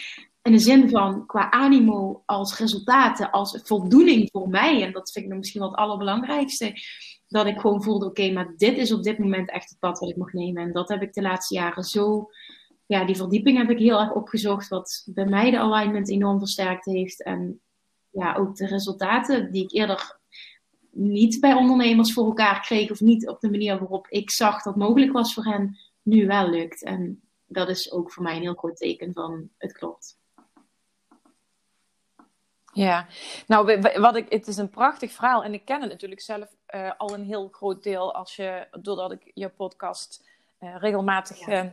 In 0.41 0.51
de 0.51 0.59
zin 0.59 0.89
van 0.89 1.25
qua 1.25 1.51
animo 1.51 2.23
als 2.25 2.57
resultaten, 2.57 3.31
als 3.31 3.59
voldoening 3.63 4.29
voor 4.31 4.49
mij. 4.49 4.83
En 4.83 4.91
dat 4.91 5.11
vind 5.11 5.25
ik 5.25 5.37
misschien 5.37 5.61
wel 5.61 5.69
het 5.69 5.79
allerbelangrijkste. 5.79 6.73
Dat 7.27 7.45
ik 7.45 7.59
gewoon 7.59 7.83
voelde, 7.83 8.05
oké, 8.05 8.31
maar 8.31 8.53
dit 8.57 8.77
is 8.77 8.91
op 8.91 9.03
dit 9.03 9.17
moment 9.17 9.51
echt 9.51 9.69
het 9.69 9.79
pad 9.79 9.99
wat 9.99 10.09
ik 10.09 10.17
mag 10.17 10.33
nemen. 10.33 10.63
En 10.63 10.71
dat 10.71 10.89
heb 10.89 11.01
ik 11.01 11.13
de 11.13 11.21
laatste 11.21 11.53
jaren 11.53 11.83
zo... 11.83 12.29
Ja, 12.85 13.05
die 13.05 13.15
verdieping 13.15 13.57
heb 13.57 13.69
ik 13.69 13.79
heel 13.79 13.99
erg 13.99 14.13
opgezocht. 14.13 14.67
Wat 14.67 15.03
bij 15.05 15.25
mij 15.25 15.51
de 15.51 15.59
alignment 15.59 16.09
enorm 16.09 16.39
versterkt 16.39 16.85
heeft. 16.85 17.23
En 17.23 17.61
ja, 18.09 18.35
ook 18.35 18.55
de 18.55 18.67
resultaten 18.67 19.51
die 19.51 19.63
ik 19.63 19.71
eerder 19.71 20.19
niet 20.91 21.39
bij 21.39 21.53
ondernemers 21.53 22.13
voor 22.13 22.25
elkaar 22.25 22.61
kreeg. 22.61 22.91
Of 22.91 22.99
niet 22.99 23.27
op 23.27 23.39
de 23.39 23.49
manier 23.49 23.79
waarop 23.79 24.07
ik 24.07 24.31
zag 24.31 24.63
dat 24.63 24.75
mogelijk 24.75 25.11
was 25.11 25.33
voor 25.33 25.45
hen 25.45 25.77
nu 26.01 26.27
wel 26.27 26.49
lukt. 26.49 26.83
En 26.83 27.21
dat 27.45 27.69
is 27.69 27.91
ook 27.91 28.11
voor 28.11 28.23
mij 28.23 28.35
een 28.35 28.41
heel 28.41 28.53
groot 28.53 28.77
teken 28.77 29.13
van 29.13 29.49
het 29.57 29.71
klopt. 29.71 30.17
Ja, 32.79 33.07
nou, 33.47 33.81
wat 33.95 34.15
ik, 34.15 34.25
het 34.29 34.47
is 34.47 34.57
een 34.57 34.69
prachtig 34.69 35.11
verhaal 35.11 35.43
en 35.43 35.53
ik 35.53 35.65
ken 35.65 35.81
het 35.81 35.89
natuurlijk 35.89 36.21
zelf 36.21 36.47
uh, 36.75 36.91
al 36.97 37.13
een 37.13 37.23
heel 37.23 37.49
groot 37.51 37.83
deel 37.83 38.13
als 38.13 38.35
je, 38.35 38.67
doordat 38.81 39.11
ik 39.11 39.31
je 39.33 39.49
podcast 39.49 40.27
uh, 40.59 40.75
regelmatig 40.77 41.45
ja. 41.45 41.63
uh, 41.63 41.69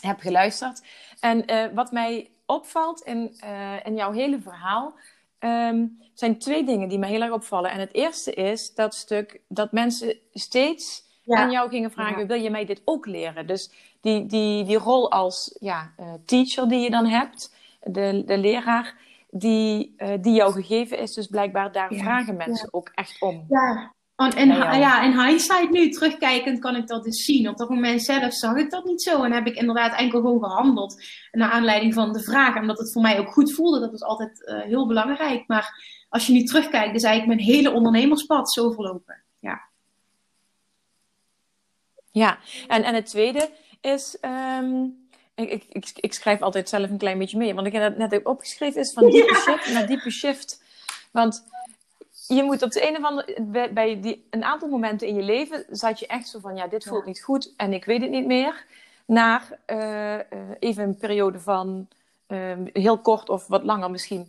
heb 0.00 0.20
geluisterd. 0.20 0.82
En 1.20 1.44
wat 1.74 1.92
mij 1.92 2.30
opvalt 2.46 3.00
in, 3.00 3.40
in 3.84 3.94
jouw 3.94 4.12
hele 4.12 4.40
verhaal, 4.40 4.94
um, 5.38 6.02
zijn 6.14 6.38
twee 6.38 6.64
dingen 6.64 6.88
die 6.88 6.98
me 6.98 7.06
heel 7.06 7.22
erg 7.22 7.32
opvallen. 7.32 7.70
En 7.70 7.80
het 7.80 7.94
eerste 7.94 8.32
is 8.32 8.74
dat 8.74 8.94
stuk 8.94 9.40
dat 9.48 9.72
mensen 9.72 10.16
steeds 10.32 11.02
aan 11.26 11.50
jou 11.50 11.68
gingen 11.68 11.90
vragen: 11.90 12.26
wil 12.26 12.40
je 12.40 12.50
mij 12.50 12.64
dit 12.64 12.82
ook 12.84 13.06
leren? 13.06 13.46
Dus 13.46 13.70
die, 14.00 14.26
die, 14.26 14.64
die 14.64 14.78
rol 14.78 15.10
als 15.10 15.56
ja, 15.60 15.92
teacher 16.24 16.68
die 16.68 16.80
je 16.80 16.90
dan 16.90 17.06
hebt, 17.06 17.54
de, 17.80 18.22
de 18.26 18.38
leraar, 18.38 18.94
die, 19.34 19.94
uh, 19.96 20.12
die 20.20 20.34
jou 20.34 20.52
gegeven 20.52 20.98
is, 20.98 21.14
dus 21.14 21.26
blijkbaar 21.26 21.72
daar 21.72 21.94
vragen 21.94 22.36
mensen 22.36 22.72
ook 22.72 22.90
echt 22.94 23.20
om. 23.20 23.46
Ja, 23.48 23.92
en, 24.16 24.48
ja, 24.48 25.02
in 25.02 25.20
hindsight 25.20 25.70
nu, 25.70 25.90
terugkijkend, 25.90 26.58
kan 26.58 26.76
ik 26.76 26.86
dat 26.86 27.04
dus 27.04 27.24
zien. 27.24 27.48
Op 27.48 27.56
dat 27.56 27.68
moment 27.68 28.02
zelf 28.02 28.32
zag 28.32 28.56
ik 28.56 28.70
dat 28.70 28.84
niet 28.84 29.02
zo. 29.02 29.22
En 29.22 29.32
heb 29.32 29.46
ik 29.46 29.56
inderdaad 29.56 29.98
enkel 29.98 30.20
gewoon 30.20 30.44
gehandeld. 30.44 31.02
Naar 31.30 31.50
aanleiding 31.50 31.94
van 31.94 32.12
de 32.12 32.22
vraag. 32.22 32.56
Omdat 32.56 32.78
het 32.78 32.92
voor 32.92 33.02
mij 33.02 33.18
ook 33.18 33.32
goed 33.32 33.52
voelde. 33.52 33.80
Dat 33.80 33.90
was 33.90 34.02
altijd 34.02 34.42
uh, 34.48 34.60
heel 34.60 34.86
belangrijk. 34.86 35.44
Maar 35.46 35.84
als 36.08 36.26
je 36.26 36.32
nu 36.32 36.42
terugkijkt, 36.42 36.94
is 36.94 37.02
eigenlijk 37.02 37.36
mijn 37.38 37.56
hele 37.56 37.70
ondernemerspad 37.70 38.52
zo 38.52 38.70
verlopen. 38.70 39.22
Ja. 39.38 39.62
Ja, 42.10 42.38
en, 42.68 42.82
en 42.82 42.94
het 42.94 43.06
tweede 43.06 43.50
is... 43.80 44.18
Um... 44.60 45.00
Ik, 45.42 45.50
ik, 45.50 45.64
ik, 45.68 45.92
ik, 45.94 46.12
schrijf 46.12 46.42
altijd 46.42 46.68
zelf 46.68 46.90
een 46.90 46.98
klein 46.98 47.18
beetje 47.18 47.38
mee. 47.38 47.54
Want 47.54 47.66
ik 47.66 47.72
heb 47.72 47.82
het 47.82 47.96
net 47.96 48.14
ook 48.14 48.28
opgeschreven 48.28 48.80
is 48.80 48.92
van 48.92 49.10
diepe 49.10 49.32
ja. 49.32 49.40
shift 49.40 49.72
naar 49.72 49.86
diepe 49.86 50.10
shift. 50.10 50.62
Want 51.10 51.44
je 52.26 52.42
moet 52.42 52.62
op 52.62 52.70
de 52.70 52.88
een 52.88 52.96
of 52.96 53.04
andere... 53.04 53.42
Bij, 53.42 53.72
bij 53.72 54.00
die, 54.00 54.26
een 54.30 54.44
aantal 54.44 54.68
momenten 54.68 55.08
in 55.08 55.14
je 55.14 55.22
leven 55.22 55.64
zat 55.70 55.98
je 55.98 56.06
echt 56.06 56.28
zo 56.28 56.38
van... 56.38 56.56
Ja, 56.56 56.66
dit 56.66 56.84
voelt 56.84 57.06
niet 57.06 57.22
goed 57.22 57.52
en 57.56 57.72
ik 57.72 57.84
weet 57.84 58.00
het 58.00 58.10
niet 58.10 58.26
meer. 58.26 58.64
Naar 59.06 59.58
uh, 59.66 60.14
uh, 60.14 60.20
even 60.58 60.84
een 60.84 60.96
periode 60.96 61.40
van... 61.40 61.88
Uh, 62.28 62.52
heel 62.72 62.98
kort 62.98 63.28
of 63.28 63.46
wat 63.46 63.62
langer 63.62 63.90
misschien 63.90 64.28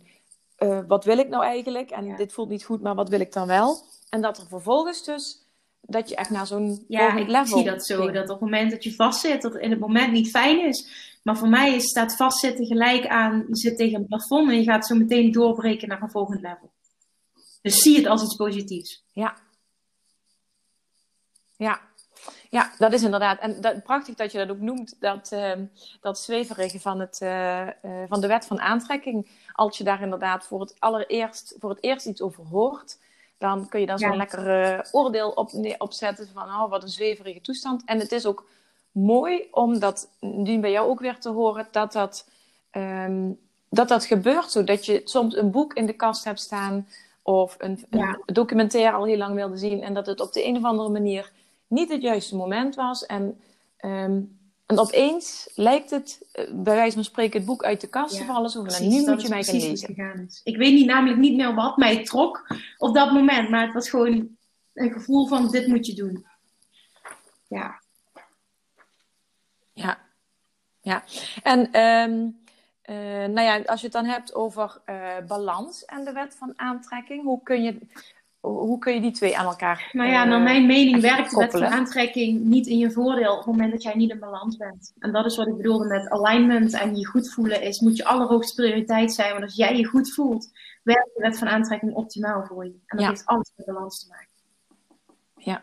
uh, 0.58 0.78
wat 0.86 1.04
wil 1.04 1.18
ik 1.18 1.28
nou 1.28 1.44
eigenlijk? 1.44 1.90
En 1.90 2.04
ja. 2.04 2.16
dit 2.16 2.32
voelt 2.32 2.48
niet 2.48 2.64
goed, 2.64 2.82
maar 2.82 2.94
wat 2.94 3.08
wil 3.08 3.20
ik 3.20 3.32
dan 3.32 3.46
wel? 3.46 3.78
En 4.10 4.20
dat 4.20 4.38
er 4.38 4.46
vervolgens 4.46 5.04
dus, 5.04 5.43
dat 5.86 6.08
je 6.08 6.16
echt 6.16 6.30
naar 6.30 6.46
zo'n 6.46 6.84
ja, 6.88 7.16
ik 7.16 7.28
level 7.28 7.56
zie 7.56 7.64
dat 7.64 7.86
zo. 7.86 8.00
Ging. 8.00 8.12
Dat 8.12 8.22
op 8.22 8.40
het 8.40 8.40
moment 8.40 8.70
dat 8.70 8.84
je 8.84 8.94
vastzit, 8.94 9.42
dat 9.42 9.52
het 9.52 9.62
in 9.62 9.70
het 9.70 9.80
moment 9.80 10.12
niet 10.12 10.30
fijn 10.30 10.66
is. 10.66 10.88
Maar 11.22 11.36
voor 11.36 11.48
mij 11.48 11.74
is, 11.74 11.88
staat 11.88 12.16
vastzitten 12.16 12.66
gelijk 12.66 13.06
aan, 13.06 13.44
je 13.48 13.56
zit 13.56 13.76
tegen 13.76 14.00
een 14.00 14.06
plafond 14.06 14.50
en 14.50 14.56
je 14.56 14.64
gaat 14.64 14.86
zo 14.86 14.94
meteen 14.94 15.32
doorbreken 15.32 15.88
naar 15.88 16.02
een 16.02 16.10
volgend 16.10 16.40
level. 16.40 16.72
Dus 17.62 17.82
zie 17.82 17.96
het 17.96 18.06
als 18.06 18.22
iets 18.22 18.36
positiefs. 18.36 19.04
Ja. 19.12 19.36
Ja, 21.56 21.80
ja, 22.54 22.72
dat 22.78 22.92
is 22.92 23.02
inderdaad. 23.02 23.40
En 23.40 23.60
dat, 23.60 23.82
prachtig 23.82 24.14
dat 24.14 24.32
je 24.32 24.38
dat 24.38 24.50
ook 24.50 24.60
noemt, 24.60 24.96
dat, 25.00 25.30
uh, 25.32 25.52
dat 26.00 26.18
zweverige 26.18 26.80
van, 26.80 27.00
het, 27.00 27.20
uh, 27.22 27.60
uh, 27.60 28.02
van 28.08 28.20
de 28.20 28.26
wet 28.26 28.46
van 28.46 28.60
aantrekking. 28.60 29.28
Als 29.52 29.78
je 29.78 29.84
daar 29.84 30.02
inderdaad 30.02 30.46
voor 30.46 30.60
het, 30.60 30.74
allereerst, 30.78 31.56
voor 31.58 31.70
het 31.70 31.82
eerst 31.82 32.06
iets 32.06 32.22
over 32.22 32.44
hoort, 32.44 32.98
dan 33.38 33.68
kun 33.68 33.80
je 33.80 33.86
daar 33.86 33.98
zo'n 33.98 34.10
ja. 34.10 34.16
lekker 34.16 34.88
oordeel 34.92 35.30
op, 35.30 35.50
op 35.78 35.92
zetten 35.92 36.28
van 36.32 36.48
oh, 36.48 36.70
wat 36.70 36.82
een 36.82 36.88
zweverige 36.88 37.40
toestand. 37.40 37.82
En 37.84 37.98
het 37.98 38.12
is 38.12 38.26
ook 38.26 38.46
mooi 38.90 39.48
om 39.50 39.78
dat 39.78 40.08
nu 40.20 40.58
bij 40.58 40.70
jou 40.70 40.88
ook 40.88 41.00
weer 41.00 41.18
te 41.18 41.30
horen, 41.30 41.68
dat 41.70 41.92
dat, 41.92 42.28
um, 42.72 43.38
dat, 43.68 43.88
dat 43.88 44.04
gebeurt. 44.04 44.50
Zodat 44.50 44.86
je 44.86 45.00
soms 45.04 45.36
een 45.36 45.50
boek 45.50 45.74
in 45.74 45.86
de 45.86 45.92
kast 45.92 46.24
hebt 46.24 46.40
staan 46.40 46.88
of 47.22 47.54
een, 47.58 47.84
een 47.90 47.98
ja. 47.98 48.18
documentaire 48.26 48.96
al 48.96 49.04
heel 49.04 49.16
lang 49.16 49.34
wilde 49.34 49.56
zien 49.56 49.82
en 49.82 49.94
dat 49.94 50.06
het 50.06 50.20
op 50.20 50.32
de 50.32 50.46
een 50.46 50.56
of 50.56 50.64
andere 50.64 50.88
manier 50.88 51.32
niet 51.66 51.90
het 51.90 52.02
juiste 52.02 52.36
moment 52.36 52.74
was. 52.74 53.06
En, 53.06 53.40
um, 53.80 54.38
en 54.66 54.78
opeens 54.78 55.50
lijkt 55.54 55.90
het, 55.90 56.26
uh, 56.34 56.44
bij 56.52 56.74
wijze 56.74 56.94
van 56.94 57.04
spreken, 57.04 57.36
het 57.36 57.46
boek 57.46 57.64
uit 57.64 57.80
de 57.80 57.86
kast 57.86 58.16
te 58.16 58.24
vallen. 58.24 58.50
Zo 58.50 58.64
van, 58.64 58.72
nou, 58.72 58.84
nu 58.84 59.10
moet 59.10 59.22
je 59.22 59.28
mij 59.28 59.44
gaan 59.44 59.56
lezen. 59.56 60.28
Ik 60.44 60.56
weet 60.56 60.72
niet, 60.72 60.86
namelijk 60.86 61.18
niet 61.18 61.36
meer 61.36 61.54
wat 61.54 61.76
mij 61.76 62.04
trok 62.04 62.46
op 62.78 62.94
dat 62.94 63.12
moment. 63.12 63.50
Maar 63.50 63.64
het 63.64 63.74
was 63.74 63.90
gewoon 63.90 64.36
een 64.74 64.92
gevoel 64.92 65.26
van, 65.26 65.50
dit 65.50 65.66
moet 65.66 65.86
je 65.86 65.94
doen. 65.94 66.26
Ja. 67.48 67.80
Ja. 69.72 69.98
Ja. 70.80 71.04
En... 71.42 71.80
Um, 71.80 72.42
uh, 72.90 72.96
nou 72.96 73.40
ja, 73.40 73.62
als 73.62 73.80
je 73.80 73.86
het 73.86 73.94
dan 73.94 74.04
hebt 74.04 74.34
over 74.34 74.80
uh, 74.86 75.16
balans 75.26 75.84
en 75.84 76.04
de 76.04 76.12
wet 76.12 76.36
van 76.38 76.52
aantrekking, 76.56 77.22
hoe 77.22 77.42
kun 77.42 77.62
je, 77.62 77.78
hoe 78.48 78.78
kun 78.78 78.94
je 78.94 79.00
die 79.00 79.10
twee 79.10 79.38
aan 79.38 79.46
elkaar 79.46 79.90
Nou 79.92 80.10
ja, 80.10 80.24
naar 80.24 80.40
mijn 80.40 80.66
mening 80.66 81.00
werkt 81.00 81.30
de 81.30 81.36
wet 81.36 81.50
van 81.50 81.64
aantrekking 81.64 82.44
niet 82.44 82.66
in 82.66 82.78
je 82.78 82.90
voordeel 82.90 83.32
op 83.32 83.36
het 83.36 83.46
moment 83.46 83.72
dat 83.72 83.82
jij 83.82 83.94
niet 83.94 84.10
in 84.10 84.18
balans 84.18 84.56
bent. 84.56 84.92
En 84.98 85.12
dat 85.12 85.24
is 85.24 85.36
wat 85.36 85.46
ik 85.46 85.56
bedoelde 85.56 85.86
met 85.86 86.10
alignment 86.10 86.72
en 86.72 86.96
je 86.96 87.06
goed 87.06 87.30
voelen 87.30 87.62
is, 87.62 87.80
moet 87.80 87.96
je 87.96 88.04
allerhoogste 88.04 88.62
prioriteit 88.62 89.12
zijn. 89.12 89.30
Want 89.30 89.44
als 89.44 89.56
jij 89.56 89.76
je 89.76 89.84
goed 89.84 90.12
voelt, 90.12 90.50
werkt 90.82 91.10
de 91.14 91.22
wet 91.22 91.38
van 91.38 91.48
aantrekking 91.48 91.94
optimaal 91.94 92.44
voor 92.44 92.64
je. 92.64 92.70
En 92.70 92.96
dat 92.96 93.00
ja. 93.00 93.08
heeft 93.08 93.26
alles 93.26 93.52
met 93.56 93.66
balans 93.66 94.00
te 94.00 94.08
maken. 94.08 94.28
Ja. 95.36 95.62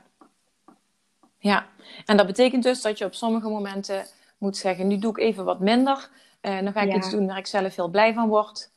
Ja, 1.37 1.65
en 2.05 2.17
dat 2.17 2.25
betekent 2.25 2.63
dus 2.63 2.81
dat 2.81 2.97
je 2.97 3.05
op 3.05 3.13
sommige 3.13 3.49
momenten 3.49 4.05
moet 4.37 4.57
zeggen: 4.57 4.87
nu 4.87 4.97
doe 4.97 5.11
ik 5.11 5.17
even 5.17 5.45
wat 5.45 5.59
minder. 5.59 6.09
En 6.41 6.63
dan 6.63 6.73
ga 6.73 6.81
ik 6.81 6.95
iets 6.95 7.11
doen 7.11 7.27
waar 7.27 7.37
ik 7.37 7.47
zelf 7.47 7.75
heel 7.75 7.89
blij 7.89 8.13
van 8.13 8.27
word. 8.27 8.71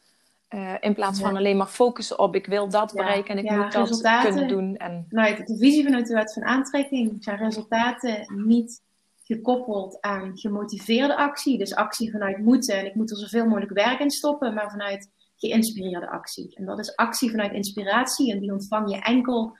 Uh, 0.55 0.74
in 0.80 0.94
plaats 0.94 1.20
van 1.20 1.36
alleen 1.36 1.57
maar 1.57 1.66
focussen 1.66 2.18
op 2.18 2.34
ik 2.34 2.46
wil 2.46 2.68
dat 2.68 2.92
bereiken 2.92 3.36
en 3.36 3.44
ik 3.44 3.50
moet 3.50 4.02
dat 4.02 4.20
kunnen 4.22 4.48
doen. 4.48 4.76
En... 4.76 5.07
Nou, 5.09 5.44
de 5.44 5.57
visie 5.59 5.84
vanuit 5.84 6.07
de 6.07 6.14
wet 6.14 6.32
van 6.32 6.44
aantrekking 6.44 7.16
zijn 7.20 7.38
resultaten 7.38 8.26
niet 8.46 8.82
gekoppeld 9.22 10.00
aan 10.00 10.38
gemotiveerde 10.38 11.16
actie. 11.16 11.59
Dus 11.59 11.74
actie 11.74 12.11
vanuit 12.11 12.38
moeten 12.38 12.78
en 12.78 12.86
ik 12.86 12.94
moet 12.94 13.11
er 13.11 13.16
zoveel 13.16 13.46
mogelijk 13.46 13.72
werk 13.72 14.00
in 14.00 14.11
stoppen, 14.11 14.55
maar 14.55 14.70
vanuit 14.70 15.11
geïnspireerde 15.36 16.11
actie. 16.11 16.57
En 16.57 16.64
dat 16.64 16.78
is 16.78 16.96
actie 16.96 17.30
vanuit 17.30 17.52
inspiratie 17.52 18.32
en 18.32 18.40
die 18.40 18.52
ontvang 18.52 18.90
je 18.90 19.00
enkel 19.00 19.57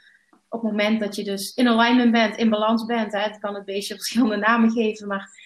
op 0.49 0.63
het 0.63 0.71
moment 0.71 1.01
dat 1.01 1.17
je 1.17 1.25
dus 1.25 1.55
in 1.55 1.69
alignment 1.69 2.13
bent, 2.13 2.37
in 2.37 2.51
balans 2.51 2.85
bent. 2.85 3.13
Hè. 3.13 3.21
Het 3.21 3.39
kan 3.39 3.55
het 3.55 3.65
beestje 3.65 3.95
verschillende 4.03 4.37
namen 4.37 4.71
geven, 4.71 5.09
maar 5.09 5.44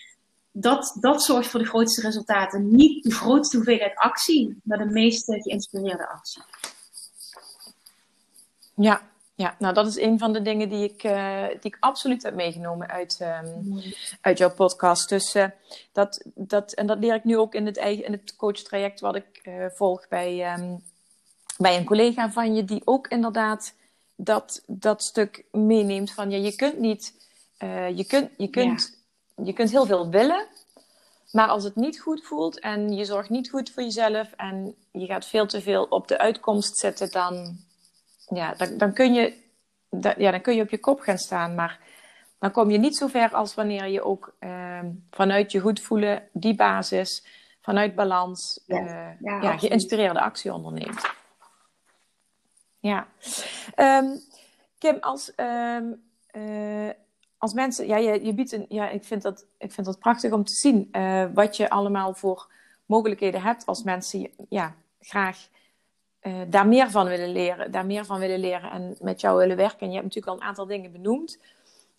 dat, 0.60 0.96
dat 1.00 1.22
zorgt 1.22 1.48
voor 1.48 1.60
de 1.60 1.66
grootste 1.66 2.00
resultaten. 2.00 2.74
Niet 2.74 3.04
de 3.04 3.10
grootste 3.10 3.56
hoeveelheid 3.56 3.96
actie, 3.96 4.60
maar 4.62 4.78
de 4.78 4.90
meeste 4.90 5.42
geïnspireerde 5.42 6.08
actie. 6.08 6.42
Ja, 8.74 9.02
ja, 9.34 9.56
nou 9.58 9.74
dat 9.74 9.86
is 9.86 9.98
een 9.98 10.18
van 10.18 10.32
de 10.32 10.42
dingen 10.42 10.68
die 10.68 10.84
ik, 10.84 11.04
uh, 11.04 11.46
die 11.48 11.58
ik 11.60 11.76
absoluut 11.80 12.22
heb 12.22 12.34
meegenomen 12.34 12.88
uit, 12.88 13.18
um, 13.22 13.82
uit 14.20 14.38
jouw 14.38 14.54
podcast. 14.54 15.08
Dus 15.08 15.34
uh, 15.34 15.44
dat, 15.92 16.24
dat, 16.34 16.72
en 16.72 16.86
dat 16.86 16.98
leer 16.98 17.14
ik 17.14 17.24
nu 17.24 17.38
ook 17.38 17.54
in 17.54 17.66
het, 17.66 17.76
eigen, 17.76 18.04
in 18.04 18.12
het 18.12 18.36
coachtraject 18.36 19.00
wat 19.00 19.14
ik 19.16 19.40
uh, 19.42 19.66
volg 19.74 20.08
bij, 20.08 20.54
um, 20.54 20.82
bij 21.56 21.76
een 21.76 21.84
collega 21.84 22.30
van 22.30 22.54
je, 22.54 22.64
die 22.64 22.82
ook 22.84 23.08
inderdaad 23.08 23.74
dat, 24.16 24.62
dat 24.66 25.02
stuk 25.02 25.44
meeneemt 25.50 26.12
van 26.12 26.30
ja, 26.30 26.36
je 26.36 26.56
kunt 26.56 26.78
niet, 26.78 27.14
je 27.94 28.04
kunt, 28.08 28.30
je 28.36 28.48
kunt 28.48 28.97
je 29.42 29.52
kunt 29.52 29.70
heel 29.70 29.86
veel 29.86 30.10
willen, 30.10 30.46
maar 31.32 31.48
als 31.48 31.64
het 31.64 31.76
niet 31.76 32.00
goed 32.00 32.26
voelt 32.26 32.60
en 32.60 32.92
je 32.92 33.04
zorgt 33.04 33.28
niet 33.28 33.50
goed 33.50 33.70
voor 33.70 33.82
jezelf 33.82 34.32
en 34.36 34.74
je 34.92 35.06
gaat 35.06 35.26
veel 35.26 35.46
te 35.46 35.60
veel 35.60 35.84
op 35.84 36.08
de 36.08 36.18
uitkomst 36.18 36.76
zetten, 36.76 37.10
dan, 37.10 37.56
ja, 38.28 38.54
dan, 38.54 38.78
dan, 38.78 38.92
kun, 38.92 39.14
je, 39.14 39.34
ja, 40.16 40.30
dan 40.30 40.40
kun 40.40 40.56
je 40.56 40.62
op 40.62 40.70
je 40.70 40.78
kop 40.78 41.00
gaan 41.00 41.18
staan. 41.18 41.54
Maar 41.54 41.80
dan 42.38 42.50
kom 42.50 42.70
je 42.70 42.78
niet 42.78 42.96
zo 42.96 43.06
ver 43.06 43.34
als 43.34 43.54
wanneer 43.54 43.86
je 43.86 44.02
ook 44.02 44.34
uh, 44.40 44.80
vanuit 45.10 45.52
je 45.52 45.60
goed 45.60 45.80
voelen, 45.80 46.28
die 46.32 46.54
basis, 46.54 47.26
vanuit 47.60 47.94
balans, 47.94 48.60
ja, 48.66 48.80
uh, 48.80 49.20
ja, 49.20 49.42
ja 49.42 49.58
geïnspireerde 49.58 50.20
actie 50.20 50.52
onderneemt. 50.52 51.16
Ja. 52.80 53.06
Um, 53.76 54.20
Kim, 54.78 54.96
als 55.00 55.32
um, 55.36 56.02
uh, 56.32 56.90
als 57.38 57.52
mensen, 57.52 57.86
ja, 57.86 57.96
je, 57.96 58.24
je 58.24 58.34
biedt 58.34 58.52
een, 58.52 58.66
ja, 58.68 58.88
ik 58.88 59.04
vind 59.04 59.22
dat, 59.22 59.46
ik 59.58 59.72
vind 59.72 59.86
dat 59.86 59.98
prachtig 59.98 60.32
om 60.32 60.44
te 60.44 60.52
zien 60.52 60.88
uh, 60.92 61.24
wat 61.34 61.56
je 61.56 61.70
allemaal 61.70 62.14
voor 62.14 62.50
mogelijkheden 62.86 63.42
hebt 63.42 63.66
als 63.66 63.82
mensen 63.82 64.30
ja, 64.48 64.74
graag 65.00 65.48
uh, 66.22 66.40
daar 66.48 66.66
meer 66.68 66.90
van 66.90 67.06
willen 67.06 67.32
leren, 67.32 67.70
daar 67.70 67.86
meer 67.86 68.04
van 68.04 68.18
willen 68.18 68.38
leren 68.38 68.70
en 68.70 68.96
met 69.00 69.20
jou 69.20 69.38
willen 69.38 69.56
werken. 69.56 69.80
En 69.80 69.88
je 69.88 69.92
hebt 69.92 70.04
natuurlijk 70.04 70.32
al 70.32 70.40
een 70.42 70.48
aantal 70.48 70.66
dingen 70.66 70.92
benoemd. 70.92 71.38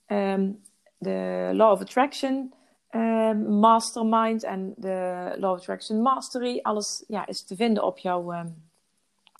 Um, 0.07 0.61
de 0.97 1.49
Law 1.53 1.71
of 1.71 1.81
Attraction 1.81 2.53
uh, 2.91 3.31
Mastermind 3.47 4.43
en 4.43 4.73
de 4.77 5.35
Law 5.37 5.51
of 5.51 5.57
Attraction 5.57 6.01
Mastery. 6.01 6.59
Alles 6.61 7.03
ja, 7.07 7.27
is 7.27 7.43
te 7.43 7.55
vinden 7.55 7.83
op 7.83 7.97
jouw 7.97 8.33
um, 8.33 8.69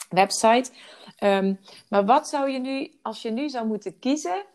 website. 0.10 0.72
Maar 1.89 2.06
wat 2.06 2.28
zou 2.28 2.50
je 2.50 2.60
nu, 2.60 2.91
als 3.02 3.22
je 3.22 3.32
nu 3.32 3.50
zou 3.50 3.68
moeten 3.68 4.00
kiezen 4.00 4.45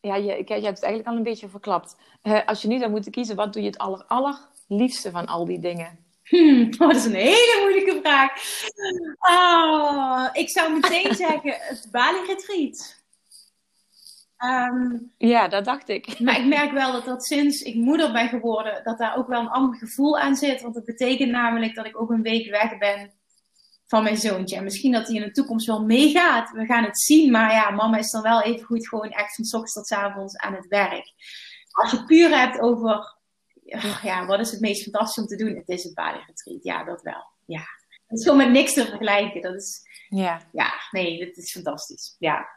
ja, 0.00 0.16
je, 0.16 0.24
je 0.24 0.52
hebt 0.52 0.64
het 0.64 0.82
eigenlijk 0.82 1.06
al 1.06 1.16
een 1.16 1.22
beetje 1.22 1.48
verklapt. 1.48 1.96
Uh, 2.22 2.46
als 2.46 2.62
je 2.62 2.68
nu 2.68 2.78
zou 2.78 2.90
moeten 2.90 3.12
kiezen, 3.12 3.36
wat 3.36 3.52
doe 3.52 3.62
je 3.62 3.68
het 3.68 3.78
aller, 3.78 4.04
allerliefste 4.06 5.10
van 5.10 5.26
al 5.26 5.44
die 5.44 5.58
dingen? 5.58 5.98
Hmm, 6.24 6.68
oh, 6.78 6.78
dat 6.78 6.96
is 6.96 7.04
een 7.04 7.14
hele 7.14 7.58
moeilijke 7.60 8.00
vraag. 8.02 8.32
Oh, 9.18 10.28
ik 10.32 10.50
zou 10.50 10.72
meteen 10.72 11.14
zeggen 11.26 11.54
het 11.58 11.88
Bali 11.90 12.26
Retreat. 12.26 12.98
Um, 14.44 15.12
ja, 15.18 15.48
dat 15.48 15.64
dacht 15.64 15.88
ik. 15.88 16.18
Maar 16.20 16.38
ik 16.38 16.46
merk 16.46 16.72
wel 16.72 16.92
dat 16.92 17.04
dat 17.04 17.24
sinds 17.24 17.62
ik 17.62 17.74
moeder 17.74 18.12
ben 18.12 18.28
geworden, 18.28 18.80
dat 18.84 18.98
daar 18.98 19.16
ook 19.16 19.28
wel 19.28 19.40
een 19.40 19.48
ander 19.48 19.78
gevoel 19.78 20.18
aan 20.18 20.36
zit. 20.36 20.62
Want 20.62 20.74
het 20.74 20.84
betekent 20.84 21.30
namelijk 21.30 21.74
dat 21.74 21.86
ik 21.86 22.00
ook 22.00 22.10
een 22.10 22.22
week 22.22 22.50
weg 22.50 22.78
ben 22.78 23.12
van 23.90 24.02
mijn 24.02 24.16
zoontje. 24.16 24.56
En 24.56 24.64
misschien 24.64 24.92
dat 24.92 25.06
hij 25.06 25.16
in 25.16 25.22
de 25.22 25.30
toekomst 25.30 25.66
wel 25.66 25.84
meegaat. 25.84 26.50
We 26.50 26.64
gaan 26.64 26.84
het 26.84 27.00
zien. 27.00 27.30
Maar 27.30 27.52
ja, 27.52 27.70
mama 27.70 27.98
is 27.98 28.10
dan 28.10 28.22
wel 28.22 28.42
even 28.42 28.66
goed 28.66 28.88
gewoon 28.88 29.10
echt 29.10 29.34
van 29.34 29.44
ochtends 29.44 29.72
tot 29.72 29.98
avonds 29.98 30.36
aan 30.36 30.54
het 30.54 30.66
werk. 30.66 31.12
Als 31.70 31.90
je 31.90 32.04
puur 32.04 32.38
hebt 32.38 32.60
over, 32.60 33.16
ja, 34.02 34.26
wat 34.26 34.40
is 34.40 34.50
het 34.50 34.60
meest 34.60 34.82
fantastisch 34.82 35.22
om 35.22 35.28
te 35.28 35.36
doen? 35.36 35.56
Het 35.56 35.68
is 35.68 35.84
het 35.84 35.98
retreat. 35.98 36.62
Ja, 36.62 36.84
dat 36.84 37.02
wel. 37.02 37.24
Ja. 37.46 37.62
Het 38.06 38.18
is 38.18 38.22
gewoon 38.22 38.38
met 38.38 38.50
niks 38.50 38.72
te 38.72 38.86
vergelijken. 38.86 39.42
Dat 39.42 39.54
is, 39.54 39.80
ja, 40.08 40.42
ja 40.52 40.72
nee, 40.90 41.24
het 41.24 41.36
is 41.36 41.52
fantastisch. 41.52 42.16
Ja. 42.18 42.48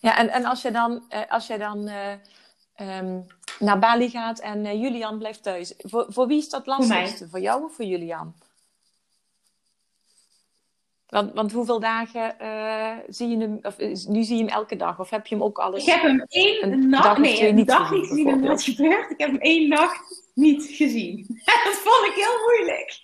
Ja, 0.00 0.16
en, 0.16 0.28
en 0.28 0.44
als 0.44 0.62
je 0.62 0.70
dan, 0.70 1.04
eh, 1.08 1.30
als 1.30 1.46
je 1.46 1.58
dan 1.58 1.88
uh, 1.88 2.12
um, 2.98 3.26
naar 3.58 3.78
Bali 3.78 4.10
gaat 4.10 4.38
en 4.38 4.64
uh, 4.64 4.72
Julian 4.72 5.18
blijft 5.18 5.42
thuis, 5.42 5.74
voor, 5.78 6.06
voor 6.08 6.26
wie 6.26 6.38
is 6.38 6.48
dat 6.48 6.66
lastigste? 6.66 7.18
Voor, 7.18 7.28
voor 7.28 7.40
jou 7.40 7.64
of 7.64 7.74
voor 7.74 7.84
Julian? 7.84 8.34
Want, 11.10 11.34
want 11.34 11.52
hoeveel 11.52 11.80
dagen 11.80 12.34
uh, 12.42 12.96
zie 13.08 13.28
je 13.28 13.36
hem, 13.36 13.58
of 13.62 13.78
nu 14.08 14.22
zie 14.22 14.36
je 14.36 14.44
hem 14.44 14.52
elke 14.52 14.76
dag? 14.76 14.98
Of 14.98 15.10
heb 15.10 15.26
je 15.26 15.34
hem 15.34 15.44
ook 15.44 15.58
alles? 15.58 15.84
Ik 15.84 15.92
heb 15.92 16.02
hem 16.02 16.24
één 16.28 16.88
nacht, 16.88 17.18
nee, 17.18 17.48
een 17.48 17.64
dag 17.64 17.90
niet 17.90 18.06
gezien 18.06 18.46
wat 18.46 18.62
gebeurt. 18.62 19.10
Ik 19.10 19.18
heb 19.18 19.30
hem 19.30 19.40
één 19.40 19.68
nacht 19.68 20.30
niet 20.34 20.64
gezien. 20.64 21.26
dat 21.64 21.74
vond 21.74 22.06
ik 22.06 22.12
heel 22.14 22.38
moeilijk. 22.46 23.00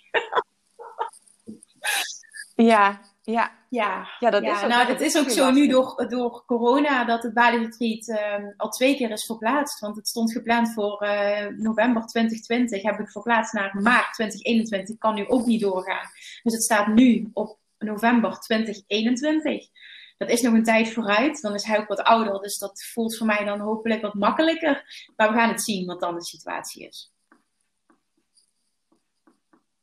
ja, 2.71 3.01
ja. 3.21 3.55
Ja, 3.69 4.07
ja, 4.19 4.29
dat 4.29 4.43
is 4.43 4.63
ook, 4.63 4.69
nou, 4.69 4.87
dat 4.87 5.01
is 5.01 5.17
ook 5.17 5.29
zo 5.29 5.51
nu 5.51 5.67
door, 5.67 6.05
door 6.09 6.43
corona 6.45 7.05
dat 7.05 7.23
het 7.23 7.33
Bali 7.33 7.57
Retreat 7.57 8.07
uh, 8.07 8.49
al 8.57 8.69
twee 8.69 8.95
keer 8.95 9.11
is 9.11 9.25
verplaatst. 9.25 9.79
Want 9.79 9.95
het 9.95 10.07
stond 10.07 10.31
gepland 10.31 10.73
voor 10.73 11.03
uh, 11.03 11.47
november 11.57 12.05
2020. 12.05 12.81
Heb 12.81 12.99
ik 12.99 13.09
verplaatst 13.11 13.53
naar 13.53 13.75
maart 13.81 14.13
2021. 14.13 14.97
Kan 14.97 15.15
nu 15.15 15.27
ook 15.27 15.45
niet 15.45 15.61
doorgaan. 15.61 16.09
Dus 16.43 16.53
het 16.53 16.63
staat 16.63 16.87
nu 16.87 17.29
op 17.33 17.57
november 17.77 18.39
2021. 18.39 19.67
Dat 20.17 20.29
is 20.29 20.41
nog 20.41 20.53
een 20.53 20.63
tijd 20.63 20.93
vooruit. 20.93 21.41
Dan 21.41 21.53
is 21.53 21.63
hij 21.63 21.79
ook 21.79 21.87
wat 21.87 22.03
ouder. 22.03 22.41
Dus 22.41 22.57
dat 22.57 22.83
voelt 22.93 23.17
voor 23.17 23.27
mij 23.27 23.43
dan 23.43 23.59
hopelijk 23.59 24.01
wat 24.01 24.13
makkelijker. 24.13 24.85
Maar 25.15 25.31
we 25.31 25.37
gaan 25.37 25.49
het 25.49 25.61
zien 25.61 25.85
wat 25.85 25.99
dan 25.99 26.15
de 26.15 26.23
situatie 26.23 26.87
is. 26.87 27.11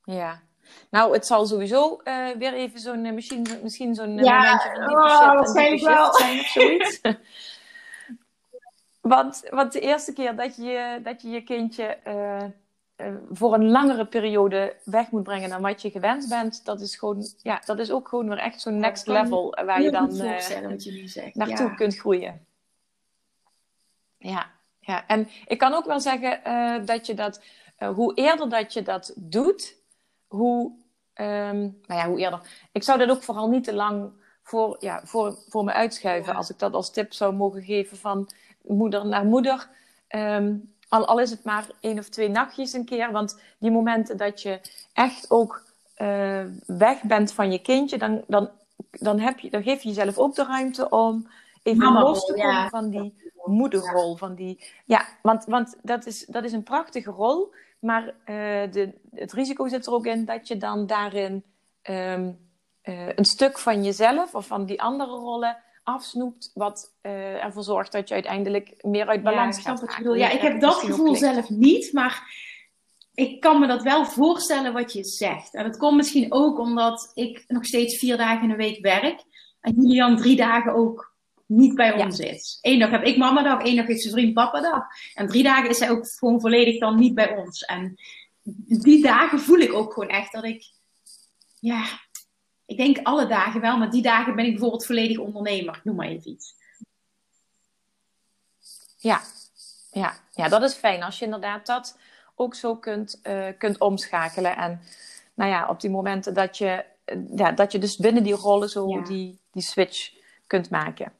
Ja. 0.04 0.42
Nou, 0.90 1.12
het 1.12 1.26
zal 1.26 1.46
sowieso 1.46 2.00
uh, 2.04 2.28
weer 2.30 2.54
even 2.54 2.80
zo'n 2.80 3.04
uh, 3.04 3.12
misschien, 3.12 3.46
misschien 3.62 3.94
zo'n 3.94 4.18
uh, 4.18 4.24
ja, 4.24 4.38
momentje 4.38 4.68
van 4.68 4.86
diepe 4.86 5.00
oh, 5.00 5.34
waarschijnlijk 5.34 5.82
wel. 5.82 6.14
zijn 6.14 6.38
of 6.38 6.46
zoiets. 6.46 7.00
want, 9.14 9.42
want 9.50 9.72
de 9.72 9.80
eerste 9.80 10.12
keer 10.12 10.36
dat 10.36 10.56
je 10.56 11.00
dat 11.02 11.22
je, 11.22 11.28
je 11.28 11.42
kindje 11.42 11.98
voor 13.32 13.54
een 13.54 13.70
langere 13.70 14.06
periode 14.06 14.76
weg 14.84 15.10
moet 15.10 15.22
brengen 15.22 15.48
dan 15.48 15.62
wat 15.62 15.82
je 15.82 15.90
gewend 15.90 16.28
bent, 16.28 16.64
dat 16.64 16.80
is 16.80 16.96
gewoon, 16.96 17.26
ja, 17.42 17.62
dat 17.64 17.78
is 17.78 17.90
ook 17.90 18.08
gewoon 18.08 18.28
weer 18.28 18.38
echt 18.38 18.60
zo'n 18.60 18.78
next 18.78 19.06
level 19.06 19.58
waar 19.64 19.82
je 19.82 19.90
dan 19.90 20.14
je 20.14 21.30
naartoe 21.32 21.68
ja. 21.68 21.74
kunt 21.74 21.96
groeien. 21.96 22.46
Ja, 24.18 24.50
ja, 24.80 25.06
en 25.06 25.28
ik 25.46 25.58
kan 25.58 25.74
ook 25.74 25.84
wel 25.84 26.00
zeggen 26.00 26.40
uh, 26.46 26.86
dat 26.86 27.06
je 27.06 27.14
dat, 27.14 27.42
hoe 27.94 28.14
eerder 28.14 28.48
dat 28.48 28.72
je 28.72 28.82
dat 28.82 29.12
doet, 29.16 29.76
hoe, 30.26 30.72
um, 31.14 31.80
nou 31.86 32.00
ja, 32.00 32.06
hoe 32.06 32.18
eerder. 32.18 32.40
Ik 32.72 32.82
zou 32.82 32.98
dat 32.98 33.10
ook 33.10 33.22
vooral 33.22 33.48
niet 33.48 33.64
te 33.64 33.74
lang 33.74 34.10
voor, 34.42 34.76
ja, 34.80 35.00
voor, 35.04 35.38
voor 35.48 35.64
me 35.64 35.72
uitschuiven, 35.72 36.34
als 36.34 36.50
ik 36.50 36.58
dat 36.58 36.72
als 36.72 36.90
tip 36.90 37.12
zou 37.12 37.34
mogen 37.34 37.62
geven 37.62 37.96
van 37.96 38.30
moeder 38.62 39.06
naar 39.06 39.24
moeder. 39.24 39.68
Um, 40.08 40.73
al, 40.94 41.06
al 41.06 41.20
is 41.20 41.30
het 41.30 41.44
maar 41.44 41.66
één 41.80 41.98
of 41.98 42.08
twee 42.08 42.28
nachtjes 42.28 42.72
een 42.72 42.84
keer. 42.84 43.12
Want 43.12 43.40
die 43.58 43.70
momenten 43.70 44.16
dat 44.16 44.42
je 44.42 44.60
echt 44.92 45.30
ook 45.30 45.62
uh, 45.98 46.44
weg 46.66 47.02
bent 47.02 47.32
van 47.32 47.52
je 47.52 47.58
kindje, 47.58 47.98
dan, 47.98 48.24
dan, 48.26 48.50
dan, 48.90 49.18
heb 49.18 49.38
je, 49.38 49.50
dan 49.50 49.62
geef 49.62 49.82
je 49.82 49.88
jezelf 49.88 50.18
ook 50.18 50.34
de 50.34 50.44
ruimte 50.44 50.88
om 50.88 51.28
even 51.62 51.92
los 51.92 52.26
te 52.26 52.32
komen 52.32 52.70
van 52.70 52.90
die 52.90 53.14
moederrol. 53.44 54.16
Van 54.16 54.34
die, 54.34 54.64
ja, 54.84 55.04
want, 55.22 55.44
want 55.44 55.76
dat, 55.82 56.06
is, 56.06 56.26
dat 56.26 56.44
is 56.44 56.52
een 56.52 56.62
prachtige 56.62 57.10
rol. 57.10 57.54
Maar 57.78 58.06
uh, 58.06 58.14
de, 58.72 58.92
het 59.14 59.32
risico 59.32 59.68
zit 59.68 59.86
er 59.86 59.92
ook 59.92 60.06
in 60.06 60.24
dat 60.24 60.48
je 60.48 60.56
dan 60.56 60.86
daarin 60.86 61.44
um, 61.82 62.38
uh, 62.84 63.08
een 63.14 63.24
stuk 63.24 63.58
van 63.58 63.84
jezelf 63.84 64.34
of 64.34 64.46
van 64.46 64.64
die 64.64 64.82
andere 64.82 65.10
rollen 65.10 65.56
afsnoept, 65.84 66.50
wat 66.54 66.92
uh, 67.02 67.44
ervoor 67.44 67.62
zorgt 67.62 67.92
dat 67.92 68.08
je 68.08 68.14
uiteindelijk 68.14 68.74
meer 68.80 69.06
uit 69.06 69.22
balans 69.22 69.56
ja, 69.56 69.62
gaat 69.62 69.82
raken. 69.82 70.18
Ja, 70.18 70.30
ik 70.30 70.40
heb 70.40 70.60
dat 70.60 70.74
gevoel 70.74 71.14
zelf 71.14 71.48
niet, 71.48 71.92
maar 71.92 72.42
ik 73.14 73.40
kan 73.40 73.60
me 73.60 73.66
dat 73.66 73.82
wel 73.82 74.04
voorstellen 74.06 74.72
wat 74.72 74.92
je 74.92 75.04
zegt. 75.04 75.54
En 75.54 75.64
dat 75.64 75.76
komt 75.76 75.96
misschien 75.96 76.32
ook 76.32 76.58
omdat 76.58 77.10
ik 77.14 77.44
nog 77.46 77.64
steeds 77.64 77.98
vier 77.98 78.16
dagen 78.16 78.42
in 78.42 78.48
de 78.48 78.56
week 78.56 78.82
werk 78.82 79.24
en 79.60 79.74
Julian 79.74 80.16
drie 80.16 80.36
dagen 80.36 80.74
ook 80.74 81.12
niet 81.46 81.74
bij 81.74 82.04
ons 82.04 82.18
is. 82.18 82.58
Eén 82.60 82.78
dag 82.78 82.90
heb 82.90 83.02
ik 83.04 83.16
mama 83.16 83.42
dag, 83.42 83.62
één 83.62 83.76
dag 83.76 83.86
heeft 83.86 84.02
zijn 84.02 84.14
vriend 84.14 84.34
papa 84.34 84.60
dag. 84.60 84.82
En 85.14 85.28
drie 85.28 85.42
dagen 85.42 85.70
is 85.70 85.78
hij 85.78 85.90
ook 85.90 86.08
gewoon 86.08 86.40
volledig 86.40 86.80
dan 86.80 86.98
niet 86.98 87.14
bij 87.14 87.36
ons. 87.36 87.62
En 87.64 87.94
die 88.66 89.02
dagen 89.02 89.40
voel 89.40 89.58
ik 89.58 89.72
ook 89.72 89.92
gewoon 89.92 90.08
echt 90.08 90.32
dat 90.32 90.44
ik, 90.44 90.64
ja, 91.60 91.84
ik 92.66 92.76
denk 92.76 92.98
alle 93.02 93.26
dagen 93.26 93.60
wel, 93.60 93.78
maar 93.78 93.90
die 93.90 94.02
dagen 94.02 94.36
ben 94.36 94.44
ik 94.44 94.50
bijvoorbeeld 94.50 94.86
volledig 94.86 95.18
ondernemer. 95.18 95.80
Noem 95.84 95.96
maar 95.96 96.06
even 96.06 96.30
iets. 96.30 96.54
Ja, 98.96 99.20
ja. 99.90 100.14
ja 100.32 100.48
dat 100.48 100.62
is 100.62 100.74
fijn 100.74 101.02
als 101.02 101.18
je 101.18 101.24
inderdaad 101.24 101.66
dat 101.66 101.98
ook 102.34 102.54
zo 102.54 102.76
kunt, 102.76 103.20
uh, 103.22 103.48
kunt 103.58 103.78
omschakelen. 103.78 104.56
En 104.56 104.80
nou 105.34 105.50
ja, 105.50 105.68
op 105.68 105.80
die 105.80 105.90
momenten 105.90 106.34
dat 106.34 106.58
je, 106.58 106.84
uh, 107.06 107.18
ja, 107.36 107.52
dat 107.52 107.72
je 107.72 107.78
dus 107.78 107.96
binnen 107.96 108.22
die 108.22 108.34
rollen 108.34 108.68
zo 108.68 108.88
ja. 108.88 109.00
die, 109.00 109.38
die 109.50 109.62
switch 109.62 110.12
kunt 110.46 110.70
maken. 110.70 111.12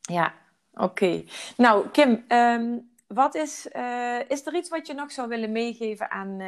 Ja, 0.00 0.34
oké. 0.72 0.84
Okay. 0.84 1.28
Nou, 1.56 1.88
Kim, 1.88 2.24
um, 2.28 2.90
wat 3.06 3.34
is, 3.34 3.68
uh, 3.76 4.20
is 4.28 4.46
er 4.46 4.54
iets 4.54 4.68
wat 4.68 4.86
je 4.86 4.94
nog 4.94 5.12
zou 5.12 5.28
willen 5.28 5.52
meegeven 5.52 6.10
aan 6.10 6.40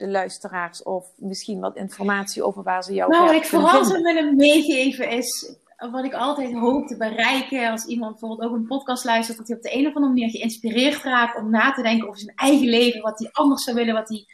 de 0.00 0.08
luisteraars? 0.08 0.82
Of 0.82 1.06
misschien 1.16 1.60
wat 1.60 1.76
informatie 1.76 2.42
over 2.42 2.62
waar 2.62 2.82
ze 2.82 2.94
jou 2.94 3.10
Nou, 3.10 3.26
wat 3.26 3.34
ik 3.34 3.44
vooral 3.44 3.84
zou 3.84 4.02
willen 4.02 4.36
meegeven 4.36 5.10
is 5.10 5.58
wat 5.88 6.04
ik 6.04 6.14
altijd 6.14 6.52
hoop 6.52 6.86
te 6.86 6.96
bereiken 6.96 7.70
als 7.70 7.84
iemand 7.84 8.10
bijvoorbeeld 8.10 8.50
ook 8.50 8.56
een 8.56 8.66
podcast 8.66 9.04
luistert, 9.04 9.38
dat 9.38 9.48
hij 9.48 9.56
op 9.56 9.62
de 9.62 9.76
een 9.76 9.86
of 9.86 9.94
andere 9.94 10.12
manier 10.12 10.30
geïnspireerd 10.30 11.02
raakt 11.02 11.38
om 11.38 11.50
na 11.50 11.72
te 11.72 11.82
denken 11.82 12.08
over 12.08 12.20
zijn 12.20 12.36
eigen 12.36 12.68
leven, 12.68 13.00
wat 13.00 13.18
hij 13.18 13.28
anders 13.32 13.64
zou 13.64 13.76
willen, 13.76 13.94
wat 13.94 14.08
hij, 14.08 14.26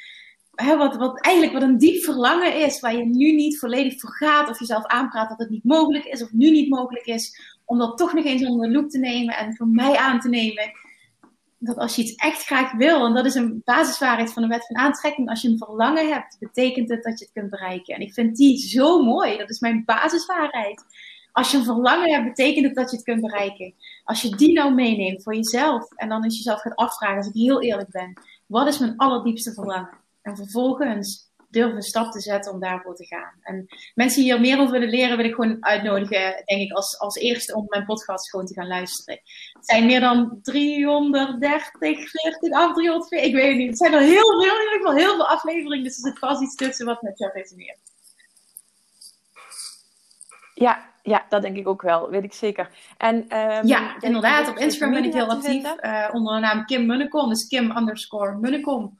hè, 0.55 0.77
wat, 0.77 0.97
wat 0.97 1.21
eigenlijk 1.21 1.55
wat 1.55 1.63
een 1.63 1.79
diep 1.79 2.03
verlangen 2.03 2.55
is, 2.55 2.81
waar 2.81 2.97
je 2.97 3.05
nu 3.05 3.33
niet 3.33 3.59
volledig 3.59 4.01
voor 4.01 4.11
gaat 4.11 4.49
of 4.49 4.59
jezelf 4.59 4.87
aanpraat 4.87 5.29
dat 5.29 5.39
het 5.39 5.51
niet 5.51 5.65
mogelijk 5.65 6.05
is 6.05 6.23
of 6.23 6.33
nu 6.33 6.51
niet 6.51 6.69
mogelijk 6.69 7.07
is, 7.07 7.41
om 7.65 7.79
dat 7.79 7.99
toch 7.99 8.13
nog 8.13 8.25
eens 8.25 8.45
onder 8.45 8.67
de 8.67 8.75
loep 8.75 8.91
te 8.91 8.99
nemen 8.99 9.37
en 9.37 9.57
voor 9.57 9.69
mij 9.69 9.97
aan 9.97 10.21
te 10.21 10.29
nemen. 10.29 10.71
Dat 11.59 11.77
als 11.77 11.97
je 11.97 12.03
iets 12.03 12.15
echt 12.15 12.45
graag 12.45 12.73
wil, 12.73 13.07
en 13.07 13.15
dat 13.15 13.25
is 13.25 13.35
een 13.35 13.63
basiswaarheid 13.65 14.33
van 14.33 14.43
de 14.43 14.49
wet 14.49 14.67
van 14.67 14.77
aantrekking, 14.77 15.29
als 15.29 15.43
je 15.43 15.49
een 15.49 15.59
verlangen 15.59 16.09
hebt, 16.09 16.37
betekent 16.39 16.89
het 16.89 17.03
dat 17.03 17.19
je 17.19 17.25
het 17.25 17.35
kunt 17.35 17.51
bereiken. 17.51 17.95
En 17.95 18.01
ik 18.01 18.13
vind 18.13 18.37
die 18.37 18.59
zo 18.59 19.03
mooi, 19.03 19.37
dat 19.37 19.51
is 19.51 19.61
mijn 19.61 19.85
basiswaarheid. 19.85 20.85
Als 21.33 21.51
je 21.51 21.57
een 21.57 21.65
verlangen 21.65 22.13
hebt, 22.13 22.25
betekent 22.25 22.67
het 22.67 22.75
dat 22.75 22.91
je 22.91 22.97
het 22.97 23.05
kunt 23.05 23.21
bereiken. 23.21 23.75
Als 24.05 24.23
je 24.23 24.37
die 24.37 24.53
nou 24.53 24.75
meeneemt 24.75 25.23
voor 25.23 25.35
jezelf 25.35 25.93
en 25.93 26.09
dan 26.09 26.25
eens 26.25 26.37
jezelf 26.37 26.61
gaat 26.61 26.77
afvragen, 26.77 27.17
als 27.17 27.27
ik 27.27 27.35
heel 27.35 27.63
eerlijk 27.63 27.91
ben, 27.91 28.21
wat 28.47 28.67
is 28.67 28.79
mijn 28.79 28.97
allerdiepste 28.97 29.53
verlangen? 29.53 29.99
En 30.23 30.37
vervolgens 30.37 31.26
durven 31.51 31.77
een 31.77 31.83
stap 31.83 32.13
te 32.13 32.21
zetten 32.21 32.53
om 32.53 32.61
daarvoor 32.61 32.95
te 32.95 33.07
gaan. 33.07 33.33
En 33.43 33.67
mensen 33.95 34.23
die 34.23 34.33
hier 34.33 34.41
meer 34.41 34.59
over 34.59 34.73
willen 34.73 34.89
leren, 34.89 35.17
wil 35.17 35.27
ik 35.27 35.35
gewoon 35.35 35.65
uitnodigen, 35.65 36.43
denk 36.45 36.61
ik, 36.61 36.73
als, 36.73 36.99
als 36.99 37.17
eerste 37.17 37.55
om 37.55 37.65
mijn 37.69 37.85
podcast 37.85 38.31
gewoon 38.31 38.47
te 38.47 38.55
gaan 38.55 38.67
luisteren. 38.67 39.21
Het 39.53 39.67
zijn 39.67 39.87
meer 39.87 40.01
dan 40.01 40.39
330, 40.43 42.09
40, 42.09 42.53
af 42.53 42.75
340, 42.75 43.29
ik 43.29 43.35
weet 43.35 43.49
het 43.49 43.57
niet. 43.57 43.69
Het 43.69 43.79
zijn 43.79 43.93
er 43.93 44.01
heel 44.01 44.41
veel, 44.41 44.57
in 44.57 44.63
ieder 44.63 44.77
geval 44.77 44.95
heel 44.95 45.15
veel 45.15 45.29
afleveringen, 45.29 45.85
dus 45.85 45.97
er 45.97 46.11
zit 46.11 46.19
vast 46.19 46.43
iets 46.43 46.55
tussen 46.55 46.87
wat 46.87 47.03
met 47.03 47.19
jou 47.19 47.33
resoneert. 47.33 47.79
Ja, 50.55 50.95
ja, 51.03 51.27
dat 51.29 51.43
denk 51.43 51.57
ik 51.57 51.69
ook 51.69 51.83
wel, 51.83 52.11
weet 52.11 52.25
ik 52.25 52.33
zeker. 52.33 52.69
En, 52.97 53.17
um, 53.17 53.67
ja, 53.67 54.01
inderdaad. 54.01 54.49
Op 54.49 54.57
Instagram 54.57 54.91
ben 54.91 55.05
ik 55.05 55.13
heel 55.13 55.31
actief 55.31 55.65
uh, 55.65 56.09
onder 56.13 56.35
de 56.35 56.41
naam 56.41 56.65
Kim 56.65 56.87
Munnekom. 56.87 57.29
Dus 57.29 57.49
Kim 57.49 57.77
underscore 57.77 58.37
Munnekom. 58.37 58.99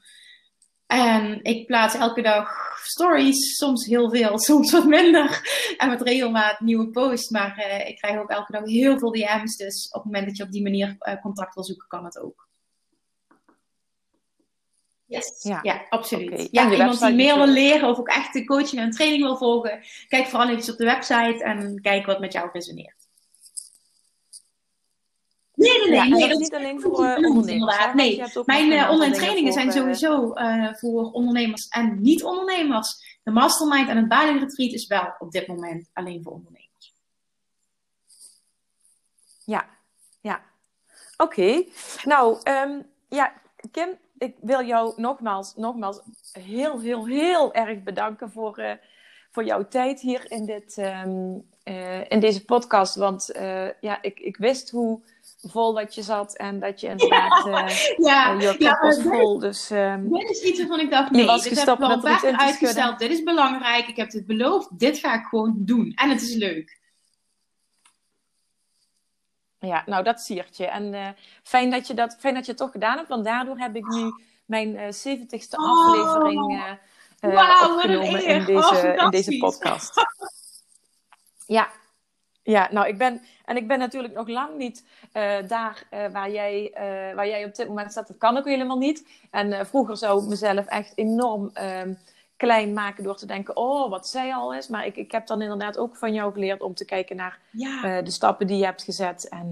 En 0.87 1.43
ik 1.43 1.65
plaats 1.65 1.95
elke 1.95 2.21
dag 2.21 2.49
stories, 2.83 3.55
soms 3.55 3.85
heel 3.85 4.09
veel, 4.09 4.39
soms 4.49 4.71
wat 4.71 4.85
minder. 4.85 5.41
En 5.77 5.89
met 5.89 6.01
regelmaat 6.01 6.59
nieuwe 6.59 6.89
posts. 6.89 7.29
Maar 7.29 7.57
uh, 7.57 7.87
ik 7.87 7.97
krijg 7.97 8.19
ook 8.19 8.29
elke 8.29 8.51
dag 8.51 8.65
heel 8.65 8.99
veel 8.99 9.11
DM's. 9.11 9.55
Dus 9.55 9.87
op 9.87 10.03
het 10.03 10.05
moment 10.05 10.25
dat 10.25 10.37
je 10.37 10.43
op 10.43 10.51
die 10.51 10.63
manier 10.63 10.95
uh, 10.99 11.21
contact 11.21 11.55
wil 11.55 11.63
zoeken, 11.63 11.87
kan 11.87 12.05
het 12.05 12.19
ook. 12.19 12.47
Yes. 15.05 15.43
Ja, 15.43 15.59
ja 15.63 15.85
absoluut. 15.89 16.31
Okay. 16.31 16.47
Ja, 16.51 16.71
iemand 16.71 16.99
die 16.99 17.13
meer 17.13 17.35
wil 17.35 17.47
leren 17.47 17.89
of 17.89 17.97
ook 17.97 18.07
echt 18.07 18.33
de 18.33 18.45
coaching 18.45 18.81
en 18.81 18.91
training 18.91 19.23
wil 19.23 19.37
volgen, 19.37 19.83
kijk 20.07 20.25
vooral 20.25 20.49
even 20.49 20.73
op 20.73 20.77
de 20.77 20.85
website 20.85 21.43
en 21.43 21.81
kijk 21.81 22.05
wat 22.05 22.19
met 22.19 22.33
jou 22.33 22.49
resoneert. 22.53 22.96
Nee, 25.57 25.77
nee, 25.79 25.89
nee. 25.89 25.95
Ja, 25.95 26.05
nee 26.05 26.19
dat 26.19 26.29
is 26.29 26.37
niet 26.37 26.55
alleen 26.55 26.81
voor 26.81 27.03
uh, 27.03 27.29
ondernemers. 27.29 27.93
Nee, 27.93 28.23
mijn 28.45 28.71
uh, 28.71 28.89
online 28.89 29.15
trainingen 29.15 29.53
voor, 29.53 29.61
zijn 29.61 29.71
sowieso 29.71 30.33
uh, 30.35 30.73
voor 30.73 31.11
ondernemers 31.11 31.67
en 31.67 32.01
niet-ondernemers. 32.01 33.19
De 33.23 33.31
mastermind 33.31 33.89
en 33.89 33.97
het 33.97 34.07
Bali 34.07 34.39
Retreat 34.39 34.71
is 34.71 34.87
wel 34.87 35.15
op 35.19 35.31
dit 35.31 35.47
moment 35.47 35.89
alleen 35.93 36.23
voor 36.23 36.31
ondernemers. 36.31 36.95
Ja, 39.45 39.69
ja. 40.21 40.41
Oké. 41.17 41.33
Okay. 41.33 41.71
Nou, 42.03 42.39
um, 42.43 42.85
ja, 43.09 43.33
Kim, 43.71 43.89
ik 44.17 44.35
wil 44.41 44.65
jou 44.65 45.01
nogmaals, 45.01 45.55
nogmaals 45.55 46.01
heel, 46.31 46.79
heel, 46.79 47.05
heel 47.05 47.53
erg 47.53 47.83
bedanken 47.83 48.31
voor, 48.31 48.79
voor 49.31 49.43
jouw 49.43 49.67
tijd 49.67 49.99
hier 49.99 50.31
in, 50.31 50.45
dit, 50.45 50.77
um, 50.77 51.47
uh, 51.63 52.09
in 52.11 52.19
deze 52.19 52.45
podcast. 52.45 52.95
Want 52.95 53.29
ja, 53.79 54.01
ik, 54.01 54.19
ik 54.19 54.37
wist 54.37 54.69
hoe 54.69 55.01
vol 55.41 55.73
dat 55.73 55.95
je 55.95 56.01
zat 56.01 56.35
en 56.35 56.59
dat 56.59 56.79
je 56.79 56.87
inderdaad 56.87 57.43
ja, 57.97 58.31
ja, 58.31 58.55
ja, 58.57 58.79
was 58.81 59.01
vol. 59.01 59.39
Dus, 59.39 59.69
um, 59.69 60.09
dit 60.09 60.29
is 60.29 60.41
iets 60.41 60.59
waarvan 60.59 60.79
ik 60.79 60.91
dacht, 60.91 61.11
nee, 61.11 61.25
dit 61.25 61.65
heb 61.65 61.67
ik 61.67 61.77
wel 61.79 62.01
vaak 62.01 62.23
uitgesteld. 62.23 62.99
Dit 62.99 63.11
is 63.11 63.23
belangrijk, 63.23 63.87
ik 63.87 63.95
heb 63.95 64.09
dit 64.09 64.25
beloofd, 64.25 64.79
dit 64.79 64.97
ga 64.97 65.13
ik 65.13 65.25
gewoon 65.25 65.53
doen. 65.57 65.91
En 65.95 66.09
het 66.09 66.21
is 66.21 66.33
leuk. 66.33 66.79
Ja, 69.59 69.83
nou 69.85 70.03
dat 70.03 70.21
siert 70.21 70.57
je. 70.57 70.65
En 70.65 70.93
uh, 70.93 71.07
fijn, 71.43 71.69
dat 71.69 71.87
je 71.87 71.93
dat, 71.93 72.15
fijn 72.19 72.33
dat 72.33 72.45
je 72.45 72.51
het 72.51 72.59
toch 72.59 72.71
gedaan 72.71 72.97
hebt, 72.97 73.09
want 73.09 73.25
daardoor 73.25 73.57
heb 73.57 73.75
ik 73.75 73.87
nu 73.87 74.11
mijn 74.45 74.69
uh, 74.69 75.17
70ste 75.17 75.55
oh, 75.55 75.89
aflevering 75.89 76.77
wow, 77.19 77.71
opgenomen 77.71 78.25
in 78.25 78.45
deze, 78.45 78.95
oh, 78.97 79.03
in 79.03 79.09
deze 79.09 79.37
podcast. 79.37 79.93
ja. 81.57 81.71
Ja, 82.51 82.67
nou 82.71 82.87
ik 82.87 82.97
ben, 82.97 83.21
en 83.45 83.57
ik 83.57 83.67
ben 83.67 83.79
natuurlijk 83.79 84.13
nog 84.13 84.27
lang 84.27 84.57
niet 84.57 84.83
daar 85.47 85.83
waar, 86.11 86.31
jij, 86.31 86.71
waar 87.15 87.27
jij 87.27 87.45
op 87.45 87.55
dit 87.55 87.67
moment 87.67 87.91
staat. 87.91 88.07
Dat 88.07 88.17
kan 88.17 88.37
ook 88.37 88.45
helemaal 88.45 88.77
niet. 88.77 89.07
En 89.31 89.67
vroeger 89.67 89.97
zou 89.97 90.23
ik 90.23 90.29
mezelf 90.29 90.65
echt 90.65 90.91
enorm 90.95 91.49
ehm, 91.53 91.93
klein 92.37 92.73
maken 92.73 93.03
door 93.03 93.17
te 93.17 93.25
denken, 93.25 93.57
oh, 93.57 93.89
wat 93.89 94.07
zij 94.07 94.33
al 94.33 94.53
is. 94.53 94.67
Maar 94.67 94.85
ik, 94.85 94.95
ik 94.95 95.11
heb 95.11 95.27
dan 95.27 95.41
inderdaad 95.41 95.77
ook 95.77 95.95
van 95.95 96.13
jou 96.13 96.33
geleerd 96.33 96.61
om 96.61 96.73
te 96.73 96.85
kijken 96.85 97.15
naar 97.15 97.39
ja. 97.51 98.01
de 98.01 98.11
stappen 98.11 98.47
die 98.47 98.57
je 98.57 98.65
hebt 98.65 98.83
gezet. 98.83 99.29
En 99.29 99.51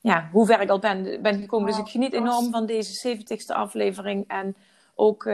ja, 0.00 0.28
hoe 0.32 0.46
ver 0.46 0.60
ik 0.60 0.70
al 0.70 0.78
ben, 0.78 1.22
ben 1.22 1.40
gekomen. 1.40 1.68
Oh, 1.68 1.76
dus 1.76 1.84
ik 1.84 1.90
geniet 1.90 2.12
enorm 2.12 2.50
van 2.50 2.66
deze 2.66 3.16
70ste 3.16 3.54
aflevering. 3.54 4.24
En 4.28 4.56
ook 4.94 5.24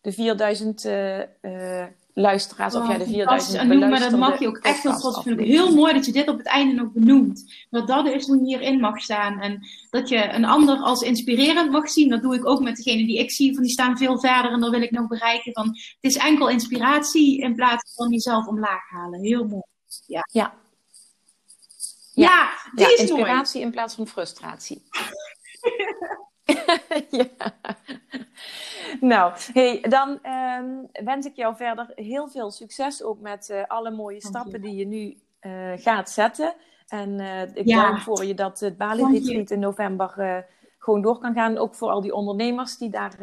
de 0.00 0.12
4000 0.12 0.88
luisteraars, 2.14 2.74
oh, 2.74 2.82
of 2.82 2.88
ja, 2.88 2.98
de 2.98 3.06
4000 3.06 3.58
en 3.58 3.68
noem, 3.68 3.88
maar 3.90 4.00
dat 4.00 4.18
mag 4.18 4.38
je 4.38 4.46
ook 4.46 4.56
echt 4.56 4.82
wel 4.82 4.98
trots 4.98 5.22
vinden. 5.22 5.46
Heel 5.46 5.74
mooi 5.74 5.92
dat 5.94 6.06
je 6.06 6.12
dit 6.12 6.28
op 6.28 6.38
het 6.38 6.46
einde 6.46 6.74
nog 6.74 6.92
benoemt. 6.92 7.66
Dat 7.70 7.86
dat 7.86 8.06
is 8.06 8.26
hoe 8.26 8.36
je 8.36 8.44
hierin 8.44 8.80
mag 8.80 9.00
staan. 9.00 9.40
En 9.40 9.66
dat 9.90 10.08
je 10.08 10.32
een 10.32 10.44
ander 10.44 10.76
als 10.76 11.02
inspirerend 11.02 11.70
mag 11.70 11.90
zien. 11.90 12.08
Dat 12.08 12.22
doe 12.22 12.34
ik 12.34 12.46
ook 12.46 12.60
met 12.60 12.76
degene 12.76 13.06
die 13.06 13.18
ik 13.18 13.30
zie. 13.30 13.54
Van 13.54 13.62
die 13.62 13.72
staan 13.72 13.96
veel 13.96 14.20
verder 14.20 14.50
en 14.50 14.60
dan 14.60 14.70
wil 14.70 14.82
ik 14.82 14.90
nog 14.90 15.08
bereiken. 15.08 15.52
Van, 15.52 15.66
het 15.66 15.96
is 16.00 16.16
enkel 16.16 16.48
inspiratie 16.48 17.40
in 17.40 17.54
plaats 17.54 17.94
van 17.94 18.10
jezelf 18.10 18.46
omlaag 18.46 18.90
halen. 18.90 19.20
Heel 19.20 19.44
mooi. 19.46 19.62
Ja. 20.06 20.28
Ja, 20.32 20.54
ja, 22.12 22.28
ja 22.28 22.50
die 22.74 22.86
ja, 22.86 22.92
is 22.92 23.00
inspiratie 23.00 23.60
in 23.60 23.70
plaats 23.70 23.94
van 23.94 24.06
frustratie. 24.06 24.82
ja. 27.10 27.26
Nou, 29.00 29.32
hey, 29.52 29.80
dan 29.88 30.18
um, 30.58 30.88
wens 31.04 31.26
ik 31.26 31.36
jou 31.36 31.56
verder 31.56 31.92
heel 31.94 32.28
veel 32.28 32.50
succes 32.50 33.02
ook 33.02 33.20
met 33.20 33.48
uh, 33.48 33.62
alle 33.66 33.90
mooie 33.90 34.20
Dank 34.20 34.34
stappen 34.34 34.62
je. 34.62 34.68
die 34.68 34.74
je 34.74 34.86
nu 34.86 35.16
uh, 35.40 35.72
gaat 35.82 36.10
zetten. 36.10 36.54
En 36.88 37.18
uh, 37.18 37.42
ik 37.42 37.66
ja. 37.66 37.82
dank 37.82 38.00
voor 38.00 38.24
je 38.24 38.34
dat 38.34 38.60
het 38.60 38.76
Bali 38.76 39.04
Retreat 39.12 39.50
in 39.50 39.58
november 39.58 40.44
gewoon 40.78 41.02
door 41.02 41.18
kan 41.18 41.34
gaan. 41.34 41.58
Ook 41.58 41.74
voor 41.74 41.90
al 41.90 42.00
die 42.00 42.14
ondernemers 42.14 42.76
die 42.76 42.90
daar 42.90 43.16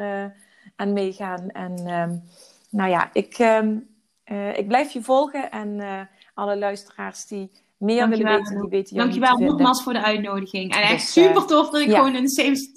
aan 0.76 0.94
meegaan. 0.94 1.50
En 1.50 1.88
um, 1.88 2.24
nou 2.70 2.90
ja, 2.90 3.10
ik, 3.14 3.40
um, 3.40 3.90
ik 4.54 4.68
blijf 4.68 4.92
je 4.92 5.02
volgen 5.02 5.52
en 5.52 5.82
alle 6.34 6.58
luisteraars 6.58 7.28
die 7.28 7.52
meer 7.82 8.10
willen 8.10 8.26
weten, 8.26 8.62
die 8.62 8.70
weten 8.70 8.98
Dankjewel 8.98 9.38
nogmaals 9.38 9.84
voor 9.84 9.94
de 9.94 10.04
uitnodiging. 10.04 10.74
En 10.74 10.82
echt 10.82 10.92
dus, 10.92 11.12
super 11.12 11.46
tof 11.46 11.70
dat 11.70 11.82
ik 11.82 11.88
ja. 11.88 11.96
gewoon 11.96 12.16
in 12.16 12.24
de 12.24 12.68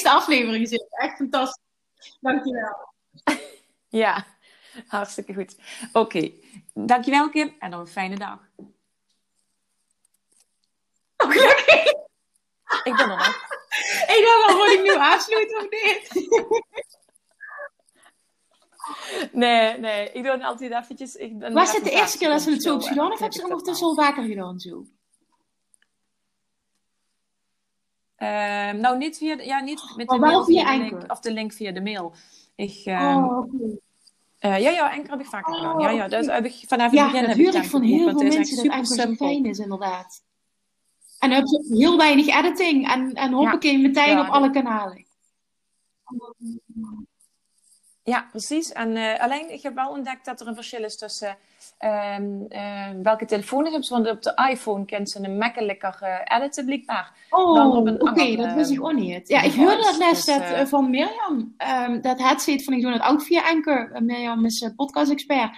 70ste 0.00 0.08
aflevering 0.08 0.68
zit. 0.68 0.86
Echt 0.90 1.16
fantastisch. 1.16 1.62
Dankjewel. 2.20 2.92
ja, 3.88 4.26
hartstikke 4.86 5.34
goed. 5.34 5.56
Oké, 5.92 5.98
okay. 5.98 6.34
dankjewel 6.74 7.30
Kim 7.30 7.54
en 7.58 7.70
nog 7.70 7.80
een 7.80 7.86
fijne 7.86 8.16
dag. 8.16 8.38
Gelukkig. 11.16 11.92
Ik 12.84 12.96
ben 12.96 12.98
er 12.98 13.06
nog. 13.06 13.26
Ik 14.14 14.24
dacht 14.24 14.46
wel, 14.46 14.56
moet 14.56 14.78
ik 14.78 14.82
nu 14.82 14.94
afsluiten 14.94 15.56
of 15.56 15.68
niet? 15.70 16.08
Nee, 19.32 19.78
nee. 19.78 20.10
Ik 20.12 20.22
doe 20.22 20.32
het 20.32 20.42
altijd 20.42 20.72
eventjes... 20.72 21.14
Ik 21.16 21.32
Was 21.52 21.72
het 21.72 21.84
de 21.84 21.90
eerste 21.90 22.18
keer 22.18 22.28
dat 22.28 22.42
ze 22.42 22.50
het 22.50 22.62
zo 22.62 22.70
hebben 22.70 22.88
gedaan? 22.88 23.12
Of 23.12 23.18
hebben 23.18 23.32
ze 23.32 23.42
het 23.42 23.50
ondertussen 23.50 23.86
al 23.86 23.94
vaker 23.94 24.22
gedaan 24.24 24.60
zo? 24.60 24.84
Ehm, 28.16 28.80
nou, 28.80 28.96
niet 28.96 29.16
via, 29.16 29.36
ja, 29.42 29.60
niet 29.60 29.82
met 29.96 30.08
de 30.08 30.14
Oh, 30.14 30.20
mail 30.20 30.44
via 30.44 30.72
de 30.72 30.78
link, 30.82 31.10
of 31.10 31.20
de 31.20 31.32
link 31.32 31.52
via 31.52 31.72
de 31.72 31.80
mail. 31.82 32.14
Ik, 32.54 32.82
ehm, 32.84 33.24
Oh, 33.24 33.38
oké. 33.38 33.78
eh, 34.38 34.60
ja, 34.60 34.70
ja, 34.70 34.90
Anchor 34.90 35.10
heb 35.10 35.20
ik 35.20 35.26
vaker 35.26 35.52
Oh, 35.52 35.58
gedaan. 35.58 35.78
Ja, 35.80 35.90
ja, 35.90 36.08
dat 36.08 36.26
heb 36.26 36.44
ik 36.44 36.54
vanaf 36.66 36.90
het 36.90 36.94
Ja, 37.00 37.04
begin 37.04 37.20
dat 37.20 37.28
heb 37.30 37.38
ik 37.38 37.44
hoor 37.44 37.54
ik 37.54 37.60
dan 37.60 37.70
van 37.70 37.82
heel 37.82 38.10
veel 38.10 38.22
mensen 38.22 38.36
dat 38.38 38.48
super 38.64 38.70
Anchor 38.70 38.86
zo 38.96 39.02
simpel. 39.02 39.26
fijn 39.26 39.44
is, 39.44 39.58
inderdaad. 39.58 40.22
En 41.18 41.30
dan 41.30 41.38
heb 41.38 41.46
je 41.46 41.76
heel 41.76 41.96
weinig 41.96 42.26
editing 42.26 42.88
en, 42.90 43.12
en 43.14 43.32
hoppakee, 43.32 43.78
meteen 43.78 44.08
Ja, 44.08 44.20
op 44.26 44.32
alle 44.32 44.50
kanalen. 44.50 45.04
Ja, 48.04 48.28
precies. 48.30 48.72
En 48.72 48.96
eh, 48.96 49.22
alleen, 49.22 49.52
ik 49.52 49.62
heb 49.62 49.74
wel 49.74 49.90
ontdekt 49.90 50.24
dat 50.24 50.40
er 50.40 50.46
een 50.46 50.54
verschil 50.54 50.84
is 50.84 50.96
tussen 50.96 51.36
ehm, 51.78 52.42
eh, 52.48 52.90
welke 53.02 53.24
telefoon 53.24 53.64
je 53.64 53.70
hebt. 53.70 53.88
Want 53.88 54.10
op 54.10 54.22
de 54.22 54.48
iPhone 54.50 54.84
kent 54.84 55.10
ze 55.10 55.24
een 55.24 55.38
makkelijker 55.38 55.98
eh, 56.00 56.38
editen, 56.38 56.64
blijkbaar. 56.64 57.12
Dan 57.30 57.40
Oh, 57.40 57.76
op 57.76 57.86
een 57.86 58.02
oké, 58.02 58.36
dat 58.36 58.52
wist 58.52 58.70
ik 58.70 58.84
ook 58.84 58.92
niet. 58.92 59.28
Ja, 59.28 59.42
ik 59.42 59.54
hoorde 59.54 59.82
dat 59.82 59.96
les 59.96 60.24
Dus, 60.24 60.38
dat, 60.38 60.68
van 60.68 60.90
Mirjam. 60.90 61.54
Ehm, 61.56 62.00
dat 62.00 62.18
headset 62.18 62.64
van 62.64 62.74
ik 62.74 62.82
doe 62.82 62.92
het 62.92 63.02
ook 63.02 63.22
via 63.22 63.42
Anchor. 63.42 63.90
Eh, 63.92 64.00
Mirjam 64.00 64.44
is 64.44 64.70
podcast-expert. 64.76 65.50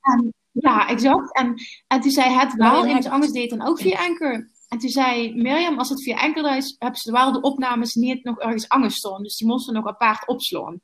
En, 0.00 0.34
ja, 0.52 0.88
exact. 0.88 1.36
En, 1.36 1.54
en 1.86 2.00
toen 2.00 2.10
zei 2.10 2.34
het 2.34 2.54
wel, 2.54 2.86
iemand 2.86 3.08
anders 3.08 3.32
deed 3.32 3.50
dan 3.50 3.66
ook 3.66 3.80
via 3.80 3.98
Anchor. 3.98 4.50
En 4.68 4.78
toen 4.78 4.90
zei 4.90 5.34
Mirjam, 5.34 5.78
als 5.78 5.88
het 5.88 6.02
via 6.02 6.16
Anchor 6.16 6.56
is, 6.56 6.76
hebben 6.78 7.00
ze 7.00 7.12
wel 7.12 7.32
de 7.32 7.40
opnames 7.40 7.94
niet 7.94 8.24
nog 8.24 8.38
ergens 8.38 8.68
anders 8.68 8.94
staan. 8.94 9.22
Dus 9.22 9.36
die 9.36 9.48
moesten 9.48 9.74
nog 9.74 9.86
apart 9.86 10.26
opslaan. 10.26 10.80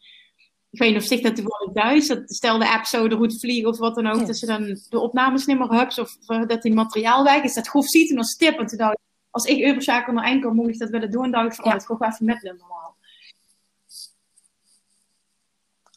Ik 0.74 0.80
weet 0.80 0.92
niet 0.92 1.02
of 1.02 1.08
zich 1.08 1.20
dat 1.20 1.36
toevallig 1.36 1.72
thuis. 1.72 2.06
Dat 2.06 2.22
stel 2.26 2.58
de 2.58 2.72
app 2.72 2.84
zo 2.84 3.08
de 3.08 3.14
route 3.14 3.38
vliegen 3.38 3.68
of 3.68 3.78
wat 3.78 3.94
dan 3.94 4.06
ook. 4.06 4.20
Ja. 4.20 4.24
Dat 4.24 4.36
ze 4.36 4.46
dan 4.46 4.78
de 4.88 5.00
opnames 5.00 5.46
niet 5.46 5.58
meer 5.58 5.72
hebben. 5.72 5.98
Of 5.98 6.16
eh, 6.26 6.46
dat 6.46 6.62
die 6.62 6.74
materiaal 6.74 7.24
weg 7.24 7.42
is. 7.42 7.54
Dat 7.54 7.68
grof 7.68 7.88
ziet 7.88 8.10
en 8.10 8.18
als 8.18 8.36
tip. 8.36 8.58
En 8.58 8.66
toen 8.66 8.78
dacht 8.78 8.92
ik, 8.92 8.98
als 9.30 9.44
ik 9.44 9.66
Uberszaken 9.66 10.14
naar 10.14 10.24
enkel 10.24 10.52
moet 10.52 10.68
ik 10.68 10.78
dat 10.78 10.90
willen 10.90 11.10
doen. 11.10 11.30
Dan 11.30 11.42
dacht 11.42 11.46
ik 11.46 11.54
van, 11.54 11.64
Ja. 11.64 11.70
oh, 11.70 11.76
dat 11.78 11.98
ga 11.98 12.06
ik 12.06 12.12
even 12.12 12.26
middelen 12.26 12.56
normaal. 12.56 12.96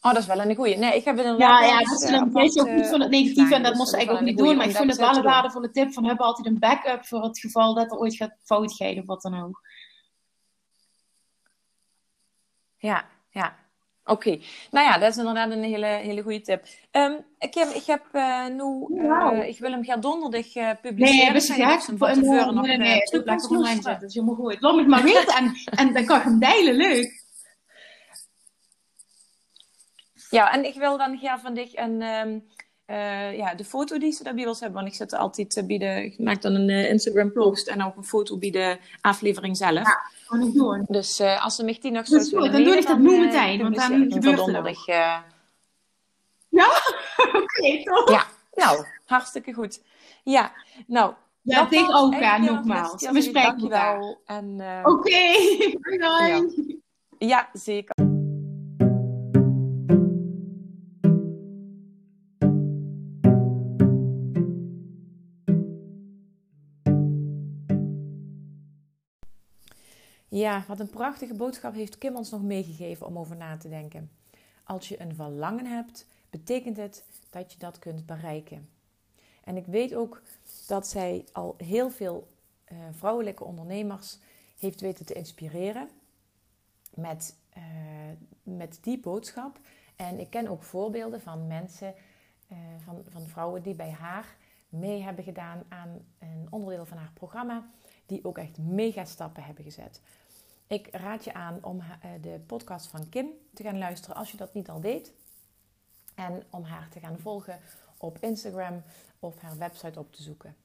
Oh, 0.00 0.12
dat 0.12 0.22
is 0.22 0.26
wel 0.26 0.40
een 0.40 0.56
goeie. 0.56 0.76
Nee, 0.76 0.96
ik 0.96 1.04
heb 1.04 1.16
het 1.16 1.38
Ja, 1.38 1.64
ja, 1.64 1.78
dat 1.78 2.02
is 2.02 2.08
eh, 2.08 2.14
een 2.14 2.32
beetje 2.32 2.60
ook 2.60 2.66
apart, 2.66 2.80
niet 2.80 2.90
van 2.90 3.00
het 3.00 3.12
eh, 3.12 3.20
negatieve. 3.20 3.54
En 3.54 3.62
dat 3.62 3.74
moest 3.74 3.94
ik 3.94 3.98
wel 3.98 4.06
eigenlijk 4.06 4.10
ook 4.10 4.18
een 4.18 4.24
niet 4.24 4.38
doen. 4.38 4.56
Maar 4.56 4.68
ik 4.68 4.76
vond 4.76 4.88
dat, 4.88 4.96
het 4.96 5.06
wel 5.06 5.10
eh, 5.10 5.16
een 5.16 5.32
waardevolle 5.32 5.70
tip. 5.70 5.92
Van 5.92 6.04
hebben 6.04 6.26
altijd 6.26 6.46
een 6.46 6.58
backup 6.58 7.06
voor 7.06 7.22
het 7.22 7.38
geval 7.38 7.74
dat 7.74 7.90
er 7.90 7.98
ooit 7.98 8.16
gaat 8.16 8.36
fout 8.44 8.74
gaan 8.74 8.98
of 8.98 9.06
wat 9.06 9.22
dan 9.22 9.42
ook. 9.42 9.62
Ja, 12.76 13.08
ja. 13.30 13.56
Oké. 14.08 14.38
Nou 14.70 14.86
ja, 14.86 14.98
dat 14.98 15.10
is 15.10 15.16
inderdaad 15.16 15.50
een 15.50 15.62
hele, 15.62 15.86
hele 15.86 16.22
goede 16.22 16.40
tip. 16.40 16.64
Ehm, 16.90 17.12
Kim, 17.50 17.68
ik 17.68 17.84
heb 17.86 18.02
eh, 18.12 18.46
nu... 18.46 18.86
eh, 19.00 19.08
Wauw. 19.08 19.42
ik 19.42 19.58
wil 19.58 19.70
hem 19.70 19.84
gaan 19.84 20.00
donderdag 20.00 20.54
eh, 20.54 20.70
publiceren. 20.82 21.18
Nee, 21.18 21.26
Ik 21.30 21.36
of 21.36 21.82
ze 21.82 21.90
hem 21.90 21.98
van 21.98 22.12
tevoren 22.14 22.54
nog 22.54 22.66
Nee, 22.66 22.76
nee, 22.76 22.96
ik 22.96 23.22
kan 23.24 23.34
het 23.34 23.50
online 23.50 23.72
zetten. 23.82 23.92
Dat 23.92 24.02
is 24.02 24.14
helemaal 24.14 24.34
goed. 24.34 24.56
Laat 24.60 24.72
me 24.74 24.78
het 24.78 24.88
maar 24.88 25.02
weten. 25.02 25.34
En, 25.36 25.54
en 25.64 25.92
dan 25.92 26.04
kan 26.04 26.16
ik 26.18 26.22
hem 26.24 26.38
delen. 26.38 26.74
Leuk. 26.74 27.26
Ja, 30.30 30.52
en 30.52 30.64
ik 30.64 30.74
wil 30.74 30.98
dan 30.98 31.18
ja, 31.20 31.38
van 31.38 31.54
dich 31.54 31.76
een, 31.76 32.02
ehm, 32.02 32.38
eh, 32.88 33.36
ja, 33.36 33.54
de 33.54 33.64
foto 33.64 33.98
die 33.98 34.12
ze 34.12 34.22
daarbij 34.22 34.44
wil 34.44 34.56
hebben. 34.58 34.72
Want 34.72 34.86
ik 34.86 34.94
zet 34.94 35.14
altijd 35.14 35.56
eh, 35.56 35.64
bij 35.64 35.78
de, 35.78 36.04
ik 36.04 36.18
maak 36.18 36.42
dan 36.42 36.54
een 36.54 36.68
eh, 36.68 36.90
Instagram 36.90 37.32
post 37.32 37.68
en 37.68 37.84
ook 37.84 37.96
een 37.96 38.04
foto 38.04 38.36
bij 38.36 38.50
de 38.50 38.78
aflevering 39.00 39.56
zelf. 39.56 39.88
Kan 40.26 40.42
ik 40.42 40.54
doen. 40.54 40.84
Dus 40.88 41.20
als 41.20 41.56
ze 41.56 41.64
me 41.64 41.78
die 41.80 41.90
nog 41.90 42.06
zo 42.06 42.18
goed, 42.18 42.52
dan 42.52 42.64
doe 42.64 42.76
ik 42.76 42.86
dat 42.86 42.98
nu 42.98 43.18
meteen, 43.18 43.62
want 43.62 43.74
dan 43.74 44.12
gebeurt 44.12 44.24
er 44.24 44.36
donderdag. 44.36 44.86
Ja? 44.86 45.22
Oké, 47.42 47.82
toch? 47.82 48.10
ja, 48.10 48.24
nou, 48.54 48.84
hartstikke 49.06 49.52
goed. 49.52 49.80
Ja, 50.24 50.52
nou. 50.86 51.14
Ja, 51.42 51.70
ik 51.70 51.94
ook, 51.94 52.14
ja, 52.14 52.38
nogmaals. 52.38 53.10
We 53.10 53.22
spreken 53.22 53.70
eh, 54.26 54.80
Oké. 54.82 55.10
Bye 55.80 55.98
bye. 55.98 56.80
Ja, 57.18 57.48
zeker. 57.52 57.94
Ja, 70.38 70.64
wat 70.66 70.80
een 70.80 70.90
prachtige 70.90 71.34
boodschap 71.34 71.74
heeft 71.74 71.98
Kim 71.98 72.16
ons 72.16 72.30
nog 72.30 72.42
meegegeven 72.42 73.06
om 73.06 73.18
over 73.18 73.36
na 73.36 73.56
te 73.56 73.68
denken. 73.68 74.10
Als 74.64 74.88
je 74.88 75.00
een 75.00 75.14
verlangen 75.14 75.66
hebt, 75.66 76.06
betekent 76.30 76.76
het 76.76 77.04
dat 77.30 77.52
je 77.52 77.58
dat 77.58 77.78
kunt 77.78 78.06
bereiken. 78.06 78.68
En 79.44 79.56
ik 79.56 79.66
weet 79.66 79.94
ook 79.94 80.22
dat 80.66 80.86
zij 80.86 81.24
al 81.32 81.54
heel 81.56 81.90
veel 81.90 82.28
eh, 82.64 82.76
vrouwelijke 82.90 83.44
ondernemers 83.44 84.18
heeft 84.58 84.80
weten 84.80 85.06
te 85.06 85.14
inspireren 85.14 85.88
met, 86.94 87.36
eh, 87.48 87.62
met 88.42 88.78
die 88.80 88.98
boodschap. 88.98 89.58
En 89.96 90.18
ik 90.18 90.30
ken 90.30 90.48
ook 90.48 90.62
voorbeelden 90.62 91.20
van 91.20 91.46
mensen, 91.46 91.94
eh, 92.48 92.58
van, 92.84 93.04
van 93.08 93.26
vrouwen 93.26 93.62
die 93.62 93.74
bij 93.74 93.90
haar 93.90 94.36
mee 94.68 95.02
hebben 95.02 95.24
gedaan 95.24 95.62
aan 95.68 96.04
een 96.18 96.46
onderdeel 96.50 96.86
van 96.86 96.98
haar 96.98 97.12
programma, 97.14 97.70
die 98.06 98.24
ook 98.24 98.38
echt 98.38 98.58
mega 98.58 99.04
stappen 99.04 99.42
hebben 99.42 99.64
gezet. 99.64 100.00
Ik 100.68 100.88
raad 100.90 101.24
je 101.24 101.34
aan 101.34 101.58
om 101.62 101.80
eh, 101.80 102.10
de 102.20 102.40
podcast 102.46 102.86
van 102.86 103.08
Kim 103.08 103.28
te 103.54 103.62
gaan 103.62 103.78
luisteren 103.78 104.16
als 104.16 104.30
je 104.30 104.36
dat 104.36 104.54
niet 104.54 104.68
al 104.68 104.80
deed. 104.80 105.12
En 106.14 106.42
om 106.50 106.62
haar 106.62 106.88
te 106.88 107.00
gaan 107.00 107.18
volgen 107.18 107.60
op 107.96 108.18
Instagram 108.20 108.82
of 109.18 109.38
haar 109.38 109.58
website 109.58 109.98
op 109.98 110.12
te 110.12 110.22
zoeken. 110.22 110.56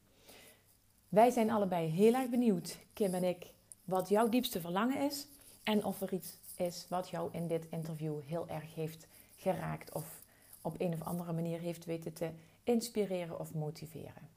Wij 1.09 1.29
zijn 1.29 1.51
allebei 1.51 1.89
heel 1.89 2.13
erg 2.13 2.29
benieuwd, 2.29 2.77
Kim 2.93 3.13
en 3.13 3.23
ik, 3.23 3.45
wat 3.83 4.09
jouw 4.09 4.29
diepste 4.29 4.61
verlangen 4.61 5.01
is 5.01 5.27
en 5.63 5.85
of 5.85 6.01
er 6.01 6.13
iets 6.13 6.37
is 6.55 6.85
wat 6.89 7.09
jou 7.09 7.29
in 7.31 7.47
dit 7.47 7.65
interview 7.69 8.21
heel 8.25 8.47
erg 8.47 8.75
heeft 8.75 9.07
geraakt 9.35 9.91
of 9.91 10.21
op 10.61 10.75
een 10.77 10.93
of 10.93 11.01
andere 11.01 11.33
manier 11.33 11.59
heeft 11.59 11.85
weten 11.85 12.13
te 12.13 12.29
inspireren 12.63 13.39
of 13.39 13.53
motiveren. 13.53 14.29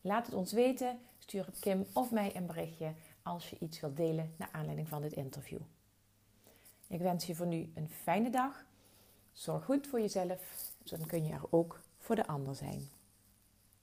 Laat 0.00 0.26
het 0.26 0.34
ons 0.34 0.52
weten, 0.52 0.98
stuur 1.18 1.46
Kim 1.60 1.86
of 1.92 2.10
mij 2.10 2.36
een 2.36 2.46
berichtje 2.46 2.92
als 3.26 3.50
je 3.50 3.56
iets 3.58 3.80
wilt 3.80 3.96
delen 3.96 4.34
naar 4.36 4.48
aanleiding 4.52 4.88
van 4.88 5.02
dit 5.02 5.12
interview. 5.12 5.60
Ik 6.88 7.00
wens 7.00 7.26
je 7.26 7.34
voor 7.34 7.46
nu 7.46 7.72
een 7.74 7.88
fijne 7.88 8.30
dag. 8.30 8.64
Zorg 9.32 9.64
goed 9.64 9.86
voor 9.86 10.00
jezelf, 10.00 10.72
dan 10.84 11.06
kun 11.06 11.24
je 11.24 11.32
er 11.32 11.52
ook 11.52 11.80
voor 11.98 12.14
de 12.14 12.26
ander 12.26 12.54
zijn. 12.54 12.88